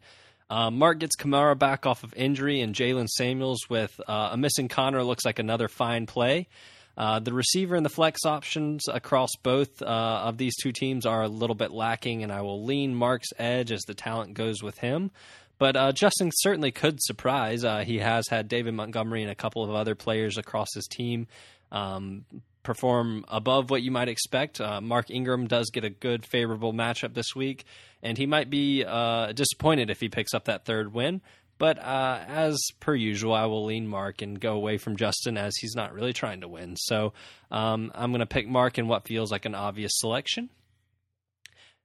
Uh, 0.50 0.70
Mark 0.70 0.98
gets 0.98 1.16
Kamara 1.16 1.58
back 1.58 1.86
off 1.86 2.04
of 2.04 2.14
injury, 2.14 2.60
and 2.60 2.74
Jaylen 2.74 3.08
Samuels 3.08 3.68
with 3.68 3.98
uh, 4.06 4.30
a 4.32 4.36
missing 4.36 4.68
Conner 4.68 5.02
looks 5.02 5.24
like 5.24 5.38
another 5.38 5.68
fine 5.68 6.06
play. 6.06 6.48
Uh, 6.96 7.18
the 7.18 7.32
receiver 7.32 7.74
and 7.74 7.84
the 7.84 7.90
flex 7.90 8.24
options 8.24 8.86
across 8.86 9.30
both 9.42 9.82
uh, 9.82 9.86
of 10.24 10.38
these 10.38 10.54
two 10.56 10.70
teams 10.70 11.06
are 11.06 11.22
a 11.22 11.28
little 11.28 11.56
bit 11.56 11.72
lacking, 11.72 12.22
and 12.22 12.30
I 12.30 12.42
will 12.42 12.64
lean 12.64 12.94
Mark's 12.94 13.30
edge 13.38 13.72
as 13.72 13.82
the 13.82 13.94
talent 13.94 14.34
goes 14.34 14.62
with 14.62 14.78
him. 14.78 15.10
But 15.58 15.76
uh, 15.76 15.92
Justin 15.92 16.30
certainly 16.32 16.70
could 16.70 17.00
surprise. 17.02 17.64
Uh, 17.64 17.80
he 17.80 17.98
has 17.98 18.28
had 18.28 18.48
David 18.48 18.74
Montgomery 18.74 19.22
and 19.22 19.30
a 19.30 19.36
couple 19.36 19.64
of 19.64 19.70
other 19.70 19.94
players 19.94 20.38
across 20.38 20.68
his 20.74 20.86
team 20.86 21.26
um, 21.72 22.24
perform 22.64 23.24
above 23.28 23.70
what 23.70 23.82
you 23.82 23.92
might 23.92 24.08
expect. 24.08 24.60
Uh, 24.60 24.80
Mark 24.80 25.10
Ingram 25.10 25.46
does 25.46 25.70
get 25.70 25.84
a 25.84 25.90
good, 25.90 26.26
favorable 26.26 26.72
matchup 26.72 27.14
this 27.14 27.36
week, 27.36 27.64
and 28.02 28.18
he 28.18 28.26
might 28.26 28.50
be 28.50 28.84
uh, 28.84 29.30
disappointed 29.32 29.90
if 29.90 30.00
he 30.00 30.08
picks 30.08 30.34
up 30.34 30.46
that 30.46 30.64
third 30.64 30.92
win. 30.92 31.20
But 31.58 31.78
uh, 31.78 32.20
as 32.26 32.58
per 32.80 32.94
usual, 32.94 33.32
I 33.32 33.46
will 33.46 33.66
lean 33.66 33.86
Mark 33.86 34.22
and 34.22 34.40
go 34.40 34.54
away 34.54 34.76
from 34.76 34.96
Justin 34.96 35.36
as 35.36 35.54
he's 35.56 35.76
not 35.76 35.92
really 35.92 36.12
trying 36.12 36.40
to 36.40 36.48
win. 36.48 36.74
So 36.76 37.12
um, 37.50 37.92
I'm 37.94 38.10
going 38.10 38.20
to 38.20 38.26
pick 38.26 38.48
Mark 38.48 38.76
in 38.76 38.88
what 38.88 39.06
feels 39.06 39.30
like 39.30 39.44
an 39.44 39.54
obvious 39.54 39.92
selection. 39.94 40.50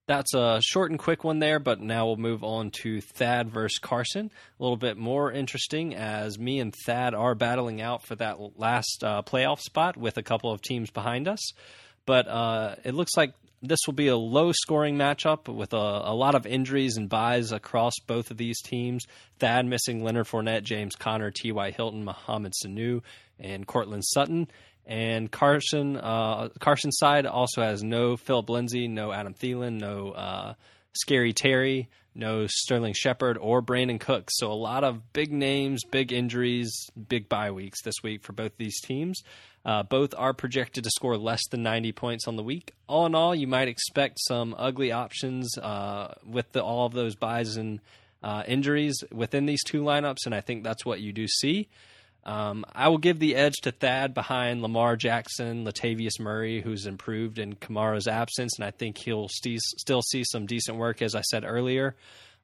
That's 0.09 0.33
a 0.33 0.59
short 0.59 0.89
and 0.89 0.97
quick 0.97 1.23
one 1.23 1.37
there, 1.37 1.59
but 1.59 1.79
now 1.79 2.07
we'll 2.07 2.17
move 2.17 2.43
on 2.43 2.71
to 2.81 2.99
Thad 2.99 3.51
versus 3.51 3.77
Carson. 3.77 4.31
A 4.59 4.63
little 4.63 4.75
bit 4.75 4.97
more 4.97 5.31
interesting 5.31 5.93
as 5.93 6.39
me 6.39 6.59
and 6.59 6.73
Thad 6.83 7.13
are 7.13 7.35
battling 7.35 7.79
out 7.79 8.01
for 8.01 8.15
that 8.15 8.39
last 8.57 9.03
uh, 9.03 9.21
playoff 9.21 9.59
spot 9.59 9.97
with 9.97 10.17
a 10.17 10.23
couple 10.23 10.51
of 10.51 10.63
teams 10.63 10.89
behind 10.89 11.27
us. 11.27 11.51
But 12.07 12.27
uh, 12.27 12.77
it 12.83 12.95
looks 12.95 13.15
like 13.15 13.35
this 13.61 13.81
will 13.85 13.93
be 13.93 14.07
a 14.07 14.17
low 14.17 14.51
scoring 14.51 14.97
matchup 14.97 15.47
with 15.47 15.73
a, 15.73 15.77
a, 15.77 16.15
lot 16.15 16.33
of 16.33 16.47
injuries 16.47 16.97
and 16.97 17.07
byes 17.07 17.51
across 17.51 17.93
both 18.07 18.31
of 18.31 18.37
these 18.37 18.59
teams. 18.63 19.05
Thad 19.37 19.67
missing 19.67 20.03
Leonard 20.03 20.25
Fournette, 20.25 20.63
James 20.63 20.95
Conner, 20.95 21.29
T.Y. 21.29 21.69
Hilton, 21.69 22.03
Mohamed 22.03 22.53
Sanu, 22.53 23.03
and 23.39 23.67
Courtland 23.67 24.05
Sutton. 24.05 24.47
And 24.89 25.31
Carson, 25.31 25.97
uh, 25.97 26.49
Carson's 26.59 26.97
side 26.97 27.27
also 27.27 27.61
has 27.61 27.83
no 27.83 28.17
Philip 28.17 28.49
Lindsay, 28.49 28.87
no 28.87 29.11
Adam 29.11 29.35
Thielen, 29.35 29.79
no 29.79 30.09
uh, 30.13 30.53
Scary 30.93 31.31
Terry, 31.31 31.89
no 32.15 32.47
Sterling 32.47 32.93
Shepard 32.95 33.37
or 33.37 33.61
Brandin 33.61 33.99
Cooks. 33.99 34.33
So 34.37 34.51
a 34.51 34.53
lot 34.53 34.83
of 34.83 35.13
big 35.13 35.31
names, 35.31 35.83
big 35.83 36.11
injuries, 36.11 36.73
big 37.07 37.29
bye 37.29 37.51
weeks 37.51 37.83
this 37.83 37.93
week 38.03 38.23
for 38.23 38.33
both 38.33 38.57
these 38.57 38.81
teams. 38.81 39.21
Uh, 39.63 39.83
both 39.83 40.15
are 40.17 40.33
projected 40.33 40.83
to 40.85 40.89
score 40.89 41.17
less 41.17 41.41
than 41.51 41.61
90 41.61 41.91
points 41.91 42.27
on 42.27 42.35
the 42.35 42.43
week. 42.43 42.73
All 42.87 43.05
in 43.05 43.13
all, 43.13 43.35
you 43.35 43.45
might 43.45 43.67
expect 43.67 44.17
some 44.19 44.55
ugly 44.57 44.91
options 44.91 45.55
uh, 45.59 46.15
with 46.25 46.51
the, 46.51 46.63
all 46.63 46.87
of 46.87 46.93
those 46.93 47.15
byes 47.15 47.57
and 47.57 47.79
uh, 48.23 48.41
injuries 48.47 49.03
within 49.11 49.45
these 49.45 49.63
two 49.63 49.83
lineups, 49.83 50.25
and 50.25 50.33
I 50.33 50.41
think 50.41 50.63
that's 50.63 50.83
what 50.83 50.99
you 50.99 51.13
do 51.13 51.27
see. 51.27 51.69
Um, 52.25 52.65
I 52.73 52.89
will 52.89 52.97
give 52.97 53.19
the 53.19 53.35
edge 53.35 53.55
to 53.63 53.71
Thad 53.71 54.13
behind 54.13 54.61
Lamar 54.61 54.95
Jackson, 54.95 55.65
Latavius 55.65 56.19
Murray, 56.19 56.61
who's 56.61 56.85
improved 56.85 57.39
in 57.39 57.55
Kamara's 57.55 58.07
absence, 58.07 58.57
and 58.57 58.65
I 58.65 58.71
think 58.71 58.97
he'll 58.97 59.27
st- 59.29 59.61
still 59.61 60.01
see 60.01 60.23
some 60.23 60.45
decent 60.45 60.77
work, 60.77 61.01
as 61.01 61.15
I 61.15 61.21
said 61.21 61.43
earlier. 61.45 61.95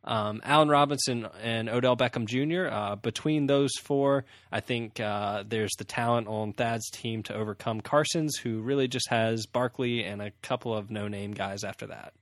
Um, 0.05 0.41
Allen 0.43 0.69
Robinson 0.69 1.27
and 1.41 1.67
Odell 1.67 1.97
Beckham 1.97 2.25
Jr. 2.25 2.67
Uh, 2.71 2.95
between 2.95 3.47
those 3.47 3.71
four, 3.83 4.25
I 4.51 4.59
think 4.59 4.99
uh, 4.99 5.43
there's 5.47 5.73
the 5.77 5.83
talent 5.83 6.27
on 6.27 6.53
Thad's 6.53 6.89
team 6.91 7.23
to 7.23 7.35
overcome 7.35 7.81
Carson's, 7.81 8.37
who 8.37 8.61
really 8.61 8.87
just 8.87 9.09
has 9.09 9.47
Barkley 9.47 10.03
and 10.03 10.21
a 10.21 10.31
couple 10.43 10.75
of 10.75 10.91
no-name 10.91 11.33
guys 11.33 11.63
after 11.63 11.87
that. 11.87 12.13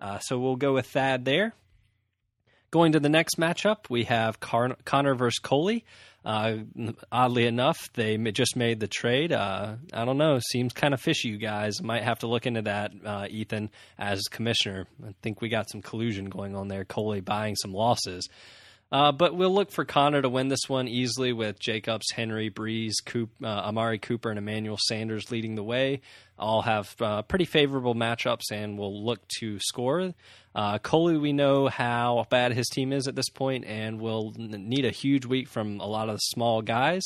Uh, 0.00 0.18
so 0.18 0.38
we'll 0.38 0.56
go 0.56 0.74
with 0.74 0.86
Thad 0.86 1.24
there. 1.24 1.54
Going 2.72 2.92
to 2.92 3.00
the 3.00 3.08
next 3.08 3.38
matchup, 3.38 3.88
we 3.88 4.04
have 4.04 4.40
Car- 4.40 4.76
Connor 4.84 5.14
versus 5.14 5.38
Coley. 5.38 5.84
Uh, 6.24 6.58
oddly 7.10 7.46
enough, 7.46 7.92
they 7.94 8.16
just 8.16 8.56
made 8.56 8.78
the 8.78 8.86
trade. 8.86 9.32
Uh, 9.32 9.74
I 9.92 10.04
don't 10.04 10.18
know. 10.18 10.38
Seems 10.50 10.72
kind 10.72 10.94
of 10.94 11.00
fishy, 11.00 11.28
you 11.28 11.36
guys. 11.36 11.82
Might 11.82 12.04
have 12.04 12.20
to 12.20 12.28
look 12.28 12.46
into 12.46 12.62
that, 12.62 12.92
uh, 13.04 13.26
Ethan, 13.28 13.70
as 13.98 14.22
commissioner. 14.30 14.86
I 15.04 15.14
think 15.22 15.40
we 15.40 15.48
got 15.48 15.68
some 15.68 15.82
collusion 15.82 16.26
going 16.26 16.54
on 16.54 16.68
there. 16.68 16.84
Coley 16.84 17.20
buying 17.20 17.56
some 17.56 17.72
losses. 17.72 18.28
Uh, 18.92 19.10
but 19.10 19.34
we'll 19.34 19.54
look 19.54 19.70
for 19.70 19.86
Connor 19.86 20.20
to 20.20 20.28
win 20.28 20.48
this 20.48 20.68
one 20.68 20.86
easily 20.86 21.32
with 21.32 21.58
Jacobs, 21.58 22.04
Henry, 22.14 22.50
Brees, 22.50 22.92
Coop, 23.04 23.30
uh, 23.42 23.46
Amari 23.46 23.98
Cooper, 23.98 24.28
and 24.28 24.38
Emmanuel 24.38 24.76
Sanders 24.78 25.30
leading 25.30 25.54
the 25.54 25.62
way. 25.64 26.02
All 26.38 26.60
have 26.60 26.94
uh, 27.00 27.22
pretty 27.22 27.46
favorable 27.46 27.94
matchups 27.94 28.52
and 28.52 28.76
will 28.76 29.02
look 29.02 29.26
to 29.38 29.58
score. 29.60 30.12
Uh, 30.54 30.78
Coley, 30.78 31.16
we 31.16 31.32
know 31.32 31.68
how 31.68 32.26
bad 32.28 32.52
his 32.52 32.68
team 32.68 32.92
is 32.92 33.08
at 33.08 33.14
this 33.14 33.30
point 33.30 33.64
and 33.64 33.98
will 33.98 34.34
need 34.36 34.84
a 34.84 34.90
huge 34.90 35.24
week 35.24 35.48
from 35.48 35.80
a 35.80 35.86
lot 35.86 36.10
of 36.10 36.16
the 36.16 36.18
small 36.18 36.60
guys 36.60 37.04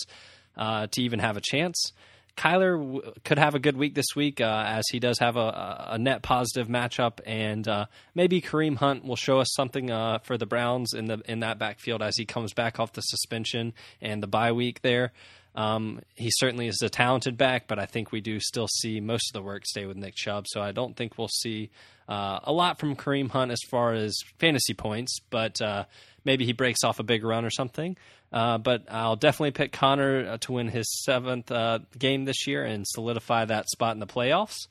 uh, 0.57 0.89
to 0.89 1.03
even 1.03 1.21
have 1.21 1.37
a 1.37 1.41
chance. 1.41 1.93
Kyler 2.37 2.79
w- 2.79 3.13
could 3.25 3.39
have 3.39 3.55
a 3.55 3.59
good 3.59 3.77
week 3.77 3.95
this 3.95 4.15
week 4.15 4.41
uh, 4.41 4.65
as 4.67 4.85
he 4.91 4.99
does 4.99 5.19
have 5.19 5.37
a, 5.37 5.87
a 5.91 5.99
net 5.99 6.23
positive 6.23 6.69
matchup, 6.69 7.21
and 7.25 7.67
uh, 7.67 7.87
maybe 8.15 8.41
Kareem 8.41 8.77
Hunt 8.77 9.05
will 9.05 9.17
show 9.17 9.39
us 9.39 9.49
something 9.55 9.91
uh, 9.91 10.19
for 10.19 10.37
the 10.37 10.47
Browns 10.47 10.93
in 10.93 11.07
the 11.07 11.23
in 11.27 11.41
that 11.41 11.59
backfield 11.59 12.03
as 12.03 12.17
he 12.17 12.25
comes 12.27 12.53
back 12.53 12.79
off 12.79 12.93
the 12.93 13.01
suspension 13.01 13.73
and 14.01 14.23
the 14.23 14.27
bye 14.27 14.53
week 14.53 14.83
there. 14.83 15.13
Um, 15.55 16.01
he 16.15 16.31
certainly 16.31 16.69
is 16.69 16.83
a 16.83 16.91
talented 16.91 17.39
back, 17.39 17.67
but 17.67 17.79
I 17.79 17.87
think 17.87 18.13
we 18.13 18.21
do 18.21 18.39
still 18.41 18.69
see 18.69 19.01
most 19.01 19.31
of 19.31 19.41
the 19.41 19.43
work 19.43 19.65
stay 19.65 19.87
with 19.87 19.97
Nick 19.97 20.15
Chubb. 20.15 20.45
So 20.47 20.61
I 20.61 20.73
don't 20.73 20.95
think 20.95 21.17
we'll 21.17 21.29
see 21.29 21.71
uh, 22.09 22.41
a 22.45 22.53
lot 22.53 22.79
from 22.79 22.95
Kareem 22.95 23.31
Hunt 23.31 23.51
as 23.51 23.61
far 23.71 23.95
as 23.95 24.15
fantasy 24.39 24.75
points, 24.75 25.19
but 25.31 25.61
uh, 25.63 25.87
maybe 26.25 26.45
he 26.45 26.53
breaks 26.53 26.85
off 26.85 26.99
a 27.01 27.03
big 27.03 27.25
run 27.25 27.47
or 27.47 27.51
something. 27.51 27.97
Uh, 28.33 28.59
but 28.59 28.85
I'll 28.91 29.17
definitely 29.17 29.53
pick 29.53 29.73
Connor 29.73 30.31
uh, 30.31 30.39
to 30.39 30.53
win 30.53 30.69
his 30.69 31.03
seventh 31.05 31.51
uh, 31.51 31.79
game 31.99 32.25
this 32.25 32.47
year 32.47 32.65
and 32.65 32.85
solidify 32.87 33.45
that 33.47 33.69
spot 33.69 33.95
in 33.95 34.01
the 34.01 34.07
playoffs. 34.07 34.67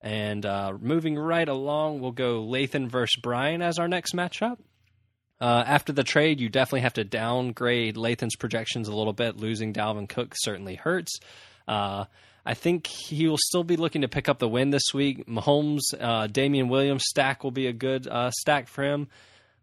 And 0.00 0.44
uh, 0.46 0.72
moving 0.80 1.16
right 1.16 1.48
along, 1.48 2.00
we'll 2.00 2.12
go 2.12 2.42
Lathan 2.42 2.88
versus 2.88 3.20
Brian 3.20 3.62
as 3.62 3.78
our 3.78 3.88
next 3.88 4.14
matchup. 4.14 4.58
Uh, 5.40 5.64
after 5.66 5.92
the 5.92 6.04
trade, 6.04 6.40
you 6.40 6.48
definitely 6.48 6.82
have 6.82 6.94
to 6.94 7.04
downgrade 7.04 7.96
Lathan's 7.96 8.36
projections 8.36 8.88
a 8.88 8.94
little 8.94 9.12
bit. 9.12 9.36
Losing 9.36 9.72
Dalvin 9.72 10.08
Cook 10.08 10.34
certainly 10.36 10.76
hurts. 10.76 11.18
Uh, 11.66 12.04
I 12.46 12.54
think 12.54 12.86
he 12.86 13.28
will 13.28 13.38
still 13.38 13.64
be 13.64 13.76
looking 13.76 14.02
to 14.02 14.08
pick 14.08 14.28
up 14.28 14.38
the 14.38 14.48
win 14.48 14.70
this 14.70 14.94
week. 14.94 15.26
Mahomes, 15.26 15.82
Damien 16.32 16.68
Williams 16.68 17.04
stack 17.06 17.44
will 17.44 17.52
be 17.52 17.66
a 17.66 17.72
good 17.72 18.08
stack 18.30 18.68
for 18.68 18.82
him. 18.82 19.08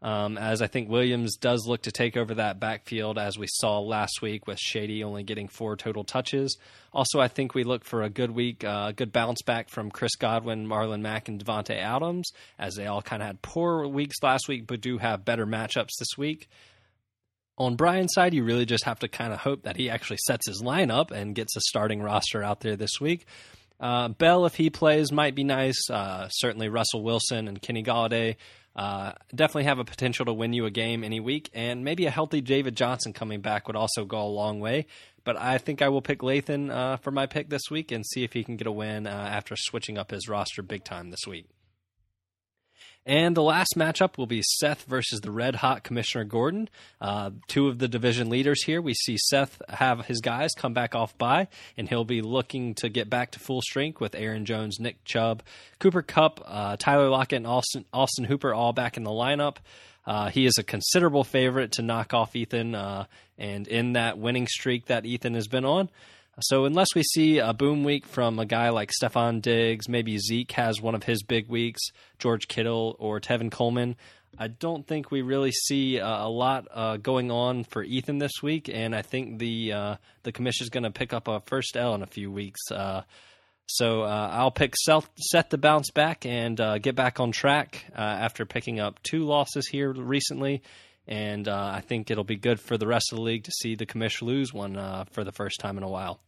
Um, 0.01 0.37
as 0.37 0.61
I 0.61 0.67
think 0.67 0.89
Williams 0.89 1.35
does 1.35 1.67
look 1.67 1.81
to 1.81 1.91
take 1.91 2.15
over 2.15 2.35
that 2.35 2.59
backfield, 2.59 3.17
as 3.17 3.37
we 3.37 3.47
saw 3.47 3.79
last 3.79 4.21
week 4.21 4.47
with 4.47 4.57
Shady 4.57 5.03
only 5.03 5.23
getting 5.23 5.49
four 5.49 5.75
total 5.75 6.05
touches. 6.05 6.57
Also, 6.93 7.19
I 7.19 7.27
think 7.27 7.53
we 7.53 7.63
look 7.63 7.83
for 7.83 8.03
a 8.03 8.09
good 8.09 8.31
week, 8.31 8.63
a 8.63 8.69
uh, 8.69 8.91
good 8.93 9.11
bounce 9.11 9.41
back 9.41 9.69
from 9.69 9.91
Chris 9.91 10.15
Godwin, 10.15 10.65
Marlon 10.65 11.01
Mack, 11.01 11.27
and 11.27 11.43
Davante 11.43 11.75
Adams, 11.75 12.31
as 12.57 12.75
they 12.75 12.87
all 12.87 13.01
kind 13.01 13.21
of 13.21 13.27
had 13.27 13.41
poor 13.41 13.87
weeks 13.87 14.15
last 14.23 14.47
week, 14.47 14.67
but 14.67 14.79
do 14.79 14.97
have 14.97 15.25
better 15.25 15.45
matchups 15.45 15.97
this 15.99 16.17
week. 16.17 16.47
On 17.57 17.75
Brian's 17.75 18.13
side, 18.13 18.33
you 18.33 18.45
really 18.45 18.65
just 18.65 18.85
have 18.85 18.99
to 18.99 19.09
kind 19.09 19.33
of 19.33 19.39
hope 19.39 19.63
that 19.63 19.75
he 19.75 19.89
actually 19.89 20.19
sets 20.25 20.47
his 20.47 20.61
lineup 20.61 21.11
and 21.11 21.35
gets 21.35 21.57
a 21.57 21.61
starting 21.61 22.01
roster 22.01 22.41
out 22.41 22.61
there 22.61 22.77
this 22.77 23.01
week. 23.01 23.25
Uh, 23.81 24.07
Bell, 24.07 24.45
if 24.45 24.55
he 24.55 24.69
plays, 24.69 25.11
might 25.11 25.35
be 25.35 25.43
nice. 25.43 25.89
Uh, 25.89 26.29
certainly, 26.29 26.69
Russell 26.69 27.03
Wilson 27.03 27.49
and 27.49 27.61
Kenny 27.61 27.83
Golladay 27.83 28.37
uh, 28.79 29.11
definitely 29.35 29.65
have 29.65 29.77
a 29.77 29.83
potential 29.83 30.25
to 30.25 30.31
win 30.31 30.53
you 30.53 30.65
a 30.65 30.71
game 30.71 31.03
any 31.03 31.19
week, 31.19 31.49
and 31.53 31.83
maybe 31.83 32.05
a 32.05 32.09
healthy 32.09 32.39
David 32.39 32.77
Johnson 32.77 33.11
coming 33.11 33.41
back 33.41 33.67
would 33.67 33.75
also 33.75 34.05
go 34.05 34.21
a 34.21 34.23
long 34.23 34.61
way. 34.61 34.85
But 35.25 35.35
I 35.35 35.57
think 35.57 35.81
I 35.81 35.89
will 35.89 36.01
pick 36.01 36.19
Lathan 36.19 36.71
uh, 36.71 36.95
for 36.95 37.11
my 37.11 37.25
pick 37.25 37.49
this 37.49 37.69
week 37.69 37.91
and 37.91 38.05
see 38.05 38.23
if 38.23 38.31
he 38.31 38.41
can 38.41 38.55
get 38.55 38.67
a 38.67 38.71
win 38.71 39.05
uh, 39.05 39.09
after 39.09 39.57
switching 39.57 39.97
up 39.97 40.11
his 40.11 40.29
roster 40.29 40.61
big 40.61 40.85
time 40.85 41.11
this 41.11 41.27
week. 41.27 41.47
And 43.09 43.35
the 43.35 43.41
last 43.41 43.73
matchup 43.75 44.19
will 44.19 44.27
be 44.27 44.43
Seth 44.43 44.83
versus 44.83 45.21
the 45.21 45.31
red 45.31 45.55
hot 45.55 45.83
Commissioner 45.83 46.25
Gordon. 46.25 46.69
Uh, 47.01 47.31
two 47.47 47.67
of 47.67 47.79
the 47.79 47.87
division 47.87 48.29
leaders 48.29 48.61
here. 48.63 48.83
We 48.83 48.93
see 48.93 49.17
Seth 49.17 49.59
have 49.67 50.05
his 50.05 50.21
guys 50.21 50.51
come 50.55 50.75
back 50.75 50.93
off 50.93 51.17
bye, 51.17 51.47
and 51.75 51.89
he'll 51.89 52.05
be 52.05 52.21
looking 52.21 52.75
to 52.75 52.87
get 52.87 53.09
back 53.09 53.31
to 53.31 53.39
full 53.39 53.61
strength 53.63 53.99
with 53.99 54.13
Aaron 54.13 54.45
Jones, 54.45 54.79
Nick 54.79 55.03
Chubb, 55.05 55.41
Cooper 55.79 56.03
Kupp, 56.03 56.39
uh, 56.45 56.77
Tyler 56.77 57.09
Lockett, 57.09 57.37
and 57.37 57.47
Austin, 57.47 57.83
Austin 57.91 58.25
Hooper 58.25 58.53
all 58.53 58.73
back 58.73 58.95
in 58.95 59.03
the 59.03 59.09
lineup. 59.09 59.55
Uh, 60.05 60.29
he 60.29 60.45
is 60.45 60.59
a 60.59 60.63
considerable 60.63 61.23
favorite 61.23 61.71
to 61.71 61.81
knock 61.81 62.13
off 62.13 62.35
Ethan, 62.35 62.75
uh, 62.75 63.05
and 63.39 63.67
in 63.67 63.93
that 63.93 64.19
winning 64.19 64.45
streak 64.45 64.85
that 64.85 65.07
Ethan 65.07 65.33
has 65.33 65.47
been 65.47 65.65
on. 65.65 65.89
So 66.41 66.65
unless 66.65 66.89
we 66.95 67.03
see 67.03 67.39
a 67.39 67.53
boom 67.53 67.83
week 67.83 68.05
from 68.05 68.39
a 68.39 68.45
guy 68.45 68.69
like 68.69 68.91
Stefon 68.91 69.41
Diggs, 69.41 69.89
maybe 69.89 70.17
Zeke 70.17 70.51
has 70.53 70.81
one 70.81 70.95
of 70.95 71.03
his 71.03 71.23
big 71.23 71.49
weeks, 71.49 71.81
George 72.17 72.47
Kittle 72.47 72.95
or 72.99 73.19
Tevin 73.19 73.51
Coleman, 73.51 73.95
I 74.37 74.47
don't 74.47 74.85
think 74.85 75.11
we 75.11 75.21
really 75.21 75.51
see 75.51 75.99
uh, 75.99 76.25
a 76.25 76.29
lot 76.29 76.67
uh, 76.71 76.97
going 76.97 77.31
on 77.31 77.63
for 77.63 77.83
Ethan 77.83 78.19
this 78.19 78.31
week, 78.43 78.69
and 78.71 78.95
I 78.95 79.01
think 79.01 79.39
the 79.39 79.73
uh, 79.73 79.95
the 80.23 80.31
commission 80.31 80.65
is 80.65 80.69
going 80.69 80.83
to 80.83 80.91
pick 80.91 81.13
up 81.13 81.27
a 81.27 81.41
first 81.41 81.75
L 81.75 81.95
in 81.95 82.03
a 82.03 82.07
few 82.07 82.31
weeks. 82.31 82.59
Uh, 82.71 83.01
so 83.65 84.03
uh, 84.03 84.29
I'll 84.31 84.51
pick 84.51 84.75
Seth, 84.77 85.09
Seth 85.17 85.59
bounce 85.59 85.91
back 85.91 86.25
and 86.25 86.59
uh, 86.59 86.77
get 86.79 86.95
back 86.95 87.19
on 87.19 87.31
track 87.31 87.85
after 87.95 88.45
picking 88.45 88.79
up 88.79 89.01
two 89.03 89.25
losses 89.25 89.67
here 89.67 89.91
recently 89.93 90.63
and 91.07 91.47
I 91.47 91.81
think 91.81 92.09
it'll 92.09 92.23
be 92.23 92.35
good 92.35 92.59
for 92.59 92.77
the 92.77 92.87
rest 92.87 93.11
of 93.11 93.17
the 93.17 93.21
league 93.21 93.43
to 93.43 93.51
see 93.51 93.75
the 93.75 93.85
commission 93.85 94.27
lose 94.27 94.51
one 94.51 94.73
for 95.11 95.23
the 95.23 95.31
first 95.31 95.59
time 95.59 95.77
in 95.77 95.83
a 95.83 95.89
while. 95.89 96.19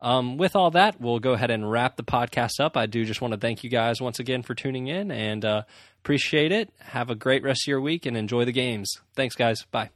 Um, 0.00 0.36
with 0.36 0.54
all 0.54 0.70
that, 0.72 1.00
we'll 1.00 1.18
go 1.18 1.32
ahead 1.32 1.50
and 1.50 1.68
wrap 1.70 1.96
the 1.96 2.04
podcast 2.04 2.60
up. 2.60 2.76
I 2.76 2.86
do 2.86 3.04
just 3.04 3.20
want 3.20 3.32
to 3.34 3.38
thank 3.40 3.64
you 3.64 3.70
guys 3.70 4.00
once 4.00 4.18
again 4.20 4.42
for 4.42 4.54
tuning 4.54 4.86
in 4.86 5.10
and 5.10 5.44
uh, 5.44 5.62
appreciate 6.02 6.52
it. 6.52 6.70
Have 6.78 7.10
a 7.10 7.14
great 7.14 7.42
rest 7.42 7.64
of 7.64 7.68
your 7.68 7.80
week 7.80 8.06
and 8.06 8.16
enjoy 8.16 8.44
the 8.44 8.52
games. 8.52 9.00
Thanks, 9.14 9.34
guys. 9.34 9.64
Bye. 9.70 9.90